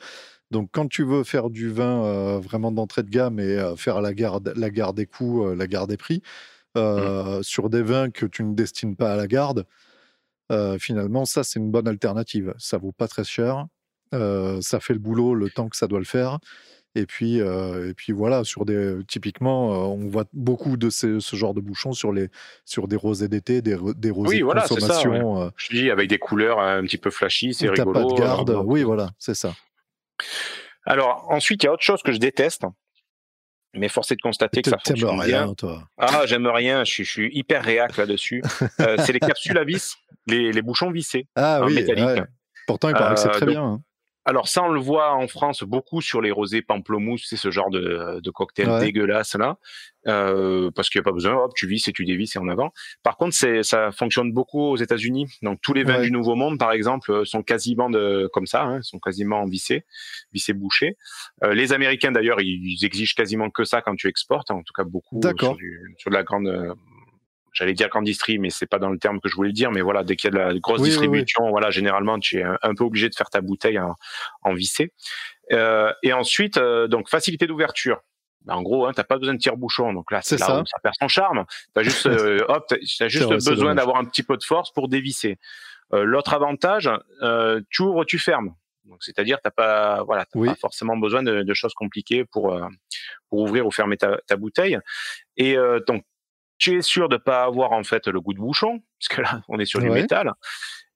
Donc, 0.54 0.70
quand 0.72 0.88
tu 0.88 1.04
veux 1.04 1.24
faire 1.24 1.50
du 1.50 1.70
vin 1.70 2.06
euh, 2.06 2.40
vraiment 2.40 2.72
d'entrée 2.72 3.02
de 3.02 3.10
gamme 3.10 3.40
et 3.40 3.58
euh, 3.58 3.76
faire 3.76 4.02
la 4.02 4.14
garde, 4.14 4.54
la 4.56 4.70
garde 4.70 4.96
des 4.96 5.08
coûts, 5.08 5.48
euh, 5.48 5.56
la 5.56 5.66
garde 5.66 5.90
des 5.90 5.98
prix, 5.98 6.22
mmh. 6.76 7.42
sur 7.42 7.72
des 7.72 7.82
vins 7.82 8.12
que 8.12 8.28
tu 8.28 8.44
ne 8.44 8.54
destines 8.54 8.96
pas 8.96 9.14
à 9.14 9.16
la 9.16 9.28
garde, 9.28 9.66
finalement, 10.80 11.26
ça, 11.26 11.44
c'est 11.44 11.60
une 11.60 11.72
bonne 11.72 11.88
alternative. 11.88 12.54
Ça 12.60 12.78
vaut 12.78 12.92
pas 12.92 13.08
très 13.08 13.24
cher. 13.24 13.66
ça 14.12 14.80
fait 14.80 14.94
le 14.94 15.00
boulot 15.00 15.34
le 15.34 15.50
temps 15.50 15.68
que 15.68 15.76
ça 15.76 15.88
doit 15.88 15.98
le 15.98 16.06
faire. 16.06 16.38
Et 16.96 17.06
puis, 17.06 17.38
et 17.38 17.94
puis 17.96 18.14
voilà, 18.14 18.44
sur 18.44 18.66
des, 18.66 18.98
typiquement, 19.08 19.70
on 19.92 20.08
voit 20.08 20.26
beaucoup 20.32 20.78
de 20.78 20.90
ce 20.90 21.20
genre 21.36 21.54
de 21.54 21.62
bouchons 21.62 21.94
sur, 21.94 22.12
les, 22.14 22.30
sur 22.66 22.88
des 22.88 22.96
rosés 22.96 23.28
d'été, 23.28 23.62
des, 23.62 23.78
des 23.96 24.12
rosés 24.12 24.40
de 24.40 24.44
consommation. 24.44 25.48
Ça, 25.48 25.52
Je 25.58 25.76
dis 25.76 25.90
avec 25.90 26.08
des 26.08 26.20
couleurs 26.20 26.60
un 26.60 26.84
petit 26.84 26.98
peu 26.98 27.10
flashy, 27.10 27.54
c'est 27.54 27.70
rigolo. 27.70 27.94
Pas 27.94 28.14
de 28.14 28.20
garde, 28.20 28.62
oui, 28.66 28.84
voilà, 28.84 29.10
c'est 29.18 29.36
ça. 29.36 29.54
Alors 30.86 31.26
ensuite, 31.30 31.64
il 31.64 31.66
y 31.66 31.70
a 31.70 31.74
autre 31.74 31.84
chose 31.84 32.02
que 32.04 32.12
je 32.12 32.18
déteste, 32.18 32.64
mais 33.74 33.90
forcé 33.90 34.16
de 34.16 34.22
constater 34.22 34.62
que 34.62 34.70
ça 34.70 34.78
fonctionne 34.78 35.20
rien, 35.20 35.46
bien. 35.46 35.54
Toi. 35.56 35.84
Ah, 35.98 36.24
j'aime 36.26 36.46
rien. 36.48 36.84
Je 36.84 37.04
suis, 37.04 37.30
hyper 37.36 37.64
réac 37.64 37.98
là-dessus. 37.98 38.44
Euh, 38.80 38.98
c'est 39.06 39.14
les 39.14 39.20
capsules 39.20 39.58
à 39.58 39.64
vis, 39.64 39.96
les, 40.28 40.62
bouchons 40.62 40.92
vissés, 40.92 41.28
ah, 41.36 41.62
oui, 41.64 41.76
métalliques. 41.76 42.24
Pourtant, 42.68 42.90
il 42.90 42.96
paraît 42.96 43.16
que 43.16 43.20
c'est 43.20 43.28
euh, 43.28 43.32
très 43.32 43.46
bien. 43.46 43.64
Hein. 43.64 43.82
Alors 44.26 44.48
ça, 44.48 44.64
on 44.64 44.70
le 44.70 44.80
voit 44.80 45.14
en 45.14 45.28
France 45.28 45.64
beaucoup 45.64 46.02
sur 46.02 46.22
les 46.22 46.32
rosés 46.32 46.62
pamplemousse, 46.62 47.26
c'est 47.30 47.36
ce 47.36 47.52
genre 47.52 47.70
de, 47.70 48.22
de 48.22 48.32
cocktail 48.32 48.80
dégueulasse 48.80 49.36
là, 49.36 49.58
euh, 50.08 50.72
parce 50.72 50.90
qu'il 50.90 51.00
n'y 51.00 51.04
a 51.04 51.06
pas 51.06 51.12
besoin, 51.12 51.36
hop, 51.36 51.52
tu 51.56 51.68
vis 51.68 51.86
et 51.90 51.92
tu 51.92 52.06
dévisses 52.06 52.38
et 52.38 52.40
en 52.40 52.48
avant. 52.48 52.72
Par 53.04 53.18
contre, 53.18 53.36
c'est 53.36 53.64
ça 53.64 53.92
fonctionne 53.92 54.32
beaucoup 54.32 54.62
aux 54.62 54.78
États-Unis. 54.78 55.28
Donc 55.42 55.60
tous 55.62 55.74
les 55.74 55.84
vins 55.84 56.02
du 56.02 56.12
Nouveau 56.12 56.36
Monde, 56.36 56.58
par 56.58 56.72
exemple, 56.72 57.12
euh, 57.12 57.26
sont 57.26 57.44
quasiment 57.44 57.90
de 57.90 58.30
comme 58.32 58.48
ça, 58.48 58.64
hein, 58.64 58.82
sont 58.82 59.00
quasiment 59.00 59.46
vissés, 59.46 59.86
vissés 60.32 60.54
bouchés. 60.54 60.98
Euh, 61.44 61.54
les 61.54 61.74
Américains 61.74 62.12
d'ailleurs, 62.12 62.40
ils, 62.40 62.84
exigent 62.84 63.16
quasiment 63.16 63.50
que 63.50 63.66
ça 63.66 63.82
quand 63.82 63.96
tu 63.96 64.08
exportes, 64.08 64.52
en 64.52 64.64
tout 64.64 64.74
cas 64.74 64.84
beaucoup 64.84 65.22
sur, 65.22 65.58
sur 65.98 66.10
de 66.10 66.16
la 66.16 66.24
grande 66.24 66.76
j'allais 67.54 67.74
dire 67.74 67.90
grande 67.90 68.06
distri, 68.06 68.40
mais 68.40 68.50
c'est 68.50 68.66
pas 68.66 68.80
dans 68.80 68.90
le 68.90 69.00
terme 69.00 69.20
que 69.22 69.30
je 69.30 69.36
voulais 69.36 69.54
dire, 69.54 69.72
mais 69.72 69.82
voilà, 69.82 70.04
dès 70.04 70.16
qu'il 70.16 70.34
y 70.34 70.36
a 70.36 70.38
de 70.38 70.54
la 70.54 70.60
grosse 70.60 70.82
distribution, 70.82 71.50
voilà, 71.50 71.70
généralement, 71.70 72.20
tu 72.20 72.40
es 72.40 72.44
un, 72.44 72.76
peu 72.76 72.84
obligé 72.84 73.10
de 73.10 73.16
faire 73.16 73.30
ta 73.30 73.42
bouteille 73.42 73.80
en, 73.80 73.96
en 74.42 74.54
vissé. 74.54 74.94
Euh, 75.52 75.94
et 76.04 76.14
ensuite, 76.14 76.58
euh, 76.58 76.88
donc 76.88 77.10
facilité 77.10 77.48
d'ouverture. 77.48 78.02
Ben, 78.46 78.56
en 78.56 78.62
gros, 78.62 78.86
hein, 78.86 78.92
t'as 78.94 79.04
pas 79.04 79.18
besoin 79.18 79.34
de 79.34 79.40
tire-bouchon, 79.40 79.94
donc 79.94 80.12
là, 80.12 80.22
c'est 80.22 80.40
là 80.40 80.48
ça. 80.48 80.62
où 80.62 80.66
ça 80.66 80.78
perd 80.82 80.96
son 81.00 81.08
charme. 81.08 81.46
T'as 81.74 81.84
juste, 81.84 82.06
euh, 82.08 82.40
hop, 82.48 82.66
t'as 82.68 83.08
juste 83.08 83.30
besoin 83.30 83.76
d'avoir 83.76 83.98
un 83.98 84.06
petit 84.06 84.24
peu 84.24 84.38
de 84.38 84.44
force 84.44 84.72
pour 84.72 84.90
dévisser. 84.90 85.38
Euh, 85.94 86.04
l'autre 86.04 86.34
avantage, 86.34 86.90
euh, 87.22 87.62
tu 87.70 87.84
ouvres, 87.84 88.04
tu 88.04 88.20
fermes. 88.20 88.56
Donc, 88.86 89.02
c'est-à-dire, 89.02 89.40
t'as 89.42 89.52
pas, 89.52 90.04
voilà, 90.04 90.26
t'as 90.26 90.46
pas 90.46 90.56
forcément 90.56 90.98
besoin 90.98 91.24
de, 91.24 91.44
de, 91.44 91.54
choses 91.54 91.74
compliquées 91.74 92.26
pour 92.26 92.60
pour 93.30 93.40
ouvrir 93.40 93.66
ou 93.66 93.72
fermer 93.72 93.96
ta, 93.96 94.18
ta 94.28 94.36
bouteille. 94.36 94.78
Et 95.38 95.56
donc, 95.88 96.04
tu 96.58 96.78
es 96.78 96.82
sûr 96.82 97.10
de 97.10 97.18
pas 97.18 97.44
avoir 97.44 97.72
en 97.72 97.84
fait 97.84 98.08
le 98.08 98.22
goût 98.22 98.34
de 98.34 98.40
bouchon, 98.40 98.82
puisque 99.00 99.18
là 99.18 99.42
on 99.48 99.60
est 99.60 99.66
sur 99.66 99.80
du 99.80 99.90
métal. 99.90 100.34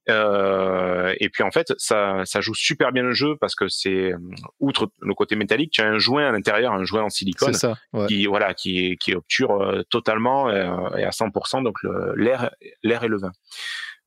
Euh, 0.10 1.14
et 1.20 1.30
puis 1.30 1.44
en 1.44 1.52
fait, 1.52 1.74
ça, 1.78 2.22
ça 2.26 2.42
joue 2.42 2.54
super 2.54 2.92
bien 2.92 3.04
le 3.04 3.12
jeu 3.12 3.36
parce 3.40 3.56
que 3.56 3.68
c'est 3.68 4.14
outre 4.60 4.90
le 5.02 5.14
côté 5.14 5.36
métallique, 5.36 5.72
tu 5.72 5.82
as 5.82 5.88
un 5.88 5.98
joint 5.98 6.28
à 6.28 6.32
l'intérieur, 6.32 6.74
un 6.74 6.86
joint 6.86 7.04
en 7.04 7.10
silicone, 7.10 7.54
ça, 7.54 7.76
qui 8.08 8.26
voilà, 8.26 8.54
qui, 8.54 8.98
qui 9.00 9.14
obture 9.16 9.52
euh, 9.62 9.84
totalement 9.90 10.50
euh, 10.50 10.96
et 10.98 11.04
à 11.04 11.10
100% 11.10 11.64
donc 11.64 11.78
l'air, 12.16 12.52
l'air 12.84 13.04
et 13.04 13.08
le 13.08 13.18
vin. 13.18 13.32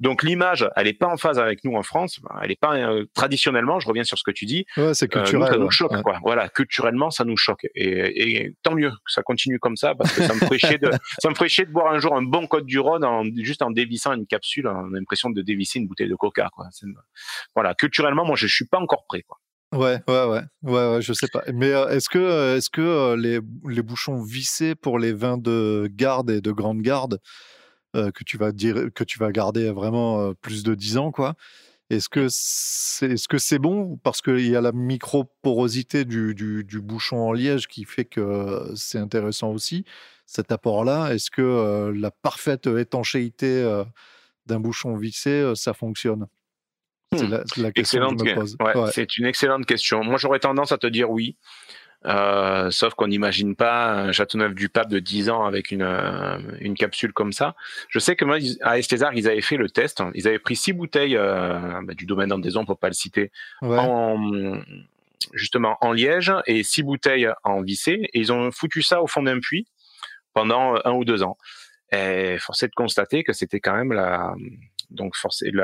Donc 0.00 0.22
l'image, 0.22 0.66
elle 0.76 0.86
n'est 0.86 0.94
pas 0.94 1.06
en 1.06 1.16
phase 1.18 1.38
avec 1.38 1.62
nous 1.64 1.76
en 1.76 1.82
France. 1.82 2.20
Elle 2.42 2.48
n'est 2.48 2.56
pas 2.56 2.76
euh, 2.76 3.04
traditionnellement. 3.14 3.80
Je 3.80 3.86
reviens 3.86 4.04
sur 4.04 4.18
ce 4.18 4.24
que 4.24 4.30
tu 4.30 4.46
dis. 4.46 4.64
Ouais, 4.76 4.94
c'est 4.94 5.14
euh, 5.14 5.20
culturel. 5.20 5.52
ça 5.52 5.58
nous 5.58 5.70
choque, 5.70 6.02
quoi. 6.02 6.18
Voilà, 6.22 6.48
culturellement, 6.48 7.10
ça 7.10 7.24
nous 7.24 7.36
choque. 7.36 7.66
Et, 7.74 8.54
tant 8.62 8.74
mieux 8.74 8.90
que 8.90 9.12
ça 9.12 9.22
continue 9.22 9.58
comme 9.58 9.76
ça, 9.76 9.94
parce 9.94 10.12
que 10.12 10.22
ça 10.22 10.34
me 10.34 10.40
ferait 10.40 10.58
chier 10.58 10.78
de, 10.78 10.90
ça 11.18 11.28
me 11.28 11.34
ferait 11.34 11.48
chier 11.48 11.66
de 11.66 11.72
boire 11.72 11.92
un 11.92 11.98
jour 11.98 12.16
un 12.16 12.22
bon 12.22 12.46
Côte 12.46 12.66
du 12.66 12.78
Rhône 12.78 13.04
en, 13.04 13.24
juste 13.36 13.62
en 13.62 13.70
dévissant 13.70 14.12
une 14.14 14.26
capsule. 14.26 14.66
On 14.66 14.94
a 14.94 14.98
l'impression 14.98 15.30
de 15.30 15.42
dévisser 15.42 15.78
une 15.78 15.86
bouteille 15.86 16.08
de 16.08 16.16
Coca, 16.16 16.48
quoi. 16.52 16.66
Voilà, 17.54 17.74
culturellement, 17.74 18.24
moi, 18.24 18.36
je 18.36 18.46
suis 18.46 18.66
pas 18.66 18.78
encore 18.78 19.04
prêt, 19.06 19.22
quoi. 19.22 19.38
Ouais, 19.72 20.00
ouais, 20.08 20.24
ouais, 20.24 20.42
ouais, 20.62 20.94
ouais, 20.94 21.02
je 21.02 21.12
sais 21.12 21.28
pas. 21.32 21.42
Mais 21.54 21.70
euh, 21.70 21.88
est-ce 21.90 22.08
que, 22.08 22.56
est-ce 22.56 22.70
que 22.70 23.14
les, 23.14 23.38
les 23.68 23.82
bouchons 23.82 24.20
vissés 24.20 24.74
pour 24.74 24.98
les 24.98 25.12
vins 25.12 25.38
de 25.38 25.88
garde 25.92 26.30
et 26.30 26.40
de 26.40 26.50
grande 26.50 26.82
garde, 26.82 27.20
que 27.94 28.24
tu 28.24 28.36
vas 28.36 28.52
dire 28.52 28.88
que 28.94 29.04
tu 29.04 29.18
vas 29.18 29.32
garder 29.32 29.70
vraiment 29.70 30.32
plus 30.34 30.62
de 30.62 30.74
10 30.74 30.96
ans 30.98 31.10
quoi. 31.10 31.34
Est-ce 31.90 32.08
que 32.08 32.28
c'est 32.30 33.10
est 33.10 33.14
-ce 33.14 33.38
c'est 33.38 33.58
bon? 33.58 33.98
Parce 34.04 34.22
qu'il 34.22 34.46
y 34.46 34.54
a 34.54 34.60
la 34.60 34.70
micro-porosité 34.70 36.04
du, 36.04 36.36
du, 36.36 36.62
du, 36.62 36.80
bouchon 36.80 37.16
en 37.18 37.32
liège 37.32 37.66
qui 37.66 37.84
fait 37.84 38.04
que 38.04 38.72
c'est 38.76 38.98
intéressant 38.98 39.50
aussi, 39.50 39.84
cet 40.24 40.52
apport-là 40.52 41.12
Est-ce 41.12 41.32
que 41.32 41.92
la 41.92 42.12
parfaite 42.12 42.68
étanchéité 42.68 43.82
d'un 44.46 44.60
bouchon 44.60 44.94
vissé, 44.94 45.52
ça 45.56 45.74
fonctionne? 45.74 46.28
C'est 47.12 47.26
hmm. 47.26 47.42
la, 47.56 47.72
question 47.72 48.14
que 48.14 48.24
je 48.24 48.34
me 48.34 48.72
pose. 48.72 48.92
C'est 48.92 49.18
une 49.18 49.26
excellente 49.26 49.66
question. 49.66 50.04
Moi, 50.04 50.16
j'aurais 50.16 50.38
tendance 50.38 50.70
à 50.70 50.78
te 50.78 50.86
dire 50.86 51.10
oui. 51.10 51.36
Euh, 52.06 52.70
sauf 52.70 52.94
qu'on 52.94 53.08
n'imagine 53.08 53.54
pas 53.54 53.92
un 53.92 54.12
Châteauneuf 54.12 54.54
du 54.54 54.68
Pape 54.70 54.88
de 54.88 54.98
10 54.98 55.28
ans 55.28 55.44
avec 55.44 55.70
une, 55.70 55.82
euh, 55.82 56.38
une 56.60 56.74
capsule 56.74 57.12
comme 57.12 57.32
ça. 57.32 57.54
Je 57.88 57.98
sais 57.98 58.16
que 58.16 58.24
moi, 58.24 58.38
à 58.62 58.78
Estézard, 58.78 59.12
ils 59.14 59.28
avaient 59.28 59.42
fait 59.42 59.56
le 59.56 59.68
test. 59.68 60.02
Ils 60.14 60.26
avaient 60.26 60.38
pris 60.38 60.56
six 60.56 60.72
bouteilles 60.72 61.16
euh, 61.16 61.80
bah, 61.82 61.94
du 61.94 62.06
domaine 62.06 62.30
d'Andaison, 62.30 62.64
pour 62.64 62.78
pas 62.78 62.88
le 62.88 62.94
citer, 62.94 63.30
en, 63.62 64.60
justement 65.34 65.76
en 65.80 65.92
liège 65.92 66.32
et 66.46 66.62
six 66.62 66.82
bouteilles 66.82 67.28
en 67.44 67.60
vissé. 67.60 68.08
Et 68.12 68.20
ils 68.20 68.32
ont 68.32 68.50
foutu 68.50 68.82
ça 68.82 69.02
au 69.02 69.06
fond 69.06 69.22
d'un 69.22 69.38
puits 69.38 69.66
pendant 70.32 70.76
un 70.84 70.92
ou 70.92 71.04
deux 71.04 71.22
ans. 71.22 71.36
Et 71.92 72.38
force 72.38 72.62
est 72.62 72.68
de 72.68 72.74
constater 72.74 73.24
que 73.24 73.32
c'était 73.32 73.60
quand 73.60 73.74
même 73.74 73.92
la, 73.92 74.32
donc 74.90 75.16
forcément 75.16 75.62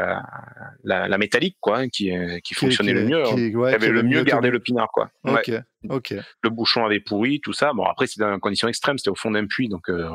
la, 0.85 1.09
la, 1.09 1.19
métallique 1.19 1.57
quoi 1.61 1.89
qui, 1.89 2.17
euh, 2.17 2.39
qui 2.41 2.55
fonctionnait 2.55 2.93
le 2.93 3.05
mieux 3.05 3.23
qui, 3.25 3.55
avait 3.75 3.89
le 3.89 4.03
mieux 4.03 4.23
gardé 4.23 4.51
le 4.51 4.61
pinard 4.61 4.89
quoi. 4.93 5.11
Ok 5.25 5.53
ok. 5.89 6.15
Le 6.43 6.51
bouchon 6.51 6.85
avait 6.85 7.01
pourri 7.01 7.41
tout 7.41 7.53
ça. 7.53 7.73
Bon 7.73 7.85
après 7.85 8.07
c'était 8.07 8.25
dans 8.25 8.33
une 8.33 8.41
condition 8.41 8.69
extrême 8.69 8.99
c'était 8.99 9.11
au 9.11 9.15
fond 9.15 9.31
d'un 9.31 9.47
puits 9.47 9.69
donc 9.69 9.89
euh, 9.89 10.09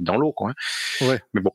dans 0.00 0.16
l'eau 0.16 0.32
quoi 0.32 0.50
hein. 0.50 1.06
ouais. 1.06 1.20
Mais 1.34 1.40
bon. 1.40 1.52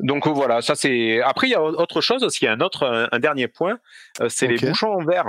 Donc 0.00 0.26
voilà 0.26 0.60
ça 0.60 0.74
c'est 0.74 1.20
après 1.22 1.48
il 1.48 1.50
y 1.50 1.54
a 1.54 1.62
autre 1.62 2.00
chose 2.00 2.22
aussi 2.22 2.44
il 2.44 2.46
y 2.46 2.48
a 2.48 2.52
un 2.52 2.60
autre 2.60 3.08
un, 3.10 3.18
dernier 3.18 3.48
point 3.48 3.78
euh, 4.20 4.28
c'est 4.28 4.46
les 4.46 4.56
bouchons 4.56 4.92
en 4.92 5.04
verre. 5.04 5.26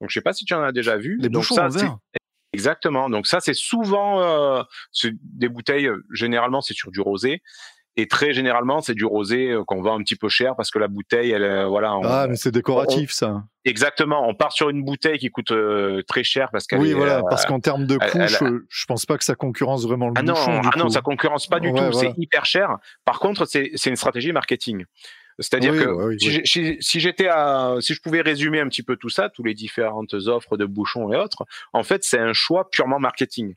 Donc 0.00 0.10
je 0.10 0.14
sais 0.14 0.22
pas 0.22 0.32
si 0.32 0.44
tu 0.44 0.54
en 0.54 0.62
as 0.62 0.72
déjà 0.72 0.96
vu. 0.96 1.18
Les 1.20 1.28
bouchons 1.28 1.58
en 1.58 1.68
verre. 1.68 1.98
Exactement. 2.52 3.10
Donc 3.10 3.26
ça, 3.26 3.40
c'est 3.40 3.54
souvent 3.54 4.22
euh, 4.22 4.62
des 5.22 5.48
bouteilles. 5.48 5.90
Généralement, 6.12 6.60
c'est 6.60 6.74
sur 6.74 6.90
du 6.90 7.00
rosé. 7.00 7.42
Et 7.98 8.06
très 8.06 8.32
généralement, 8.32 8.80
c'est 8.80 8.94
du 8.94 9.04
rosé 9.04 9.50
euh, 9.50 9.64
qu'on 9.64 9.82
vend 9.82 9.98
un 9.98 10.02
petit 10.04 10.14
peu 10.14 10.28
cher 10.28 10.54
parce 10.54 10.70
que 10.70 10.78
la 10.78 10.86
bouteille, 10.86 11.32
elle, 11.32 11.42
euh, 11.42 11.66
voilà. 11.66 11.98
ah, 12.04 12.26
mais 12.28 12.36
c'est 12.36 12.52
décoratif, 12.52 13.10
ça. 13.10 13.42
Exactement. 13.64 14.24
On 14.28 14.34
part 14.34 14.52
sur 14.52 14.70
une 14.70 14.84
bouteille 14.84 15.18
qui 15.18 15.30
coûte 15.30 15.50
euh, 15.50 16.02
très 16.06 16.22
cher 16.22 16.50
parce 16.52 16.68
qu'elle. 16.68 16.78
Oui, 16.78 16.92
voilà, 16.92 17.24
parce 17.28 17.44
qu'en 17.44 17.58
termes 17.58 17.86
de 17.86 17.96
coût, 17.96 18.20
je, 18.24 18.62
je, 18.68 18.86
pense 18.86 19.04
pas 19.04 19.18
que 19.18 19.24
ça 19.24 19.34
concurrence 19.34 19.84
vraiment 19.84 20.06
le 20.06 20.14
ah 20.16 20.22
bouchon. 20.22 20.52
Non, 20.52 20.70
ah 20.72 20.78
non, 20.78 20.88
ça 20.90 21.00
concurrence 21.00 21.48
pas 21.48 21.58
du 21.58 21.72
tout. 21.72 21.92
C'est 21.92 22.12
hyper 22.16 22.44
cher. 22.44 22.76
Par 23.04 23.18
contre, 23.18 23.46
c'est 23.46 23.86
une 23.86 23.96
stratégie 23.96 24.30
marketing. 24.30 24.84
C'est-à-dire 25.40 25.72
que 25.72 26.16
si, 26.44 26.76
si 26.78 27.00
j'étais 27.00 27.26
à, 27.26 27.78
si 27.80 27.94
je 27.94 28.00
pouvais 28.00 28.20
résumer 28.20 28.60
un 28.60 28.68
petit 28.68 28.84
peu 28.84 28.94
tout 28.94 29.08
ça, 29.08 29.28
tous 29.28 29.42
les 29.42 29.54
différentes 29.54 30.14
offres 30.14 30.56
de 30.56 30.66
bouchons 30.66 31.12
et 31.12 31.16
autres, 31.16 31.44
en 31.72 31.82
fait, 31.82 32.04
c'est 32.04 32.18
un 32.18 32.32
choix 32.32 32.70
purement 32.70 33.00
marketing. 33.00 33.54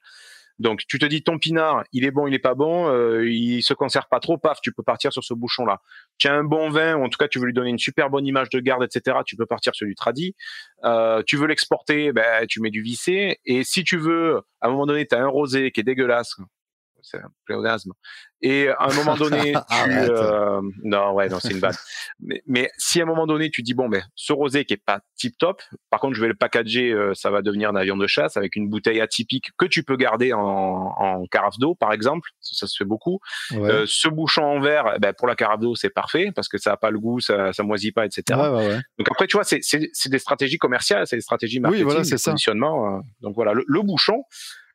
Donc 0.61 0.81
tu 0.87 0.99
te 0.99 1.05
dis 1.05 1.23
ton 1.23 1.39
pinard, 1.39 1.83
il 1.91 2.05
est 2.05 2.11
bon, 2.11 2.27
il 2.27 2.33
est 2.33 2.39
pas 2.39 2.53
bon, 2.53 2.87
euh, 2.87 3.27
il 3.27 3.63
se 3.63 3.73
conserve 3.73 4.05
pas 4.09 4.19
trop, 4.19 4.37
paf, 4.37 4.61
tu 4.61 4.71
peux 4.71 4.83
partir 4.83 5.11
sur 5.11 5.23
ce 5.23 5.33
bouchon-là. 5.33 5.81
Tu 6.19 6.27
as 6.27 6.33
un 6.33 6.43
bon 6.43 6.69
vin, 6.69 6.95
ou 6.95 7.03
en 7.03 7.09
tout 7.09 7.17
cas 7.17 7.27
tu 7.27 7.39
veux 7.39 7.45
lui 7.45 7.53
donner 7.53 7.71
une 7.71 7.79
super 7.79 8.09
bonne 8.09 8.25
image 8.25 8.49
de 8.49 8.59
garde, 8.59 8.83
etc. 8.83 9.17
Tu 9.25 9.35
peux 9.35 9.45
partir 9.47 9.73
sur 9.75 9.87
du 9.87 9.95
tradi. 9.95 10.35
Euh, 10.83 11.23
tu 11.25 11.35
veux 11.35 11.47
l'exporter, 11.47 12.13
ben 12.13 12.45
tu 12.47 12.61
mets 12.61 12.69
du 12.69 12.81
vissé. 12.81 13.39
Et 13.45 13.63
si 13.63 13.83
tu 13.83 13.97
veux, 13.97 14.41
à 14.61 14.67
un 14.67 14.69
moment 14.69 14.85
donné, 14.85 15.07
tu 15.07 15.15
as 15.15 15.19
un 15.19 15.27
rosé 15.27 15.71
qui 15.71 15.79
est 15.79 15.83
dégueulasse, 15.83 16.35
c'est 17.03 17.17
un 17.17 17.31
pléonasme. 17.45 17.91
Et 18.41 18.69
à 18.69 18.85
un 18.85 18.93
moment 18.93 19.15
donné, 19.15 19.53
tu, 19.69 19.89
euh, 19.89 20.61
non, 20.83 21.13
ouais, 21.13 21.29
non, 21.29 21.39
c'est 21.39 21.51
une 21.51 21.59
base. 21.59 21.79
Mais, 22.19 22.41
mais, 22.47 22.69
si 22.77 22.99
à 22.99 23.03
un 23.03 23.05
moment 23.05 23.27
donné, 23.27 23.51
tu 23.51 23.61
dis 23.61 23.73
bon, 23.73 23.87
ben, 23.87 24.03
ce 24.15 24.33
rosé 24.33 24.65
qui 24.65 24.73
est 24.73 24.83
pas 24.83 25.01
tip 25.15 25.37
top, 25.37 25.61
par 25.89 25.99
contre, 25.99 26.15
je 26.15 26.21
vais 26.21 26.27
le 26.27 26.35
packager, 26.35 26.91
euh, 26.91 27.13
ça 27.13 27.29
va 27.29 27.41
devenir 27.41 27.69
un 27.69 27.75
avion 27.75 27.97
de 27.97 28.07
chasse 28.07 28.37
avec 28.37 28.55
une 28.55 28.67
bouteille 28.69 28.99
atypique 28.99 29.51
que 29.57 29.65
tu 29.65 29.83
peux 29.83 29.95
garder 29.95 30.33
en, 30.33 30.41
en 30.41 31.25
carafe 31.27 31.59
d'eau, 31.59 31.75
par 31.75 31.93
exemple. 31.93 32.29
Ça, 32.39 32.65
se 32.65 32.75
fait 32.77 32.87
beaucoup. 32.87 33.19
Euh, 33.53 33.85
ce 33.87 34.07
bouchon 34.07 34.43
en 34.43 34.59
verre, 34.59 34.97
ben, 34.99 35.13
pour 35.13 35.27
la 35.27 35.35
carafe 35.35 35.59
d'eau, 35.59 35.75
c'est 35.75 35.89
parfait 35.89 36.31
parce 36.33 36.47
que 36.47 36.57
ça 36.57 36.73
a 36.73 36.77
pas 36.77 36.89
le 36.89 36.99
goût, 36.99 37.19
ça, 37.19 37.53
ça 37.53 37.63
moisit 37.63 37.91
pas, 37.91 38.05
etc. 38.05 38.39
donc 38.97 39.07
après, 39.09 39.27
tu 39.27 39.37
vois, 39.37 39.43
c'est, 39.43 39.61
des 40.09 40.19
stratégies 40.19 40.57
commerciales, 40.57 41.05
c'est 41.05 41.17
des 41.17 41.21
stratégies 41.21 41.59
marketing, 41.59 41.85
oui, 41.85 41.93
voilà. 41.93 42.01
Euh. 42.01 43.01
donc 43.21 43.35
voilà, 43.35 43.53
le, 43.53 43.63
le 43.67 43.81
bouchon, 43.81 44.23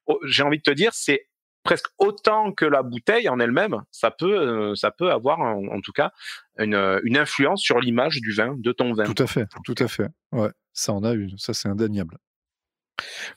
oh, 0.07 0.19
j'ai 0.27 0.43
envie 0.43 0.59
de 0.59 0.63
te 0.63 0.71
dire, 0.71 0.93
c'est 0.95 1.27
presque 1.67 1.87
autant 1.99 2.53
que 2.53 2.65
la 2.65 2.83
bouteille 2.83 3.29
en 3.29 3.39
elle-même, 3.41 3.83
ça 3.91 4.11
peut, 4.11 4.39
euh, 4.39 4.75
ça 4.75 4.91
peut 4.91 5.11
avoir 5.11 5.41
en, 5.41 5.81
tout 5.81 5.93
cas 5.93 6.13
une, 6.59 7.01
une 7.05 7.19
influence 7.19 7.61
sur 7.61 7.81
l'image 7.81 8.21
du 8.21 8.33
vin, 8.33 8.55
de 8.57 8.73
ton 8.73 8.93
vin. 8.93 9.05
Tout 9.05 9.23
à 9.23 9.27
fait, 9.27 9.47
tout 9.65 9.75
à 9.79 9.89
fait. 9.89 10.09
Ouais, 10.33 10.51
ça 10.73 10.93
en 10.93 11.05
a 11.05 11.13
une, 11.13 11.37
ça 11.39 11.55
c'est 11.55 11.69
indéniable. 11.69 12.19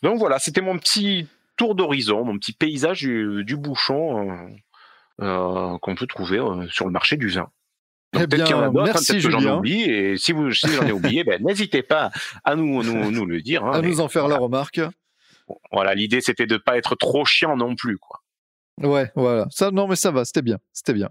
Donc 0.04 0.20
voilà, 0.20 0.40
c'était 0.40 0.62
mon 0.62 0.78
petit 0.78 1.28
tour 1.58 1.76
d'horizon, 1.76 2.24
mon 2.24 2.38
petit 2.38 2.54
paysage 2.54 3.02
du, 3.02 3.58
bouchon 3.58 4.32
euh, 4.32 5.26
euh, 5.26 5.78
qu'on 5.80 5.96
peut 5.96 6.08
trouver 6.08 6.40
sur 6.70 6.86
le 6.86 6.92
marché 6.92 7.18
du 7.18 7.28
vin. 7.28 7.50
Donc, 8.14 8.24
eh 8.24 8.28
bien, 8.28 8.44
qu'il 8.46 8.56
y 8.56 8.60
en 8.60 8.64
a 8.64 8.68
hein, 8.68 8.84
merci 8.86 9.20
Julien. 9.20 9.62
et 9.64 10.16
si 10.18 10.32
vous 10.32 10.52
si 10.52 10.68
j'en 10.68 10.88
ai 10.88 10.92
oublié, 10.92 11.24
ben, 11.24 11.44
n'hésitez 11.44 11.84
pas 11.84 12.10
à 12.44 12.56
nous, 12.56 12.82
nous, 12.82 13.12
nous 13.12 13.26
le 13.26 13.42
dire. 13.42 13.64
Hein, 13.64 13.74
à 13.74 13.82
nous 13.82 14.00
en 14.00 14.08
faire 14.08 14.28
la 14.28 14.38
remarque 14.38 14.82
voilà, 15.72 15.94
l'idée 15.94 16.22
c'était 16.22 16.48
de 16.48 16.58
pas 16.58 16.78
être 16.78 16.96
trop 16.96 17.26
chiant 17.26 17.56
non 17.56 17.76
plus, 17.76 17.98
quoi. 17.98 18.22
Ouais, 18.82 19.12
voilà. 19.16 19.48
Ça, 19.52 19.72
non, 19.72 19.88
mais 19.88 19.96
ça 19.96 20.12
va, 20.12 20.26
c'était 20.26 20.42
bien, 20.42 20.58
c'était 20.74 20.94
bien. 20.94 21.10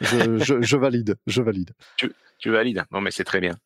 Je, 0.00 0.76
valide, 0.76 1.16
je 1.26 1.42
valide. 1.42 1.72
Tu, 1.96 2.50
valides 2.50 2.84
Non, 2.92 3.00
mais 3.00 3.10
c'est 3.10 3.24
très 3.24 3.40
bien. 3.40 3.56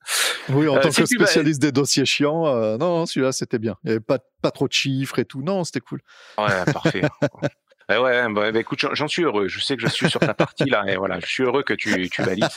Oui, 0.49 0.69
en 0.69 0.77
euh, 0.77 0.81
tant 0.81 0.91
que 0.91 1.05
spécialiste 1.05 1.61
des 1.61 1.73
dossiers 1.73 2.07
chiants, 2.07 2.47
euh, 2.47 2.79
non, 2.79 3.05
celui-là 3.07 3.33
c'était 3.33 3.59
bien. 3.59 3.77
Il 3.85 3.89
n'y 3.89 3.93
avait 3.93 4.01
pas, 4.01 4.19
pas 4.41 4.51
trop 4.51 4.67
de 4.67 4.73
chiffres 4.73 5.19
et 5.19 5.25
tout. 5.25 5.43
Non, 5.43 5.65
c'était 5.65 5.81
cool. 5.81 6.01
Ouais, 6.39 6.65
parfait. 6.73 7.03
ouais, 7.91 7.99
ouais 7.99 8.33
bah, 8.33 8.51
bah, 8.51 8.59
écoute, 8.59 8.85
j'en 8.93 9.09
suis 9.09 9.23
heureux. 9.23 9.49
Je 9.49 9.61
sais 9.61 9.77
que 9.77 9.83
je 9.83 9.89
suis 9.89 10.09
sur 10.09 10.21
ta 10.21 10.35
partie 10.35 10.65
là, 10.65 10.85
et 10.89 10.97
voilà, 10.97 11.21
je 11.21 11.27
suis 11.27 11.43
heureux 11.45 11.63
que 11.63 11.75
tu, 11.75 12.09
tu 12.09 12.23
valides. 12.23 12.49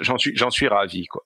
J'en 0.00 0.18
suis, 0.18 0.36
j'en 0.36 0.50
suis 0.50 0.68
ravi, 0.68 1.06
quoi. 1.06 1.24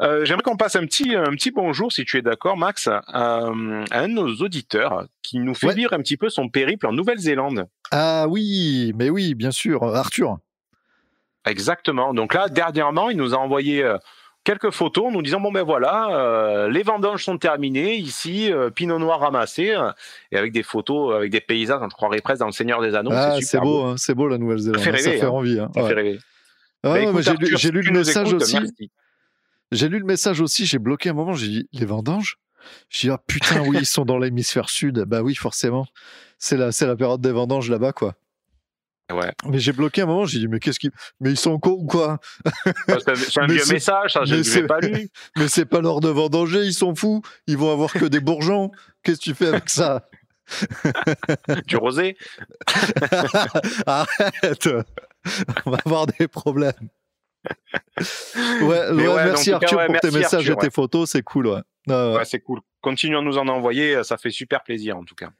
Euh, 0.00 0.24
j'aimerais 0.24 0.42
qu'on 0.42 0.56
passe 0.56 0.76
un 0.76 0.84
petit, 0.84 1.14
un 1.14 1.30
petit 1.32 1.50
bonjour, 1.50 1.92
si 1.92 2.04
tu 2.04 2.18
es 2.18 2.22
d'accord, 2.22 2.56
Max, 2.56 2.88
à, 2.88 3.02
un 3.44 4.08
de 4.08 4.12
nos 4.12 4.28
auditeurs 4.36 5.06
qui 5.22 5.38
nous 5.38 5.54
fait 5.54 5.74
lire 5.74 5.92
un 5.92 5.98
petit 5.98 6.16
peu 6.16 6.28
son 6.28 6.48
périple 6.48 6.86
en 6.86 6.92
Nouvelle-Zélande. 6.92 7.66
Ah 7.90 8.26
oui, 8.28 8.92
mais 8.96 9.10
oui, 9.10 9.34
bien 9.34 9.50
sûr, 9.50 9.82
Arthur. 9.82 10.38
Exactement. 11.46 12.14
Donc 12.14 12.34
là, 12.34 12.48
dernièrement, 12.48 13.10
il 13.10 13.16
nous 13.16 13.34
a 13.34 13.38
envoyé 13.38 13.82
euh, 13.82 13.96
quelques 14.44 14.70
photos 14.70 15.12
nous 15.12 15.22
disant 15.22 15.40
bon 15.40 15.52
ben 15.52 15.62
voilà, 15.62 16.08
euh, 16.10 16.68
les 16.68 16.82
vendanges 16.82 17.24
sont 17.24 17.38
terminées 17.38 17.96
ici, 17.96 18.50
Pinot 18.74 18.98
Noir 18.98 19.20
ramassé 19.20 19.74
et 20.32 20.36
avec 20.36 20.52
des 20.52 20.62
photos, 20.62 21.14
avec 21.14 21.30
des 21.30 21.40
paysages, 21.40 21.80
on 21.82 21.88
croirait 21.88 22.20
presque 22.20 22.40
dans 22.40 22.46
le 22.46 22.52
Seigneur 22.52 22.82
des 22.82 22.94
Anneaux. 22.94 23.12
Ah, 23.14 23.38
c'est 23.40 23.60
beau, 23.60 23.84
hein, 23.84 23.94
c'est 23.96 24.14
beau 24.14 24.28
la 24.28 24.38
Nouvelle-Zélande. 24.38 24.82
Ça 24.82 24.92
fait, 24.92 25.22
hein. 25.22 25.28
envie. 25.28 25.58
Hein. 25.58 25.70
Ça 25.74 25.86
fait 25.86 25.94
rêver. 25.94 26.18
Ah, 26.84 26.94
bah, 27.12 27.20
j'ai 27.56 27.70
lu, 27.70 27.82
le 27.82 27.92
message 27.92 28.32
aussi. 28.32 28.56
J'ai 29.70 29.88
lu 29.88 29.98
le 29.98 30.04
message 30.04 30.40
aussi, 30.40 30.66
j'ai 30.66 30.78
bloqué 30.78 31.10
un 31.10 31.14
moment, 31.14 31.34
j'ai 31.34 31.48
dit 31.48 31.68
les 31.72 31.86
vendanges? 31.86 32.38
J'ai 32.90 33.08
dit 33.08 33.12
ah 33.12 33.22
putain 33.26 33.60
oui, 33.62 33.78
ils 33.80 33.86
sont 33.86 34.04
dans 34.04 34.18
l'hémisphère 34.18 34.68
sud. 34.68 35.04
Bah 35.06 35.22
oui, 35.22 35.34
forcément. 35.34 35.86
C'est 36.38 36.56
la, 36.56 36.70
la 36.80 36.96
période 36.96 37.20
des 37.20 37.32
vendanges 37.32 37.70
là-bas 37.70 37.92
quoi. 37.92 38.14
Ouais. 39.12 39.32
Mais 39.46 39.58
j'ai 39.58 39.72
bloqué 39.72 40.02
un 40.02 40.06
moment, 40.06 40.26
j'ai 40.26 40.38
dit 40.38 40.48
mais 40.48 40.58
qu'est-ce 40.58 40.78
qu'ils 40.78 40.90
mais 41.20 41.30
ils 41.30 41.38
sont 41.38 41.58
cons 41.58 41.78
ou 41.80 41.86
quoi? 41.86 42.18
C'est 42.86 43.08
un 43.38 43.46
vieux 43.46 43.64
message, 43.70 44.12
ça, 44.12 44.24
je 44.24 44.34
l'ai 44.34 44.66
pas 44.66 44.80
lu. 44.80 45.08
mais 45.36 45.48
c'est 45.48 45.64
pas 45.64 45.80
l'heure 45.80 46.00
de 46.00 46.08
vendanger, 46.08 46.64
ils 46.64 46.74
sont 46.74 46.94
fous, 46.94 47.22
ils 47.46 47.56
vont 47.56 47.72
avoir 47.72 47.92
que 47.92 48.04
des 48.04 48.20
bourgeons. 48.20 48.70
Qu'est-ce 49.02 49.18
que 49.18 49.24
tu 49.24 49.34
fais 49.34 49.48
avec 49.48 49.68
ça? 49.70 50.08
Du 51.66 51.76
rosé 51.76 52.16
Arrête 53.86 54.68
On 55.66 55.70
va 55.70 55.78
avoir 55.84 56.06
des 56.06 56.26
problèmes 56.26 56.88
ouais, 58.62 58.92
merci 58.92 59.52
Arthur 59.52 59.86
pour 59.86 60.00
tes 60.00 60.10
messages 60.10 60.48
et 60.48 60.56
tes 60.56 60.70
photos, 60.70 61.10
c'est 61.10 61.22
cool. 61.22 61.62
Ouais, 61.86 62.24
c'est 62.24 62.40
cool. 62.40 62.60
Continuons 62.80 63.20
à 63.20 63.22
nous 63.22 63.38
en 63.38 63.48
envoyer, 63.48 64.02
ça 64.04 64.16
fait 64.16 64.30
super 64.30 64.62
plaisir 64.62 64.96
en 64.96 65.04
tout 65.04 65.14
cas. 65.14 65.30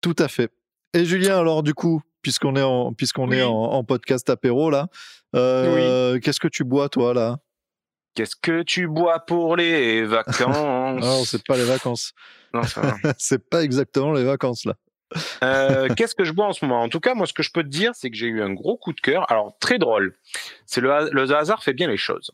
Tout 0.00 0.16
à 0.18 0.28
fait. 0.28 0.50
Et 0.94 1.04
Julien, 1.04 1.38
alors 1.38 1.62
du 1.62 1.74
coup, 1.74 2.00
puisqu'on 2.22 2.56
est 2.56 2.62
en 2.62 2.92
puisqu'on 2.92 3.30
est 3.32 3.42
en, 3.42 3.84
podcast 3.84 4.28
apéro 4.30 4.70
là, 4.70 4.88
euh, 5.34 6.18
qu'est-ce 6.20 6.40
que 6.40 6.48
tu 6.48 6.64
bois 6.64 6.88
toi 6.88 7.14
là? 7.14 7.38
Qu'est-ce 8.14 8.36
que 8.36 8.62
tu 8.62 8.88
bois 8.88 9.20
pour 9.20 9.56
les 9.56 10.02
vacances? 10.04 10.56
Non, 10.56 11.24
c'est 11.24 11.44
pas 11.46 11.56
les 11.56 11.64
vacances. 11.64 12.12
Non, 12.54 12.62
c'est 13.18 13.48
pas 13.48 13.62
exactement 13.62 14.12
les 14.12 14.24
vacances 14.24 14.64
là. 14.64 14.74
Euh, 15.42 15.88
qu'est-ce 15.96 16.14
que 16.14 16.24
je 16.24 16.32
bois 16.32 16.46
en 16.46 16.52
ce 16.52 16.64
moment? 16.64 16.82
En 16.82 16.88
tout 16.88 17.00
cas, 17.00 17.14
moi, 17.14 17.26
ce 17.26 17.32
que 17.32 17.42
je 17.42 17.50
peux 17.52 17.62
te 17.62 17.68
dire, 17.68 17.92
c'est 17.94 18.10
que 18.10 18.16
j'ai 18.16 18.26
eu 18.26 18.42
un 18.42 18.52
gros 18.52 18.76
coup 18.76 18.92
de 18.92 19.00
cœur. 19.00 19.30
Alors, 19.30 19.56
très 19.60 19.78
drôle. 19.78 20.14
C'est 20.66 20.80
le, 20.80 21.10
le 21.12 21.30
hasard 21.34 21.62
fait 21.62 21.72
bien 21.72 21.88
les 21.88 21.96
choses. 21.96 22.30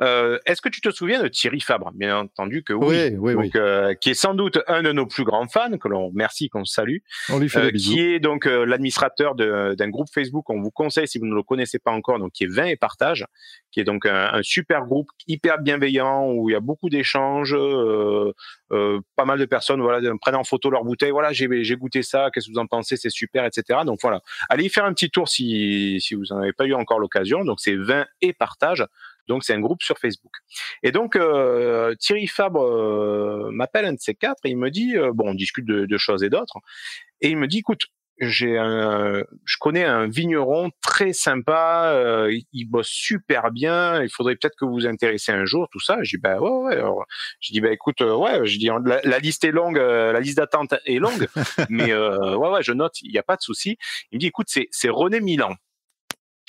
Euh, 0.00 0.38
Est-ce 0.46 0.60
que 0.62 0.68
tu 0.68 0.80
te 0.80 0.90
souviens 0.90 1.22
de 1.22 1.28
Thierry 1.28 1.60
Fabre? 1.60 1.90
Bien 1.92 2.18
entendu 2.18 2.62
que 2.62 2.72
oui. 2.72 2.86
Oui, 2.88 3.16
oui, 3.18 3.32
donc, 3.34 3.42
oui. 3.42 3.50
euh, 3.56 3.94
qui 3.94 4.10
est 4.10 4.14
sans 4.14 4.34
doute 4.34 4.58
un 4.68 4.82
de 4.82 4.92
nos 4.92 5.06
plus 5.06 5.24
grands 5.24 5.48
fans, 5.48 5.76
que 5.78 5.88
l'on 5.88 6.10
merci, 6.14 6.48
qu'on 6.48 6.64
salue, 6.64 6.98
On 7.30 7.38
lui 7.38 7.48
fait 7.48 7.72
des 7.72 7.78
qui 7.78 8.00
est 8.00 8.20
donc 8.20 8.44
l'administrateur 8.44 9.34
d'un 9.34 9.88
groupe 9.88 10.08
Facebook 10.12 10.44
qu'on 10.44 10.60
vous 10.60 10.70
conseille 10.70 11.08
si 11.08 11.18
vous 11.18 11.26
ne 11.26 11.34
le 11.34 11.42
connaissez 11.42 11.78
pas 11.78 11.90
encore, 11.90 12.18
donc 12.18 12.32
qui 12.32 12.44
est 12.44 12.52
20 12.52 12.66
et 12.66 12.76
partage, 12.76 13.26
qui 13.72 13.80
est 13.80 13.84
donc 13.84 14.06
un, 14.06 14.30
un 14.34 14.42
super 14.42 14.84
groupe 14.86 15.08
hyper 15.26 15.58
bienveillant 15.58 16.26
où 16.30 16.48
il 16.48 16.52
y 16.52 16.56
a 16.56 16.60
beaucoup 16.60 16.88
d'échanges, 16.90 17.56
pas 18.70 19.24
mal 19.24 19.38
de 19.38 19.44
personnes 19.44 19.80
voilà 19.80 20.00
prennent 20.20 20.34
en 20.34 20.44
photo 20.44 20.70
leur 20.70 20.84
bouteille, 20.84 21.10
voilà 21.10 21.32
j'ai 21.32 21.76
goûté 21.76 22.02
ça, 22.02 22.30
qu'est-ce 22.32 22.48
que 22.48 22.52
vous 22.52 22.58
en 22.58 22.66
pensez, 22.66 22.96
c'est 22.96 23.10
super, 23.10 23.44
etc. 23.44 23.80
Donc 23.84 24.00
voilà, 24.02 24.20
allez 24.48 24.64
y 24.64 24.68
faire 24.68 24.84
un 24.84 24.92
petit 24.92 25.10
tour 25.10 25.28
si 25.28 26.00
si 26.00 26.14
vous 26.14 26.32
en 26.32 26.38
avez 26.38 26.52
pas 26.52 26.66
eu 26.66 26.74
encore 26.74 26.98
l'occasion. 26.98 27.44
Donc 27.44 27.60
c'est 27.60 27.76
20 27.76 28.06
et 28.20 28.32
partage. 28.32 28.84
Donc 29.28 29.44
c'est 29.44 29.54
un 29.54 29.60
groupe 29.60 29.82
sur 29.82 29.98
Facebook. 29.98 30.32
Et 30.82 30.90
donc 30.90 31.14
euh, 31.14 31.94
Thierry 31.96 32.26
Fabre 32.26 32.62
euh, 32.62 33.50
m'appelle 33.52 33.84
un 33.84 33.92
de 33.92 34.00
ces 34.00 34.14
quatre 34.14 34.40
et 34.44 34.50
il 34.50 34.56
me 34.56 34.70
dit 34.70 34.96
euh, 34.96 35.12
bon 35.12 35.30
on 35.30 35.34
discute 35.34 35.66
de, 35.66 35.84
de 35.86 35.98
choses 35.98 36.24
et 36.24 36.30
d'autres 36.30 36.58
et 37.20 37.28
il 37.28 37.36
me 37.36 37.46
dit 37.46 37.58
écoute 37.58 37.86
j'ai 38.20 38.58
un, 38.58 39.22
je 39.44 39.56
connais 39.60 39.84
un 39.84 40.06
vigneron 40.08 40.70
très 40.82 41.12
sympa, 41.12 41.92
euh, 41.94 42.32
il, 42.32 42.44
il 42.52 42.64
bosse 42.66 42.88
super 42.88 43.50
bien, 43.50 44.02
il 44.02 44.10
faudrait 44.10 44.34
peut-être 44.36 44.56
que 44.58 44.64
vous 44.64 44.72
vous 44.72 44.86
intéressez 44.86 45.32
un 45.32 45.44
jour, 45.44 45.68
tout 45.70 45.80
ça. 45.80 45.98
Je 46.02 46.16
dis 46.16 46.20
bah 46.20 46.38
ouais 46.40 46.50
ouais. 46.50 46.74
Alors, 46.74 47.04
je 47.40 47.52
dis 47.52 47.60
bah 47.60 47.70
écoute 47.72 48.00
euh, 48.00 48.14
ouais, 48.16 48.46
je 48.46 48.58
dis 48.58 48.70
la, 48.84 49.00
la 49.02 49.18
liste 49.18 49.44
est 49.44 49.52
longue, 49.52 49.78
euh, 49.78 50.12
la 50.12 50.20
liste 50.20 50.38
d'attente 50.38 50.74
est 50.84 50.98
longue, 50.98 51.28
mais 51.68 51.92
euh, 51.92 52.36
ouais 52.36 52.50
ouais 52.50 52.62
je 52.62 52.72
note, 52.72 53.00
il 53.02 53.12
n'y 53.12 53.18
a 53.18 53.22
pas 53.22 53.36
de 53.36 53.42
souci. 53.42 53.76
Il 54.10 54.16
me 54.16 54.20
dit 54.20 54.26
écoute 54.26 54.46
c'est 54.50 54.68
c'est 54.70 54.88
René 54.88 55.20
Milan. 55.20 55.54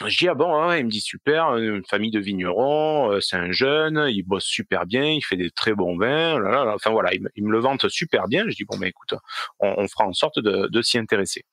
Je 0.07 0.17
dis 0.17 0.27
ah 0.29 0.33
bon 0.33 0.71
il 0.73 0.85
me 0.85 0.89
dit 0.89 1.01
super 1.01 1.57
une 1.57 1.83
famille 1.85 2.11
de 2.11 2.19
vignerons 2.19 3.11
euh, 3.11 3.19
c'est 3.19 3.35
un 3.35 3.51
jeune 3.51 4.05
il 4.09 4.23
bosse 4.23 4.45
super 4.45 4.85
bien 4.85 5.03
il 5.05 5.21
fait 5.21 5.35
des 5.35 5.51
très 5.51 5.73
bons 5.73 5.97
vins 5.97 6.39
là, 6.39 6.49
là, 6.51 6.65
là. 6.65 6.73
enfin 6.75 6.89
voilà 6.91 7.13
il 7.13 7.21
me, 7.23 7.29
il 7.35 7.43
me 7.43 7.51
le 7.51 7.59
vante 7.59 7.89
super 7.89 8.27
bien 8.27 8.45
je 8.47 8.55
dis 8.55 8.63
bon 8.65 8.77
ben 8.77 8.87
écoute 8.87 9.13
on, 9.59 9.73
on 9.77 9.87
fera 9.87 10.05
en 10.05 10.13
sorte 10.13 10.39
de, 10.39 10.67
de 10.67 10.81
s'y 10.81 10.97
intéresser 10.97 11.43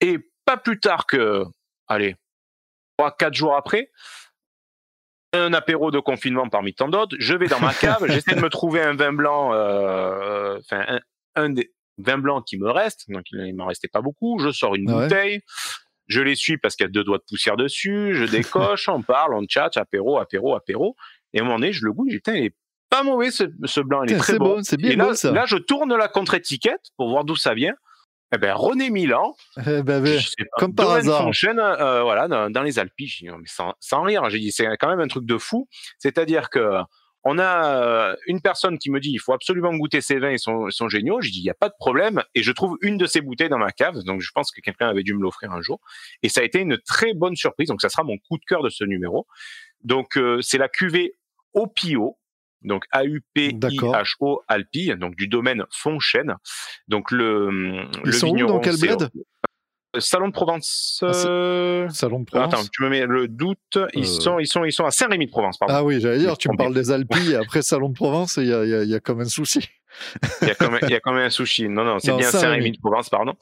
et 0.00 0.18
pas 0.44 0.56
plus 0.56 0.78
tard 0.78 1.06
que 1.06 1.44
allez 1.88 2.16
trois 2.98 3.16
quatre 3.16 3.34
jours 3.34 3.56
après 3.56 3.90
un 5.32 5.52
apéro 5.52 5.90
de 5.90 5.98
confinement 5.98 6.48
parmi 6.48 6.74
tant 6.74 6.88
d'autres 6.88 7.16
je 7.18 7.34
vais 7.34 7.48
dans 7.48 7.60
ma 7.60 7.74
cave 7.74 8.06
j'essaie 8.10 8.34
de 8.34 8.40
me 8.40 8.50
trouver 8.50 8.82
un 8.82 8.94
vin 8.94 9.12
blanc 9.12 9.52
euh, 9.52 10.58
enfin 10.58 10.84
un, 10.88 11.00
un 11.34 11.50
des 11.50 11.72
vins 11.98 12.18
blancs 12.18 12.44
qui 12.46 12.58
me 12.58 12.70
reste 12.70 13.10
donc 13.10 13.24
il, 13.32 13.40
il 13.46 13.54
m'en 13.54 13.66
restait 13.66 13.88
pas 13.88 14.00
beaucoup 14.02 14.38
je 14.38 14.50
sors 14.52 14.74
une 14.74 14.88
Ah 14.90 14.96
ouais? 14.96 15.02
bouteille 15.08 15.40
je 16.06 16.20
les 16.20 16.34
suis 16.34 16.58
parce 16.58 16.76
qu'il 16.76 16.84
y 16.84 16.88
a 16.88 16.90
deux 16.90 17.04
doigts 17.04 17.18
de 17.18 17.24
poussière 17.28 17.56
dessus, 17.56 18.14
je 18.14 18.24
décoche, 18.24 18.88
on 18.88 19.02
parle, 19.02 19.34
on 19.34 19.44
tchatche, 19.44 19.76
apéro, 19.76 20.18
apéro, 20.18 20.54
apéro. 20.54 20.96
Et 21.32 21.38
à 21.38 21.42
un 21.42 21.44
moment 21.44 21.58
donné, 21.58 21.72
je 21.72 21.84
le 21.84 21.92
goûte, 21.92 22.10
Putain, 22.10 22.34
il 22.34 22.44
est 22.46 22.54
pas 22.90 23.02
mauvais 23.02 23.30
ce, 23.30 23.44
ce 23.64 23.80
blanc, 23.80 24.04
il 24.04 24.12
est 24.12 24.18
très 24.18 24.38
bon. 24.38 24.56
bon, 24.56 24.62
c'est 24.62 24.76
bien 24.76 24.90
Et 24.90 24.96
là, 24.96 25.14
ça. 25.14 25.32
là, 25.32 25.44
je 25.46 25.56
tourne 25.56 25.94
la 25.96 26.08
contre-étiquette 26.08 26.90
pour 26.96 27.08
voir 27.08 27.24
d'où 27.24 27.36
ça 27.36 27.54
vient. 27.54 27.74
Eh 28.34 28.38
ben, 28.38 28.52
René 28.54 28.90
Milan, 28.90 29.34
Eh 29.58 29.82
ben, 29.82 30.02
ben, 30.02 30.18
pas, 30.18 30.44
comme 30.58 30.74
par 30.74 30.90
hasard. 30.92 31.28
Euh, 31.44 32.02
voilà, 32.02 32.26
dans, 32.28 32.50
dans 32.50 32.62
les 32.62 32.78
Alpes. 32.78 32.92
J'ai 32.98 33.26
dit, 33.26 33.32
mais 33.32 33.46
sans, 33.46 33.74
sans 33.80 34.02
rire, 34.02 34.28
j'ai 34.30 34.38
dit, 34.40 34.50
c'est 34.50 34.66
quand 34.78 34.88
même 34.88 35.00
un 35.00 35.06
truc 35.08 35.24
de 35.24 35.38
fou. 35.38 35.68
C'est-à-dire 35.98 36.50
que 36.50 36.80
on 37.24 37.38
a 37.38 37.82
euh, 37.82 38.16
une 38.26 38.40
personne 38.40 38.78
qui 38.78 38.90
me 38.90 39.00
dit, 39.00 39.10
il 39.10 39.18
faut 39.18 39.32
absolument 39.32 39.74
goûter 39.74 40.02
ces 40.02 40.18
vins, 40.18 40.30
ils 40.30 40.38
sont, 40.38 40.68
ils 40.68 40.72
sont 40.72 40.88
géniaux. 40.88 41.22
Je 41.22 41.30
dis, 41.30 41.38
il 41.38 41.44
n'y 41.44 41.50
a 41.50 41.54
pas 41.54 41.70
de 41.70 41.74
problème. 41.78 42.22
Et 42.34 42.42
je 42.42 42.52
trouve 42.52 42.76
une 42.82 42.98
de 42.98 43.06
ces 43.06 43.22
bouteilles 43.22 43.48
dans 43.48 43.58
ma 43.58 43.72
cave. 43.72 43.98
Donc, 44.04 44.20
je 44.20 44.30
pense 44.32 44.52
que 44.52 44.60
quelqu'un 44.60 44.88
avait 44.88 45.02
dû 45.02 45.14
me 45.14 45.22
l'offrir 45.22 45.50
un 45.52 45.62
jour. 45.62 45.80
Et 46.22 46.28
ça 46.28 46.42
a 46.42 46.44
été 46.44 46.60
une 46.60 46.76
très 46.78 47.14
bonne 47.14 47.34
surprise. 47.34 47.68
Donc, 47.68 47.80
ça 47.80 47.88
sera 47.88 48.02
mon 48.04 48.18
coup 48.18 48.36
de 48.36 48.44
cœur 48.44 48.62
de 48.62 48.68
ce 48.68 48.84
numéro. 48.84 49.26
Donc, 49.82 50.18
euh, 50.18 50.42
c'est 50.42 50.58
la 50.58 50.68
cuvée 50.68 51.14
Opio. 51.54 52.18
Donc, 52.60 52.84
A-U-P-I-H-O 52.90 54.42
Alpi. 54.46 54.94
Donc, 54.96 55.16
du 55.16 55.26
domaine 55.26 55.64
Fonchène. 55.70 56.36
Donc, 56.88 57.10
le, 57.10 57.86
Ils 58.04 58.06
le 58.06 58.12
sont 58.12 58.28
où, 58.28 58.34
vigneron, 58.34 58.54
dans 58.54 58.60
quel 58.60 58.78
bled? 58.78 59.10
Salon 59.98 60.28
de 60.28 60.32
Provence. 60.32 61.00
Ah, 61.02 61.12
euh, 61.26 61.88
Salon 61.90 62.20
de 62.20 62.24
Provence. 62.24 62.52
Attends, 62.54 62.62
tu 62.72 62.82
me 62.82 62.88
mets 62.88 63.06
le 63.06 63.28
doute. 63.28 63.58
Ils 63.94 64.02
Euh. 64.02 64.06
sont, 64.06 64.38
ils 64.38 64.46
sont, 64.46 64.64
ils 64.64 64.72
sont 64.72 64.84
à 64.84 64.90
Saint-Rémy 64.90 65.26
de 65.26 65.30
Provence. 65.30 65.58
Pardon. 65.58 65.74
Ah 65.76 65.84
oui, 65.84 66.00
j'allais 66.00 66.18
dire, 66.18 66.36
tu 66.38 66.48
me 66.50 66.56
parles 66.56 66.74
des 66.74 66.90
Alpilles 66.90 67.32
et 67.32 67.36
après 67.36 67.62
Salon 67.62 67.88
de 67.90 67.94
Provence, 67.94 68.36
il 68.38 68.46
y 68.48 68.52
a, 68.52 68.64
y 68.64 68.74
a- 68.74 68.82
il 68.82 68.88
y 68.90 68.94
a 68.94 69.00
comme 69.00 69.20
un 69.20 69.24
souci. 69.26 69.68
Il 70.42 70.48
y 70.48 70.50
a 70.50 70.56
quand 70.56 70.72
même, 70.72 70.80
il 70.82 70.90
y 70.90 70.94
a 70.96 70.98
quand 71.00 71.12
même 71.12 71.26
un 71.26 71.30
sushi. 71.30 71.68
Non, 71.68 71.84
non, 71.84 72.00
c'est 72.00 72.12
bien 72.16 72.28
Saint-Rémy. 72.28 72.72
De 72.72 72.78
Provence, 72.80 73.08
pardon. 73.08 73.34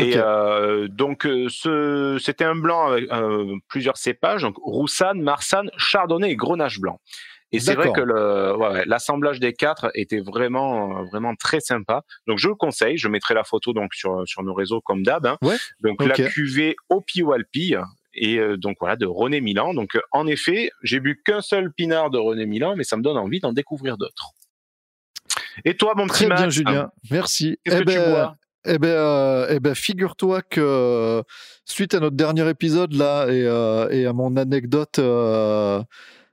Et 0.00 0.14
euh, 0.16 0.88
donc, 0.88 1.26
euh, 1.26 1.46
ce, 1.48 2.18
c'était 2.20 2.44
un 2.44 2.56
blanc 2.56 2.88
avec 2.88 3.10
euh, 3.12 3.54
plusieurs 3.68 3.96
cépages, 3.96 4.42
donc 4.42 4.56
Roussanne, 4.60 5.20
Marsanne, 5.22 5.70
Chardonnay 5.76 6.30
et 6.32 6.36
Grenache 6.36 6.80
blanc. 6.80 6.98
Et 7.52 7.60
c'est 7.60 7.74
vrai 7.74 7.92
que 7.92 8.00
le, 8.00 8.56
ouais, 8.56 8.68
ouais, 8.68 8.84
l'assemblage 8.86 9.38
des 9.38 9.52
quatre 9.52 9.90
était 9.94 10.20
vraiment, 10.20 11.00
euh, 11.00 11.04
vraiment 11.04 11.34
très 11.34 11.60
sympa. 11.60 12.02
Donc, 12.26 12.38
je 12.38 12.48
le 12.48 12.54
conseille. 12.54 12.96
Je 12.96 13.08
mettrai 13.08 13.34
la 13.34 13.44
photo 13.44 13.72
donc 13.72 13.94
sur 13.94 14.26
sur 14.26 14.42
nos 14.42 14.54
réseaux 14.54 14.80
comme 14.80 15.02
d'hab. 15.02 15.26
hein. 15.26 15.36
Ouais, 15.42 15.56
Donc, 15.80 16.02
la 16.04 16.14
cuvée 16.14 16.76
Opio 16.88 17.32
Alpi. 17.32 17.74
Et 18.14 18.36
euh, 18.38 18.58
donc 18.58 18.76
voilà 18.78 18.96
de 18.96 19.06
René 19.06 19.40
Milan. 19.40 19.72
Donc 19.72 19.96
euh, 19.96 20.00
en 20.10 20.26
effet, 20.26 20.70
j'ai 20.82 21.00
bu 21.00 21.22
qu'un 21.24 21.40
seul 21.40 21.72
pinard 21.72 22.10
de 22.10 22.18
René 22.18 22.44
Milan, 22.44 22.74
mais 22.76 22.84
ça 22.84 22.98
me 22.98 23.02
donne 23.02 23.16
envie 23.16 23.40
d'en 23.40 23.54
découvrir 23.54 23.96
d'autres. 23.96 24.32
Et 25.64 25.76
toi, 25.76 25.94
mon 25.96 26.06
petit 26.06 26.26
Très 26.26 26.34
bien, 26.36 26.50
Julien. 26.50 26.90
Merci. 27.10 27.58
Qu'est-ce 27.64 27.76
Eh 27.76 27.84
que 27.84 27.90
tu 27.90 27.96
ben, 27.96 28.10
bois? 28.10 28.36
Eh 28.66 28.78
ben, 28.78 28.88
euh, 28.88 29.46
eh 29.50 29.60
ben, 29.60 29.74
figure-toi 29.74 30.42
que 30.42 30.60
euh, 30.60 31.22
suite 31.64 31.94
à 31.94 32.00
notre 32.00 32.16
dernier 32.16 32.48
épisode 32.48 32.92
là 32.92 33.26
et, 33.28 33.42
euh, 33.46 33.88
et 33.90 34.06
à 34.06 34.12
mon 34.12 34.36
anecdote, 34.36 34.98
euh, 34.98 35.82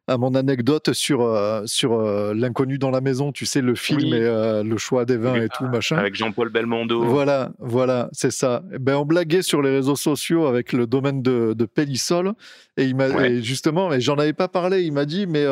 à 0.09 0.17
mon 0.17 0.33
anecdote 0.35 0.91
sur 0.93 1.21
euh, 1.21 1.61
sur 1.65 1.93
euh, 1.93 2.33
l'inconnu 2.33 2.77
dans 2.77 2.89
la 2.89 2.99
maison, 2.99 3.31
tu 3.31 3.45
sais 3.45 3.61
le 3.61 3.75
film 3.75 3.99
Oui. 4.01 4.13
et 4.15 4.21
euh, 4.23 4.63
le 4.63 4.77
choix 4.77 5.05
des 5.05 5.17
vins 5.17 5.33
Oui, 5.33 5.45
et 5.45 5.49
tout 5.49 5.65
machin. 5.67 5.97
avec 5.97 6.15
Jean-Paul 6.15 6.49
Belmondo. 6.49 7.03
Voilà, 7.03 7.51
voilà, 7.59 8.09
c'est 8.11 8.31
ça. 8.31 8.63
Eh 8.73 8.79
Ben, 8.79 8.95
on 8.95 9.05
blaguait 9.05 9.41
sur 9.43 9.61
les 9.61 9.69
réseaux 9.69 9.95
sociaux 9.95 10.47
avec 10.47 10.73
le 10.73 10.87
domaine 10.87 11.21
de, 11.21 11.53
de 11.53 11.65
Pélissol. 11.65 12.33
Et, 12.77 12.85
il 12.85 12.95
m'a, 12.95 13.09
Ouais. 13.09 13.31
et 13.33 13.41
justement, 13.43 13.93
et 13.93 14.01
j'en 14.01 14.15
avais 14.15 14.33
pas 14.33 14.47
parlé, 14.47 14.81
il 14.83 14.91
m'a 14.93 15.05
dit, 15.05 15.27
mais 15.27 15.45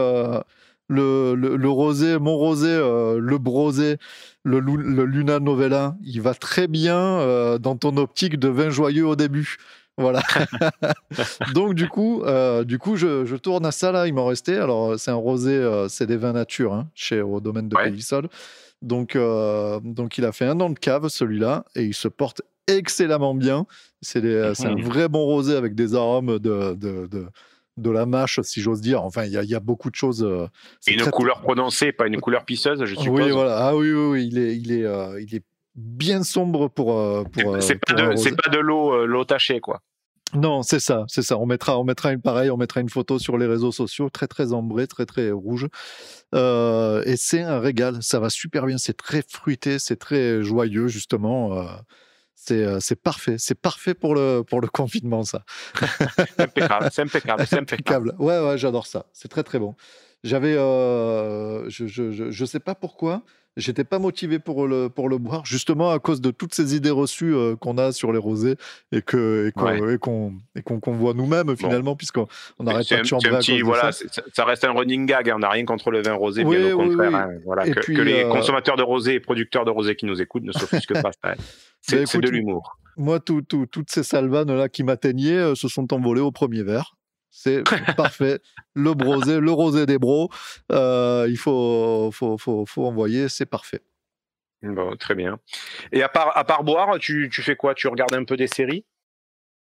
le, 0.89 1.36
le, 1.36 1.55
le 1.55 1.70
rosé, 1.70 2.18
mon 2.20 2.36
rosé, 2.36 2.70
le 2.70 3.38
brosé, 3.38 3.97
le, 4.43 4.60
le 4.60 5.05
Luna 5.05 5.39
Novella, 5.39 5.95
il 6.03 6.22
va 6.22 6.34
très 6.34 6.68
bien 6.68 7.58
dans 7.60 7.76
ton 7.76 7.97
optique 7.97 8.39
de 8.39 8.47
vin 8.47 8.70
joyeux 8.70 9.05
au 9.05 9.16
début. 9.16 9.58
Voilà. 9.98 10.22
Donc 11.54 11.74
du 11.74 11.88
coup, 11.88 12.22
euh, 12.24 12.64
du 12.64 12.78
coup, 12.80 12.95
je, 12.95 13.26
je 13.26 13.36
tourne 13.36 13.66
à 13.66 13.72
ça 13.72 13.91
là. 13.91 14.08
Il 14.08 14.14
m'en 14.14 14.26
restait. 14.26 14.58
Alors 14.58 15.00
c'est 15.00 15.12
un 15.12 15.16
rosé, 15.16 15.54
euh, 15.56 15.88
c'est 15.88 16.06
des 16.06 16.18
vins 16.18 16.34
nature 16.34 16.74
hein, 16.74 16.88
chez 16.95 17.22
au 17.22 17.39
domaine 17.39 17.68
de 17.70 17.76
Ouais. 17.76 17.86
Pélissol. 17.86 18.28
Donc, 18.82 19.16
euh, 19.16 19.80
donc 19.84 20.18
il 20.18 20.26
a 20.26 20.32
fait 20.32 20.45
un 20.45 20.60
an 20.62 20.70
de 20.70 20.78
cave 20.78 21.08
celui-là 21.08 21.66
et 21.76 21.84
il 21.84 21.93
se 21.95 22.08
porte 22.08 22.41
excellemment 22.68 23.34
bien. 23.34 23.66
C'est 24.02 24.22
c'est 24.54 24.68
un 24.68 24.76
Mhm. 24.76 24.82
vrai 24.84 25.08
bon 25.10 25.24
rosé 25.26 25.56
avec 25.56 25.74
des 25.74 25.95
arômes 25.95 26.38
de, 26.38 26.76
de, 26.76 27.08
de, 27.08 27.26
de 27.78 27.89
la 27.91 28.06
mâche, 28.06 28.39
si 28.43 28.62
j'ose 28.62 28.82
dire. 28.82 29.04
Enfin, 29.04 29.24
il 29.26 29.32
y 29.32 29.38
a, 29.38 29.43
il 29.43 29.50
y 29.50 29.56
a 29.56 29.60
beaucoup 29.60 29.89
de 29.89 29.95
choses. 29.95 30.24
euh, 30.24 30.48
Et 30.88 30.93
une 30.93 31.00
très- 31.00 31.10
couleur 31.12 31.41
prononcée, 31.41 31.91
pas 31.91 32.06
une 32.08 32.20
couleur 32.22 32.45
pisseuse, 32.45 32.84
je 32.86 32.93
suppose. 32.95 33.20
Oui, 33.22 33.32
voilà. 33.32 33.58
Ah 33.68 33.76
oui, 33.76 33.91
oui, 33.91 34.06
oui, 34.12 34.28
il 34.32 34.38
est, 34.38 34.56
il 34.58 34.72
est, 34.72 34.84
euh, 34.86 35.20
il 35.22 35.34
est 35.34 35.43
bien 35.76 36.22
sombre 36.24 36.68
pour. 36.68 37.00
euh, 37.00 37.24
pour 37.24 37.56
euh, 37.56 37.60
C'est 37.62 37.76
pas 37.84 37.93
pas 37.95 38.50
de 38.52 38.60
l'eau, 38.60 38.93
euh, 38.93 39.06
l'eau 39.06 39.26
tachée, 39.26 39.60
quoi. 39.60 39.82
Non, 40.34 40.61
c'est 40.61 40.80
ça, 40.82 41.05
c'est 41.07 41.21
ça. 41.21 41.38
On 41.38 41.45
mettra, 41.45 41.80
on 41.80 41.86
mettra 41.86 42.11
une 42.11 42.21
pareil, 42.21 42.49
on 42.51 42.57
mettra 42.57 42.82
une 42.82 42.89
photo 42.89 43.17
sur 43.17 43.38
les 43.38 43.45
réseaux 43.47 43.71
sociaux, 43.71 44.09
très 44.09 44.28
très 44.28 44.51
ambré, 44.51 44.86
très 44.86 45.05
très 45.05 45.32
rouge. 45.32 45.67
Euh, 46.36 47.01
et 47.05 47.15
c'est 47.15 47.41
un 47.41 47.59
régal, 47.59 48.03
ça 48.03 48.19
va 48.19 48.30
super 48.30 48.65
bien. 48.65 48.78
C'est 48.78 48.97
très 48.97 49.23
fruité, 49.28 49.80
c'est 49.80 49.95
très 49.95 50.43
joyeux 50.43 50.88
justement. 50.89 51.53
euh, 51.57 51.65
c'est 52.36 52.63
euh, 52.63 52.80
c'est 52.82 53.01
parfait, 53.01 53.38
c'est 53.39 53.55
parfait 53.59 53.93
pour 53.93 54.15
le 54.15 54.43
pour 54.43 54.59
le 54.61 54.67
confinement 54.69 55.23
ça. 55.23 55.43
Impeccable, 56.38 56.89
c'est 56.91 57.01
impeccable, 57.03 57.47
c'est 57.47 57.57
impeccable. 57.59 58.09
Impeccable. 58.11 58.15
Ouais, 58.19 58.39
ouais, 58.39 58.57
j'adore 58.57 58.88
ça. 58.88 59.05
C'est 59.13 59.28
très 59.30 59.43
très 59.43 59.59
bon. 59.59 59.75
J'avais, 60.23 60.55
euh, 60.57 61.69
je, 61.69 61.88
je, 61.88 62.11
je, 62.11 62.32
je 62.32 62.45
sais 62.45 62.59
pas 62.59 62.75
pourquoi, 62.75 63.23
j'étais 63.58 63.84
pas 63.84 63.99
motivé 63.99 64.39
pour 64.39 64.66
le 64.68 64.88
pour 64.88 65.10
le 65.10 65.18
boire, 65.18 65.45
justement 65.45 65.91
à 65.91 65.99
cause 65.99 66.22
de 66.22 66.32
toutes 66.32 66.53
ces 66.55 66.76
idées 66.76 66.89
reçues 66.91 67.36
euh, 67.36 67.55
qu'on 67.58 67.78
a 67.78 67.91
sur 67.91 68.14
les 68.14 68.18
rosés 68.20 68.55
et 68.93 69.01
que 69.01 69.47
et 69.47 69.51
qu'on 69.51 70.32
Ouais. 70.86 70.93
voit 70.93 71.14
nous-mêmes 71.14 71.58
finalement, 71.58 71.95
puisqu'on 71.97 72.28
C'est 72.60 72.64
pas 72.66 72.82
de 73.01 73.03
chambrer 73.03 73.30
à 73.30 73.32
cause 73.39 73.47
de 73.47 73.64
voilà, 73.64 73.91
ça. 73.91 74.45
reste 74.45 74.64
un 74.64 74.72
running 74.72 75.05
gag. 75.05 75.30
hein. 75.30 75.34
On 75.36 75.39
n'a 75.39 75.49
rien 75.49 75.66
contre 75.66 75.91
le 75.91 76.01
vin 76.01 76.14
rosé, 76.14 76.43
Oui, 76.45 76.58
bien 76.58 76.74
au 76.76 76.80
oui, 76.82 76.89
contraire. 76.89 77.10
oui. 77.12 77.16
hein. 77.36 77.39
Voilà, 77.45 77.68
Et 77.68 77.72
que, 77.72 77.80
puis, 77.82 77.95
que 77.95 78.01
les 78.01 78.24
euh, 78.24 78.30
consommateurs 78.30 78.78
de 78.78 78.84
rosé 78.84 79.16
et 79.16 79.20
producteurs 79.20 79.66
de 79.66 79.72
rosé 79.72 79.95
qui 79.95 80.05
nous 80.05 80.22
écoutent 80.22 80.43
ne 80.43 80.51
s'offusquent 80.53 81.01
pas. 81.01 81.12
ça. 81.24 81.36
C'est 81.82 82.05
Bah, 82.14 82.20
de 82.22 82.30
l'humour. 82.30 82.78
Moi, 82.97 83.20
tout, 83.20 83.41
tout- 83.41 83.66
toutes 83.68 83.91
ces 83.91 84.03
salvanes 84.03 84.51
là 84.55 84.70
qui 84.70 84.84
m'atteignaient 84.84 85.34
euh, 85.38 85.55
se 85.55 85.68
sont 85.68 85.93
envolées 85.93 86.22
au 86.22 86.32
premier 86.32 86.64
verre. 86.64 86.95
C'est 87.30 87.63
parfait. 87.95 88.39
Le 88.73 88.93
brosé, 88.93 89.39
le 89.39 89.51
rosé 89.51 89.86
des 89.86 89.97
bros, 89.99 90.30
euh, 90.71 91.28
il 91.30 91.38
faut, 91.38 92.09
faut, 92.11 92.38
faut, 92.38 92.65
faut 92.65 92.86
envoyer, 92.86 93.30
c'est 93.30 93.45
parfait. 93.45 93.82
Bon, 94.63 94.95
très 94.95 95.13
bien. 95.13 95.39
Et 95.91 96.01
à 96.01 96.09
part, 96.09 96.36
à 96.36 96.43
part 96.43 96.63
boire, 96.63 96.97
tu, 96.99 97.30
tu 97.32 97.41
fais 97.41 97.55
quoi? 97.55 97.75
Tu 97.75 97.88
regardes 97.88 98.15
un 98.15 98.23
peu 98.23 98.38
des 98.38 98.47
séries? 98.47 98.86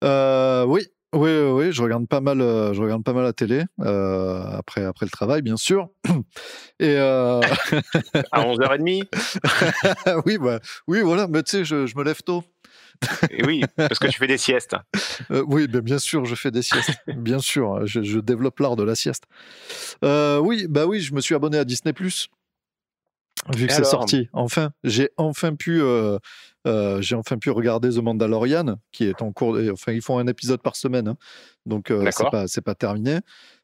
Euh, 0.03 0.65
Oui, 0.65 0.87
oui, 1.13 1.31
oui, 1.39 1.73
je 1.73 1.83
regarde 1.83 2.07
pas 2.09 2.21
mal, 2.21 2.41
euh, 2.41 2.73
je 2.73 2.81
regarde 2.81 3.05
pas 3.05 3.13
mal 3.13 3.25
la 3.25 3.33
télé 3.33 3.65
euh, 3.81 4.43
après, 4.53 4.85
après 4.85 5.05
le 5.05 5.11
travail, 5.11 5.43
bien 5.43 5.57
sûr. 5.57 5.91
Et 6.81 6.97
à 6.99 7.41
11h30 8.33 9.09
Oui, 10.27 10.39
bah, 10.39 10.61
oui, 10.87 11.03
voilà, 11.03 11.27
mais 11.27 11.43
tu 11.43 11.51
sais, 11.51 11.65
je, 11.65 11.87
je, 11.87 11.97
me 11.97 12.05
lève 12.05 12.23
tôt. 12.23 12.43
Et 13.31 13.45
oui, 13.45 13.65
parce 13.77 13.99
que 13.99 14.09
tu 14.09 14.19
fais 14.19 14.27
des 14.27 14.39
siestes. 14.39 14.77
oui, 15.31 15.69
ben, 15.69 15.81
bien 15.81 15.99
sûr, 15.99 16.25
je 16.25 16.35
fais 16.35 16.51
des 16.51 16.63
siestes. 16.63 16.99
bien 17.17 17.39
sûr, 17.39 17.87
je, 17.87 18.03
je 18.03 18.19
développe 18.19 18.61
l'art 18.61 18.77
de 18.77 18.83
la 18.83 18.95
sieste. 18.95 19.25
oui, 20.03 20.67
bah 20.69 20.87
oui, 20.87 21.01
je 21.01 21.15
me 21.15 21.21
suis 21.21 21.35
abonné 21.35 21.59
à 21.59 21.65
Disney 21.65 21.93
vu 23.49 23.67
que 23.67 23.73
c'est 23.73 23.85
sorti. 23.85 24.29
Enfin, 24.33 24.73
j'ai 24.85 25.11
enfin 25.17 25.55
pu, 25.55 25.81
euh, 25.81 26.19
euh, 26.67 27.01
j'ai 27.01 27.15
enfin 27.15 27.39
pu 27.39 27.51
regarder 27.51 27.91
The 27.91 27.99
Mandalorian, 27.99 28.77
qui 28.93 29.05
est 29.05 29.23
en 29.23 29.33
cours. 29.33 29.59
Enfin, 29.73 29.93
ils 29.93 30.03
font 30.03 30.19
un 30.19 30.27
épisode 30.27 30.63
par 30.63 30.77
semaine, 30.77 31.09
hein. 31.09 31.17
donc 31.67 31.91
euh, 31.91 32.11
c'est 32.11 32.31
pas, 32.31 32.47
pas 32.65 32.75
terminé. 32.75 33.21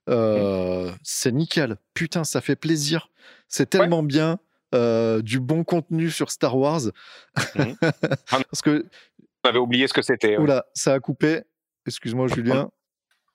Mmh. 0.08 0.92
C'est 1.02 1.32
nickel. 1.32 1.76
Putain, 1.94 2.24
ça 2.24 2.40
fait 2.40 2.56
plaisir. 2.56 3.08
C'est 3.48 3.68
tellement 3.68 4.02
bien. 4.02 4.38
du 4.72 5.40
bon 5.40 5.64
contenu 5.64 6.10
sur 6.10 6.30
Star 6.30 6.56
Wars. 6.56 6.82
Mmh. 7.54 7.62
Parce 8.30 8.62
que. 8.62 8.86
On 9.46 9.50
avait 9.50 9.58
oublié 9.60 9.86
ce 9.86 9.94
que 9.94 10.02
c'était. 10.02 10.36
Oula, 10.38 10.64
ça 10.74 10.94
a 10.94 10.98
coupé. 10.98 11.42
Excuse-moi, 11.86 12.26
Julien. 12.26 12.68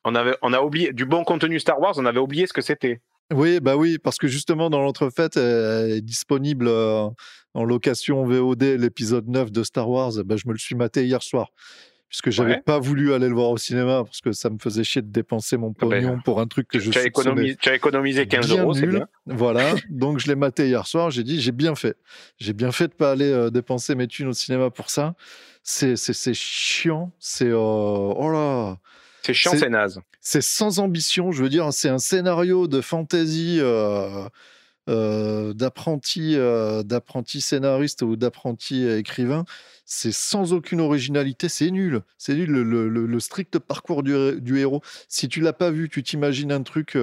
On, 0.03 0.13
avait, 0.13 0.35
on 0.41 0.51
a 0.51 0.59
oublié 0.59 0.91
du 0.91 1.05
bon 1.05 1.23
contenu 1.23 1.57
Star 1.57 1.79
Wars, 1.79 1.93
on 1.95 2.05
avait 2.05 2.19
oublié 2.19 2.47
ce 2.47 2.53
que 2.53 2.61
c'était. 2.61 2.99
Oui, 3.33 3.61
bah 3.61 3.77
oui, 3.77 3.97
parce 3.97 4.17
que 4.17 4.27
justement, 4.27 4.69
dans 4.69 4.81
l'entrefaite, 4.81 5.37
est 5.37 6.01
disponible 6.01 6.67
euh, 6.67 7.07
en 7.53 7.63
location 7.63 8.25
VOD 8.25 8.63
l'épisode 8.77 9.29
9 9.29 9.53
de 9.53 9.63
Star 9.63 9.89
Wars. 9.89 10.11
Bah, 10.25 10.35
je 10.35 10.49
me 10.49 10.51
le 10.51 10.59
suis 10.59 10.75
maté 10.75 11.05
hier 11.05 11.23
soir. 11.23 11.51
Puisque 12.11 12.29
j'avais 12.29 12.49
n'avais 12.49 12.61
pas 12.61 12.77
voulu 12.77 13.13
aller 13.13 13.29
le 13.29 13.33
voir 13.33 13.51
au 13.51 13.57
cinéma 13.57 14.03
parce 14.03 14.19
que 14.19 14.33
ça 14.33 14.49
me 14.49 14.57
faisait 14.59 14.83
chier 14.83 15.01
de 15.01 15.07
dépenser 15.07 15.55
mon 15.55 15.69
ah 15.69 15.85
ben, 15.85 16.01
pognon 16.01 16.19
pour 16.19 16.41
un 16.41 16.45
truc 16.45 16.67
que 16.67 16.77
je 16.77 16.91
tu 16.91 16.97
as, 16.97 17.05
économisé, 17.05 17.55
tu 17.55 17.69
as 17.69 17.75
économisé 17.75 18.27
15 18.27 18.51
euros, 18.51 18.73
c'est 18.73 18.85
bien. 18.85 19.07
Voilà, 19.27 19.75
donc 19.89 20.19
je 20.19 20.27
l'ai 20.27 20.35
maté 20.35 20.67
hier 20.67 20.85
soir. 20.87 21.09
J'ai 21.09 21.23
dit, 21.23 21.39
j'ai 21.39 21.53
bien 21.53 21.73
fait. 21.73 21.95
J'ai 22.37 22.51
bien 22.51 22.73
fait 22.73 22.89
de 22.89 22.93
pas 22.93 23.11
aller 23.11 23.31
euh, 23.31 23.49
dépenser 23.49 23.95
mes 23.95 24.07
thunes 24.07 24.27
au 24.27 24.33
cinéma 24.33 24.69
pour 24.69 24.89
ça. 24.89 25.15
C'est 25.63 25.95
chiant. 26.33 27.13
C'est. 27.17 27.47
Euh, 27.47 27.55
oh 27.55 28.29
là 28.29 28.77
c'est 29.23 29.33
chiant, 29.33 29.53
c'est 29.55 29.69
naze. 29.69 30.01
C'est 30.19 30.41
sans 30.41 30.79
ambition, 30.79 31.31
je 31.31 31.41
veux 31.43 31.49
dire, 31.49 31.71
c'est 31.71 31.87
un 31.87 31.97
scénario 31.97 32.67
de 32.67 32.81
fantasy 32.81 33.59
euh, 33.61 34.27
euh, 34.91 35.53
d'apprenti 35.53 36.35
euh, 36.35 36.83
d'apprenti 36.83 37.41
scénariste 37.41 38.01
ou 38.01 38.15
d'apprenti 38.15 38.85
écrivain. 38.87 39.45
C'est 39.85 40.11
sans 40.11 40.53
aucune 40.53 40.81
originalité, 40.81 41.49
c'est 41.49 41.71
nul. 41.71 42.01
C'est 42.17 42.35
nul 42.35 42.51
le, 42.51 43.19
strict 43.19 43.59
parcours 43.59 44.03
du, 44.03 44.59
héros. 44.59 44.81
Si 45.07 45.27
tu 45.27 45.41
l'as 45.41 45.53
pas 45.53 45.71
vu, 45.71 45.89
tu 45.89 46.03
t'imagines 46.03 46.51
un 46.51 46.63
truc. 46.63 46.97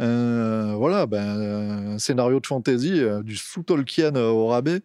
Un, 0.00 0.74
voilà, 0.76 1.06
ben, 1.06 1.94
un 1.94 1.98
scénario 1.98 2.40
de 2.40 2.46
fantasy 2.46 3.00
du 3.22 3.36
sous 3.36 3.62
Tolkien 3.62 4.14
au 4.16 4.48
rabais 4.48 4.80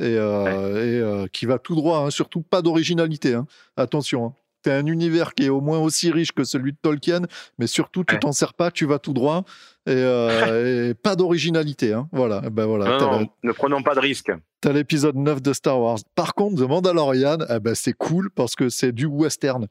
et, 0.00 0.18
qui 1.32 1.46
va 1.46 1.58
tout 1.58 1.74
droit, 1.74 1.98
hein, 1.98 2.10
surtout 2.10 2.42
pas 2.42 2.62
d'originalité. 2.62 3.34
Hein. 3.34 3.46
Attention. 3.76 4.26
Hein 4.26 4.43
tu 4.64 4.70
un 4.70 4.86
univers 4.86 5.34
qui 5.34 5.44
est 5.44 5.48
au 5.48 5.60
moins 5.60 5.78
aussi 5.78 6.10
riche 6.10 6.32
que 6.32 6.44
celui 6.44 6.72
de 6.72 6.78
Tolkien, 6.80 7.22
mais 7.58 7.66
surtout, 7.66 8.04
tu 8.04 8.18
t'en 8.18 8.32
sers 8.32 8.54
pas, 8.54 8.70
tu 8.70 8.86
vas 8.86 8.98
tout 8.98 9.12
droit. 9.12 9.44
Et, 9.86 9.92
euh, 9.92 10.94
pas 11.02 11.14
d'originalité. 11.16 11.92
Hein. 11.92 12.08
Voilà. 12.12 12.40
Ben 12.40 12.64
voilà 12.64 12.98
ne 13.42 13.52
prenons 13.52 13.82
pas 13.82 13.94
de 13.94 14.00
risques. 14.00 14.32
Tu 14.62 14.68
as 14.68 14.72
l'épisode 14.72 15.16
9 15.16 15.42
de 15.42 15.52
Star 15.52 15.80
Wars. 15.80 15.98
Par 16.14 16.34
contre, 16.34 16.56
The 16.56 16.68
Mandalorian, 16.68 17.38
eh 17.48 17.60
ben, 17.60 17.74
c'est 17.74 17.92
cool 17.92 18.30
parce 18.30 18.54
que 18.54 18.68
c'est 18.70 18.92
du 18.92 19.06
western. 19.06 19.66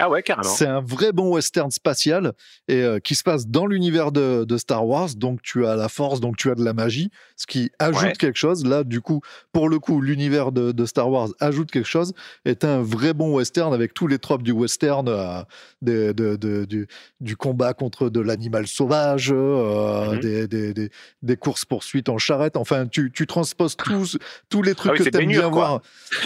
Ah 0.00 0.10
ouais, 0.10 0.24
carrément. 0.24 0.48
C'est 0.48 0.66
un 0.66 0.80
vrai 0.80 1.12
bon 1.12 1.34
western 1.34 1.70
spatial 1.70 2.32
et 2.66 2.82
euh, 2.82 2.98
qui 2.98 3.14
se 3.14 3.22
passe 3.22 3.46
dans 3.46 3.64
l'univers 3.64 4.10
de, 4.10 4.56
Star 4.56 4.84
Wars. 4.84 5.10
Donc 5.16 5.40
tu 5.40 5.66
as 5.66 5.76
la 5.76 5.88
force, 5.88 6.20
donc 6.20 6.36
tu 6.36 6.50
as 6.50 6.56
de 6.56 6.64
la 6.64 6.72
magie, 6.72 7.10
ce 7.36 7.46
qui 7.46 7.70
ajoute 7.78 8.18
quelque 8.18 8.38
chose. 8.38 8.64
Là, 8.66 8.82
du 8.82 9.00
coup, 9.00 9.20
pour 9.52 9.68
le 9.68 9.78
coup, 9.78 10.00
l'univers 10.00 10.50
de, 10.50 10.84
Star 10.84 11.08
Wars 11.08 11.28
ajoute 11.38 11.70
quelque 11.70 11.88
chose. 11.88 12.12
Est 12.44 12.64
un 12.64 12.82
vrai 12.82 13.14
bon 13.14 13.34
western 13.34 13.72
avec 13.72 13.94
tous 13.94 14.08
les 14.08 14.18
tropes 14.18 14.42
du 14.42 14.50
western, 14.50 15.08
euh, 15.08 15.42
de, 15.82 16.86
du, 17.20 17.36
combat 17.36 17.72
contre 17.72 18.08
de 18.08 18.20
l'animal 18.20 18.66
sauvage, 18.66 19.32
euh, 19.32 20.16
mm-hmm. 20.16 20.90
des, 21.22 21.36
courses 21.36 21.64
poursuites 21.64 22.08
en 22.08 22.18
charrette. 22.18 22.56
Enfin, 22.56 22.86
tu, 22.86 23.10
transposes 23.28 23.76
tous, 23.76 24.18
tous 24.48 24.62
les 24.62 24.74
trucs 24.74 24.92
ah 24.94 25.04
que 25.04 25.08
tu 25.08 25.22
aimes 25.22 25.28
bien 25.28 25.48
voir. 25.48 25.80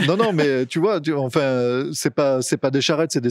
Non, 0.06 0.16
non, 0.16 0.32
mais 0.32 0.64
tu 0.64 0.78
vois, 0.78 1.00
enfin, 1.18 1.90
c'est 1.92 2.14
pas, 2.14 2.40
c'est 2.40 2.56
pas 2.56 2.70
des 2.70 2.80
charrettes, 2.80 3.12
c'est 3.12 3.20
des 3.20 3.30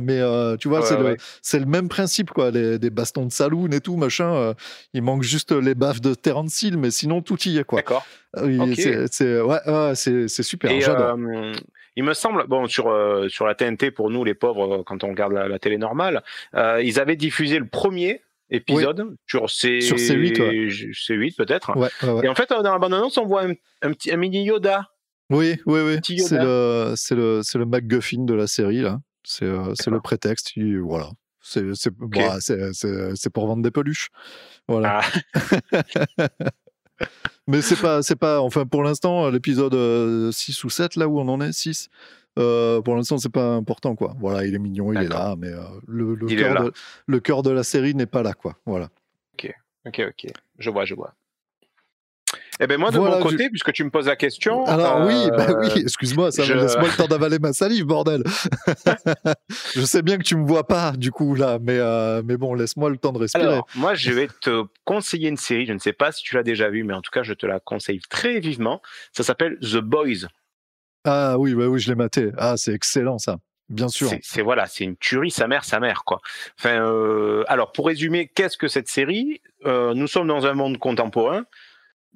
mais 0.00 0.20
euh, 0.20 0.56
tu 0.56 0.68
vois, 0.68 0.82
c'est 0.82 1.58
le, 1.58 1.66
même 1.66 1.88
principe, 1.88 2.30
quoi. 2.30 2.50
Les, 2.50 2.78
des 2.78 2.90
bastons 2.90 3.26
de 3.26 3.32
saloon 3.32 3.68
et 3.68 3.80
tout, 3.80 3.96
machin. 3.96 4.34
Euh, 4.34 4.54
il 4.92 5.02
manque 5.02 5.22
juste 5.22 5.52
les 5.52 5.74
baffes 5.74 6.00
de 6.00 6.14
Terence 6.14 6.62
Hill, 6.62 6.78
mais 6.78 6.90
sinon 6.90 7.22
tout 7.22 7.38
y 7.46 7.58
est, 7.58 7.64
quoi. 7.64 7.80
D'accord. 7.80 8.06
C'est 8.34 9.40
ouais, 9.40 9.92
c'est 9.94 10.42
super. 10.42 10.80
J'adore. 10.80 11.16
Euh, 11.18 11.52
il 11.96 12.04
me 12.04 12.12
semble, 12.12 12.46
bon, 12.46 12.66
sur, 12.66 12.92
sur 13.28 13.46
la 13.46 13.54
TNT, 13.54 13.90
pour 13.90 14.10
nous, 14.10 14.22
les 14.22 14.34
pauvres, 14.34 14.82
quand 14.84 15.02
on 15.02 15.08
regarde 15.08 15.32
la, 15.32 15.58
télé 15.58 15.78
normale, 15.78 16.22
ils 16.54 17.00
avaient 17.00 17.16
diffusé 17.16 17.58
le 17.58 17.66
premier 17.66 18.20
épisode 18.50 19.16
sur, 19.26 19.50
C... 19.50 19.80
sur 19.80 19.96
C8, 19.96 20.68
C8 20.92 21.36
peut-être. 21.36 21.72
et 22.22 22.28
en 22.28 22.34
fait, 22.34 22.50
dans 22.50 22.62
la 22.62 22.78
bande-annonce, 22.78 23.16
on 23.16 23.24
voit 23.24 23.44
un, 23.44 23.54
un, 23.82 23.92
petit, 23.92 24.12
un 24.12 24.18
mini 24.18 24.44
Yoda. 24.44 24.86
Oui, 25.30 25.56
oui, 25.66 25.80
oui. 25.80 26.18
C'est 26.18 26.38
le, 26.38 26.94
le, 27.10 27.58
le 27.58 27.66
MacGuffin 27.66 28.24
de 28.24 28.34
la 28.34 28.46
série, 28.46 28.80
là. 28.80 28.98
C'est 29.28 29.44
euh, 29.44 29.74
le 29.88 30.00
prétexte. 30.00 30.52
voilà. 30.82 31.10
Bah, 31.56 32.36
c'est 32.40 33.30
pour 33.30 33.48
vendre 33.48 33.62
des 33.62 33.72
peluches. 33.72 34.10
Voilà. 34.68 35.00
Ah. 35.02 36.28
Mais 37.48 37.60
c'est 37.60 37.80
pas, 37.80 38.02
c'est 38.02 38.16
pas, 38.16 38.40
enfin 38.40 38.66
pour 38.66 38.84
l'instant, 38.84 39.28
l'épisode 39.30 39.72
6 39.72 39.74
euh, 39.74 40.66
ou 40.66 40.70
7, 40.70 40.96
là 40.96 41.08
où 41.08 41.18
on 41.18 41.28
en 41.28 41.40
est, 41.40 41.52
6, 41.52 41.88
euh, 42.38 42.80
pour 42.82 42.94
l'instant, 42.94 43.18
c'est 43.18 43.28
pas 43.28 43.54
important, 43.54 43.96
quoi. 43.96 44.14
Voilà, 44.20 44.46
il 44.46 44.54
est 44.54 44.58
mignon, 44.58 44.92
il 44.92 45.02
est 45.02 45.08
là, 45.08 45.34
mais 45.36 45.50
le, 45.86 46.14
le, 46.14 46.26
cœur 46.26 46.62
de, 46.62 46.72
le 47.06 47.20
cœur 47.20 47.42
de 47.42 47.50
la 47.50 47.64
série 47.64 47.94
n'est 47.94 48.06
pas 48.06 48.22
là, 48.22 48.32
quoi. 48.32 48.56
Voilà. 48.64 48.88
Ok, 49.34 49.52
ok, 49.86 50.02
ok. 50.08 50.32
Je 50.58 50.70
vois, 50.70 50.84
je 50.84 50.94
vois. 50.94 51.14
Eh 52.58 52.66
ben 52.66 52.78
moi 52.78 52.90
de 52.90 52.98
mon 52.98 53.20
côté, 53.20 53.50
puisque 53.50 53.72
tu 53.72 53.84
me 53.84 53.90
poses 53.90 54.06
la 54.06 54.16
question. 54.16 54.64
Alors 54.64 55.06
oui, 55.06 55.28
bah 55.36 55.48
oui, 55.60 55.68
euh, 55.68 55.82
excuse-moi, 55.82 56.32
ça 56.32 56.42
laisse-moi 56.42 56.88
le 56.88 56.96
temps 56.96 57.06
d'avaler 57.06 57.38
ma 57.38 57.52
salive, 57.52 57.84
bordel. 57.84 58.22
je 59.74 59.82
sais 59.82 60.02
bien 60.02 60.16
que 60.16 60.22
tu 60.22 60.36
me 60.36 60.46
vois 60.46 60.66
pas 60.66 60.92
du 60.92 61.10
coup 61.10 61.34
là, 61.34 61.58
mais 61.60 61.78
euh, 61.78 62.22
mais 62.24 62.36
bon, 62.36 62.54
laisse-moi 62.54 62.88
le 62.88 62.96
temps 62.96 63.12
de 63.12 63.18
respirer. 63.18 63.44
Alors, 63.44 63.66
moi, 63.74 63.94
je 63.94 64.10
vais 64.10 64.28
te 64.40 64.64
conseiller 64.84 65.28
une 65.28 65.36
série. 65.36 65.66
Je 65.66 65.72
ne 65.72 65.78
sais 65.78 65.92
pas 65.92 66.12
si 66.12 66.22
tu 66.22 66.34
l'as 66.34 66.42
déjà 66.42 66.70
vue, 66.70 66.82
mais 66.82 66.94
en 66.94 67.02
tout 67.02 67.10
cas, 67.10 67.22
je 67.22 67.34
te 67.34 67.46
la 67.46 67.60
conseille 67.60 68.00
très 68.08 68.40
vivement. 68.40 68.80
Ça 69.12 69.22
s'appelle 69.22 69.58
The 69.60 69.78
Boys. 69.78 70.28
Ah 71.04 71.38
oui, 71.38 71.54
bah 71.54 71.66
oui, 71.66 71.78
je 71.78 71.88
l'ai 71.88 71.94
maté. 71.94 72.30
Ah, 72.38 72.56
c'est 72.56 72.72
excellent 72.72 73.18
ça. 73.18 73.36
Bien 73.68 73.88
sûr. 73.88 74.10
C'est 74.22 74.42
voilà, 74.42 74.66
c'est 74.66 74.84
une 74.84 74.96
tuerie, 74.96 75.30
sa 75.30 75.48
mère, 75.48 75.64
sa 75.64 75.80
mère, 75.80 76.04
quoi. 76.04 76.20
Enfin, 76.58 76.80
euh, 76.80 77.44
alors 77.48 77.72
pour 77.72 77.86
résumer, 77.86 78.30
qu'est-ce 78.32 78.56
que 78.56 78.68
cette 78.68 78.88
série? 78.88 79.42
Nous 79.64 80.06
sommes 80.06 80.28
dans 80.28 80.46
un 80.46 80.54
monde 80.54 80.78
contemporain 80.78 81.44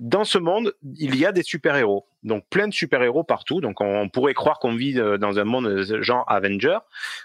dans 0.01 0.25
ce 0.25 0.39
monde, 0.39 0.75
il 0.97 1.15
y 1.17 1.27
a 1.27 1.31
des 1.31 1.43
super-héros. 1.43 2.07
Donc 2.23 2.49
plein 2.49 2.67
de 2.67 2.73
super-héros 2.73 3.23
partout. 3.23 3.61
Donc 3.61 3.81
on, 3.81 4.09
pourrait 4.09 4.35
croire 4.35 4.59
qu'on 4.59 4.75
vit 4.75 4.99
euh, 4.99 5.19
dans 5.19 5.39
un 5.39 5.45
monde 5.45 5.67
euh, 5.67 6.03
genre 6.03 6.25
Avenger. 6.27 6.79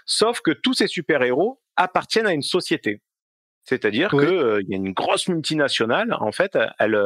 Sauf 0.04 0.42
que 0.42 0.50
tous 0.50 0.74
ces 0.74 0.86
super-héros 0.86 1.58
appartiennent 1.76 2.26
à 2.26 2.34
une 2.34 2.42
société. 2.42 3.00
C'est-à-dire 3.64 4.10
qu'il 4.10 4.20
euh, 4.20 4.62
y 4.68 4.74
a 4.74 4.76
une 4.76 4.92
grosse 4.92 5.26
multinationale, 5.28 6.14
en 6.20 6.32
fait, 6.32 6.56
elle, 6.78 7.00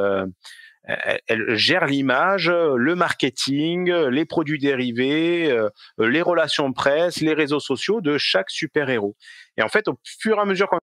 elle, 0.84 1.54
gère 1.54 1.86
l'image, 1.86 2.50
le 2.50 2.94
marketing, 2.94 3.90
les 3.90 4.24
produits 4.24 4.58
dérivés, 4.58 5.56
les 5.98 6.22
relations 6.22 6.72
presse, 6.72 7.20
les 7.20 7.32
réseaux 7.32 7.60
sociaux 7.60 8.00
de 8.00 8.18
chaque 8.18 8.50
super-héros. 8.50 9.16
Et 9.56 9.62
en 9.62 9.68
fait, 9.68 9.88
au 9.88 9.98
fur 10.04 10.36
et 10.36 10.40
à 10.40 10.44
mesure 10.44 10.68
qu'on 10.68 10.80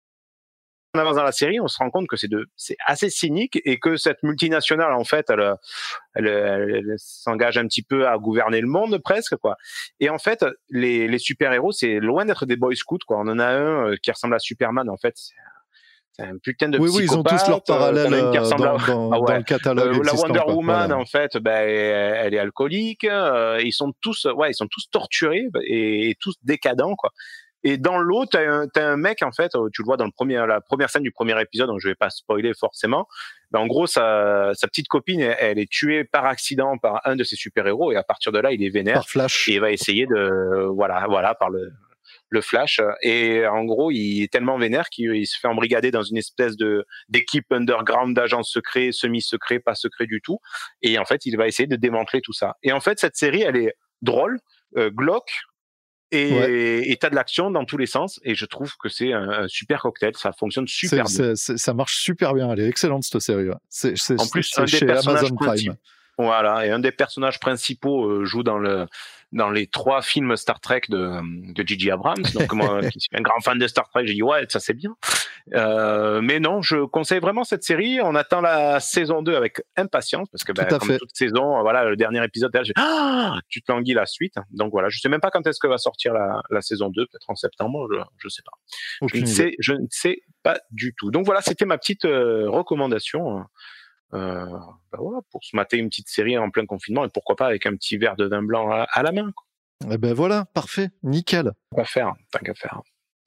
on 0.94 0.98
avance 0.98 1.16
dans 1.16 1.24
la 1.24 1.32
série, 1.32 1.60
on 1.60 1.68
se 1.68 1.78
rend 1.78 1.90
compte 1.90 2.06
que 2.06 2.16
c'est 2.16 2.28
de, 2.28 2.46
c'est 2.56 2.76
assez 2.86 3.10
cynique 3.10 3.60
et 3.64 3.78
que 3.78 3.96
cette 3.96 4.22
multinationale, 4.22 4.92
en 4.92 5.04
fait, 5.04 5.28
elle, 5.28 5.56
elle, 6.14 6.94
s'engage 6.96 7.58
un 7.58 7.66
petit 7.66 7.82
peu 7.82 8.06
à 8.06 8.16
gouverner 8.18 8.60
le 8.60 8.68
monde 8.68 8.98
presque, 8.98 9.36
quoi. 9.36 9.56
Et 10.00 10.08
en 10.08 10.18
fait, 10.18 10.44
les, 10.70 11.08
les 11.08 11.18
super 11.18 11.52
héros, 11.52 11.72
c'est 11.72 11.98
loin 11.98 12.24
d'être 12.24 12.46
des 12.46 12.56
boy 12.56 12.76
scouts, 12.76 12.98
quoi. 13.06 13.18
On 13.18 13.28
en 13.28 13.38
a 13.38 13.46
un 13.46 13.90
euh, 13.90 13.96
qui 14.02 14.10
ressemble 14.10 14.34
à 14.34 14.38
Superman, 14.38 14.88
en 14.88 14.96
fait. 14.96 15.14
C'est 15.16 16.22
un 16.22 16.38
putain 16.38 16.68
de 16.68 16.78
oui, 16.78 16.90
oui, 16.94 17.04
ils 17.04 17.16
ont 17.16 17.24
tous 17.24 17.48
leur 17.48 17.64
parallèle 17.64 18.14
euh, 18.14 18.30
dans, 18.32 18.56
dans, 18.56 18.76
ah 19.12 19.18
dans, 19.18 19.36
le 19.36 19.42
catalogue. 19.42 20.04
la 20.04 20.14
Wonder 20.14 20.42
Woman, 20.46 20.92
en 20.92 21.06
fait, 21.06 21.36
ben, 21.38 21.68
elle 21.68 22.34
est 22.34 22.38
alcoolique. 22.38 23.02
Euh, 23.02 23.60
ils 23.60 23.72
sont 23.72 23.92
tous, 24.00 24.26
ouais, 24.26 24.52
ils 24.52 24.54
sont 24.54 24.68
tous 24.68 24.88
torturés 24.92 25.48
et, 25.64 26.10
et 26.10 26.14
tous 26.20 26.36
décadents, 26.44 26.94
quoi. 26.94 27.10
Et 27.64 27.78
dans 27.78 27.98
l'eau, 27.98 28.26
tu 28.26 28.36
as, 28.36 28.68
un 28.76 28.96
mec, 28.96 29.22
en 29.22 29.32
fait, 29.32 29.52
tu 29.72 29.82
le 29.82 29.86
vois 29.86 29.96
dans 29.96 30.04
le 30.04 30.12
premier, 30.12 30.44
la 30.46 30.60
première 30.60 30.90
scène 30.90 31.02
du 31.02 31.12
premier 31.12 31.40
épisode, 31.40 31.68
donc 31.68 31.80
je 31.80 31.88
vais 31.88 31.94
pas 31.94 32.10
spoiler 32.10 32.52
forcément, 32.54 33.08
ben, 33.50 33.60
en 33.60 33.66
gros, 33.66 33.86
sa, 33.86 34.50
sa 34.54 34.68
petite 34.68 34.88
copine, 34.88 35.20
elle, 35.20 35.58
est 35.58 35.70
tuée 35.70 36.04
par 36.04 36.26
accident 36.26 36.76
par 36.76 37.00
un 37.04 37.16
de 37.16 37.24
ses 37.24 37.36
super-héros 37.36 37.92
et 37.92 37.96
à 37.96 38.02
partir 38.02 38.32
de 38.32 38.38
là, 38.38 38.52
il 38.52 38.62
est 38.62 38.68
vénère. 38.68 38.94
Par 38.94 39.08
Flash. 39.08 39.48
Et 39.48 39.54
il 39.54 39.60
va 39.60 39.70
essayer 39.70 40.06
de, 40.06 40.66
voilà, 40.74 41.06
voilà, 41.08 41.34
par 41.34 41.50
le, 41.50 41.72
le 42.28 42.40
Flash. 42.40 42.80
Et 43.02 43.46
en 43.46 43.64
gros, 43.64 43.90
il 43.90 44.22
est 44.22 44.32
tellement 44.32 44.58
vénère 44.58 44.90
qu'il 44.90 45.26
se 45.26 45.38
fait 45.38 45.48
embrigader 45.48 45.90
dans 45.90 46.02
une 46.02 46.18
espèce 46.18 46.56
de 46.56 46.84
d'équipe 47.08 47.50
underground 47.50 48.14
d'agents 48.14 48.42
secrets, 48.42 48.90
semi-secrets, 48.92 49.60
pas 49.60 49.74
secrets 49.74 50.06
du 50.06 50.20
tout. 50.20 50.38
Et 50.82 50.98
en 50.98 51.04
fait, 51.04 51.24
il 51.24 51.36
va 51.36 51.46
essayer 51.46 51.66
de 51.66 51.76
démanteler 51.76 52.20
tout 52.20 52.32
ça. 52.32 52.56
Et 52.62 52.72
en 52.72 52.80
fait, 52.80 52.98
cette 52.98 53.16
série, 53.16 53.42
elle 53.42 53.56
est 53.56 53.74
drôle, 54.02 54.38
euh, 54.76 54.90
glauque, 54.90 55.40
et 56.14 56.96
t'as 57.00 57.10
de 57.10 57.14
l'action 57.14 57.50
dans 57.50 57.64
tous 57.64 57.76
les 57.76 57.86
sens. 57.86 58.20
Et 58.24 58.34
je 58.34 58.46
trouve 58.46 58.76
que 58.76 58.88
c'est 58.88 59.12
un, 59.12 59.46
super 59.48 59.82
cocktail. 59.82 60.12
Ça 60.16 60.32
fonctionne 60.32 60.66
super 60.66 61.04
bien. 61.04 61.34
ça 61.34 61.74
marche 61.74 61.98
super 61.98 62.34
bien. 62.34 62.50
Elle 62.52 62.60
est 62.60 62.68
excellente 62.68 63.04
cette 63.04 63.20
série. 63.20 63.48
C'est 63.68 63.94
en 64.18 64.26
plus 64.26 64.52
un 64.58 64.64
des 64.64 64.78
personnages 64.80 65.30
Amazon 65.30 65.76
Voilà, 66.18 66.66
et 66.66 66.70
un 66.70 66.78
des 66.78 66.92
personnages 66.92 67.40
principaux 67.40 68.06
euh, 68.06 68.24
joue 68.24 68.42
dans 68.42 68.58
le 68.58 68.86
dans 69.32 69.50
les 69.50 69.66
trois 69.66 70.00
films 70.00 70.36
Star 70.36 70.60
Trek 70.60 70.82
de, 70.88 71.20
de 71.52 71.66
Gigi 71.66 71.90
Abrams. 71.90 72.22
Donc 72.34 72.52
moi, 72.52 72.80
qui 72.92 73.00
suis 73.00 73.10
un 73.14 73.20
grand 73.20 73.40
fan 73.40 73.58
de 73.58 73.66
Star 73.66 73.88
Trek, 73.88 74.06
j'ai 74.06 74.14
dit 74.14 74.22
ouais, 74.22 74.46
ça 74.48 74.60
c'est 74.60 74.74
bien. 74.74 74.94
Euh, 75.54 76.20
mais 76.22 76.40
non, 76.40 76.62
je 76.62 76.84
conseille 76.86 77.18
vraiment 77.18 77.44
cette 77.44 77.64
série. 77.64 78.00
On 78.00 78.14
attend 78.14 78.40
la 78.40 78.80
saison 78.80 79.22
2 79.22 79.34
avec 79.34 79.60
impatience 79.76 80.28
parce 80.30 80.44
que 80.44 80.52
ben, 80.52 80.66
comme 80.66 80.80
fait. 80.80 80.98
toute 80.98 81.14
saison, 81.14 81.60
voilà, 81.62 81.84
le 81.84 81.96
dernier 81.96 82.24
épisode, 82.24 82.54
là, 82.54 82.62
ah, 82.76 83.38
tu 83.48 83.60
te 83.60 83.70
languis 83.70 83.92
la 83.92 84.06
suite. 84.06 84.34
Donc 84.52 84.70
voilà, 84.70 84.88
je 84.88 85.00
sais 85.00 85.08
même 85.08 85.20
pas 85.20 85.30
quand 85.30 85.46
est-ce 85.46 85.58
que 85.58 85.66
va 85.66 85.78
sortir 85.78 86.14
la, 86.14 86.40
la 86.50 86.62
saison 86.62 86.88
2, 86.88 87.06
peut-être 87.06 87.28
en 87.28 87.34
septembre, 87.34 87.88
je, 87.92 87.98
je 88.18 88.28
sais 88.28 88.42
pas. 88.42 89.06
je 89.12 89.20
ne 89.20 89.26
sais, 89.26 89.56
je 89.58 89.72
ne 89.72 89.86
sais 89.90 90.22
pas 90.42 90.58
du 90.70 90.94
tout. 90.96 91.10
Donc 91.10 91.26
voilà, 91.26 91.42
c'était 91.42 91.66
ma 91.66 91.76
petite 91.76 92.04
euh, 92.04 92.48
recommandation. 92.48 93.44
Euh, 94.12 94.46
bah 94.92 94.98
voilà, 95.00 95.20
pour 95.30 95.42
se 95.42 95.56
mater 95.56 95.78
une 95.78 95.88
petite 95.88 96.08
série 96.08 96.38
en 96.38 96.50
plein 96.50 96.66
confinement 96.66 97.04
et 97.04 97.08
pourquoi 97.08 97.34
pas 97.36 97.46
avec 97.46 97.66
un 97.66 97.74
petit 97.74 97.96
verre 97.96 98.16
de 98.16 98.26
vin 98.26 98.42
blanc 98.42 98.70
à, 98.70 99.02
la 99.02 99.12
main. 99.12 99.32
Quoi. 99.32 99.92
Eh 99.92 99.98
ben 99.98 100.14
voilà, 100.14 100.44
parfait, 100.54 100.90
nickel. 101.02 101.52
Tant 101.70 101.76
qu'à 101.76 101.84
faire, 101.84 102.12
tant 102.30 102.38
qu'à 102.40 102.54
faire. 102.54 102.82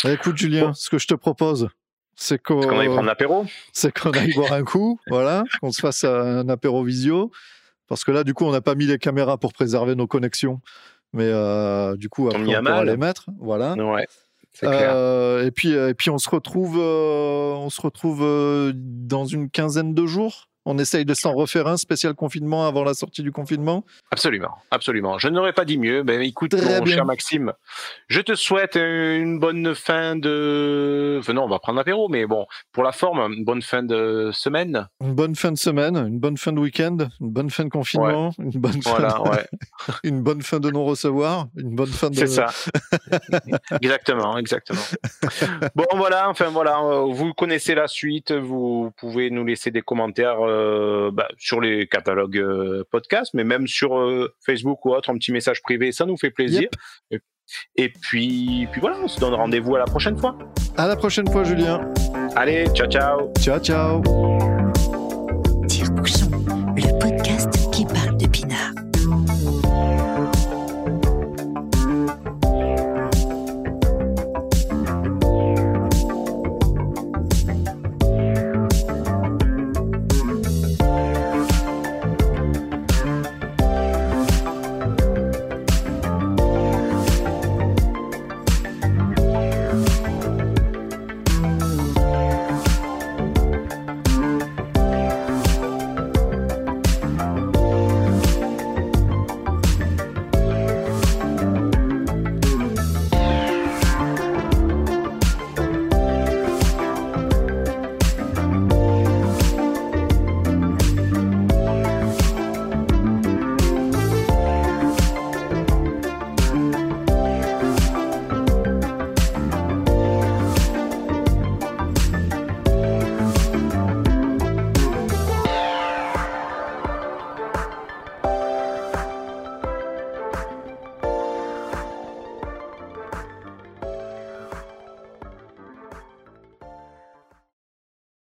Eh, 0.06 0.14
écoute 0.14 0.38
Julien, 0.38 0.74
ce 0.74 0.90
que 0.90 0.98
je 0.98 1.08
te 1.08 1.14
propose, 1.14 1.70
c'est 2.16 2.42
qu'on 2.42 2.80
aille 2.80 2.88
prendre 2.88 3.04
l'apéro. 3.04 3.46
C'est 3.74 3.98
qu'on 3.98 4.12
aille 4.12 4.34
boire 4.34 4.54
un 4.54 4.64
coup, 4.64 5.00
voilà, 5.08 5.44
qu'on 5.60 5.72
se 5.72 5.82
fasse 5.82 6.04
un 6.04 6.48
apéro 6.48 6.84
visio. 6.84 7.32
Parce 7.88 8.04
que 8.04 8.12
là, 8.12 8.24
du 8.24 8.34
coup, 8.34 8.46
on 8.46 8.52
n'a 8.52 8.62
pas 8.62 8.76
mis 8.76 8.86
les 8.86 8.98
caméras 8.98 9.38
pour 9.38 9.54
préserver 9.54 9.96
nos 9.96 10.08
connexions. 10.08 10.62
Mais 11.14 11.28
euh, 11.28 11.96
du 11.96 12.10
coup, 12.10 12.28
après, 12.28 12.40
on, 12.40 12.60
on 12.60 12.64
pourra 12.64 12.86
les 12.86 12.98
mettre. 12.98 13.28
Voilà. 13.40 13.74
Ouais. 13.74 14.08
Euh, 14.64 15.46
et 15.46 15.52
puis, 15.52 15.72
et 15.72 15.94
puis 15.94 16.10
on 16.10 16.18
se 16.18 16.30
retrouve, 16.30 16.78
euh, 16.80 17.54
on 17.54 17.70
se 17.70 17.82
retrouve 17.82 18.26
dans 18.74 19.26
une 19.26 19.50
quinzaine 19.50 19.94
de 19.94 20.06
jours. 20.06 20.50
On 20.70 20.78
essaye 20.80 21.06
de 21.06 21.14
s'en 21.14 21.34
refaire 21.34 21.66
un 21.68 21.78
spécial 21.78 22.14
confinement 22.14 22.68
avant 22.68 22.84
la 22.84 22.94
sortie 22.94 23.24
du 23.24 23.32
confinement 23.32 23.86
Absolument, 24.12 24.52
absolument. 24.70 25.18
Je 25.18 25.30
n'aurais 25.30 25.54
pas 25.54 25.64
dit 25.64 25.78
mieux. 25.78 26.04
Ben, 26.04 26.22
écoute, 26.22 26.56
mon 26.56 26.86
cher 26.86 27.06
Maxime, 27.06 27.54
je 28.10 28.20
te 28.20 28.36
souhaite 28.36 28.76
une 28.76 29.40
bonne 29.40 29.74
fin 29.76 30.18
de. 30.18 31.20
Enfin, 31.22 31.32
non, 31.32 31.46
on 31.46 31.48
va 31.48 31.60
prendre 31.60 31.78
l'apéro, 31.78 32.10
mais 32.10 32.26
bon, 32.26 32.48
pour 32.74 32.84
la 32.84 32.92
forme, 32.92 33.32
une 33.32 33.46
bonne 33.46 33.62
fin 33.62 33.82
de 33.82 34.32
semaine. 34.34 34.90
Une 35.00 35.16
bonne 35.16 35.38
fin 35.38 35.54
de 35.54 35.58
semaine, 35.58 35.96
une 35.96 36.20
bonne 36.20 36.36
fin 36.36 36.52
de 36.52 36.60
week-end, 36.60 36.98
une 37.22 37.32
bonne 37.32 37.50
fin 37.50 37.64
de 37.64 37.70
confinement, 37.70 38.32
une 38.38 38.60
bonne 38.60 38.84
fin, 38.84 39.00
de... 39.00 39.30
ouais. 39.30 39.48
une 40.04 40.22
bonne 40.22 40.42
fin 40.42 40.60
de 40.60 40.70
non-recevoir, 40.70 41.48
une 41.56 41.76
bonne 41.76 41.88
fin 41.88 42.10
de. 42.10 42.16
C'est 42.16 42.28
ça. 42.28 42.48
exactement, 43.82 44.38
exactement. 44.38 44.82
bon, 45.76 45.86
voilà, 45.96 46.30
enfin 46.30 46.50
voilà, 46.50 46.82
vous 47.10 47.34
connaissez 47.34 47.74
la 47.74 47.88
suite. 47.88 48.34
Vous 48.34 48.92
pouvez 48.98 49.30
nous 49.30 49.46
laisser 49.46 49.72
des 49.72 49.82
commentaires 49.82 50.42
euh, 50.42 50.57
bah, 51.12 51.28
sur 51.38 51.62
les 51.62 51.88
catalogues 51.88 52.38
euh, 52.38 52.84
podcast, 52.92 53.32
mais 53.34 53.44
même 53.44 53.68
sur 53.68 53.98
euh, 53.98 54.34
Facebook 54.46 54.86
ou 54.86 54.94
autre, 54.94 55.10
un 55.10 55.18
petit 55.18 55.32
message 55.32 55.62
privé, 55.62 55.92
ça 55.92 56.06
nous 56.06 56.18
fait 56.18 56.32
plaisir. 56.32 56.70
Et, 57.76 57.90
puis, 57.90 58.68
puis 58.72 58.82
voilà, 58.82 58.98
on 59.02 59.08
se 59.08 59.20
donne 59.20 59.34
rendez-vous 59.34 59.76
à 59.76 59.80
la 59.80 59.86
prochaine 59.86 60.18
fois. 60.18 60.38
À 60.76 60.88
la 60.88 60.96
prochaine 60.96 61.32
fois, 61.32 61.44
Julien. 61.44 61.92
Allez, 62.36 62.66
ciao, 62.74 62.88
ciao. 62.88 63.32
Ciao, 63.40 63.60
ciao. 63.60 64.37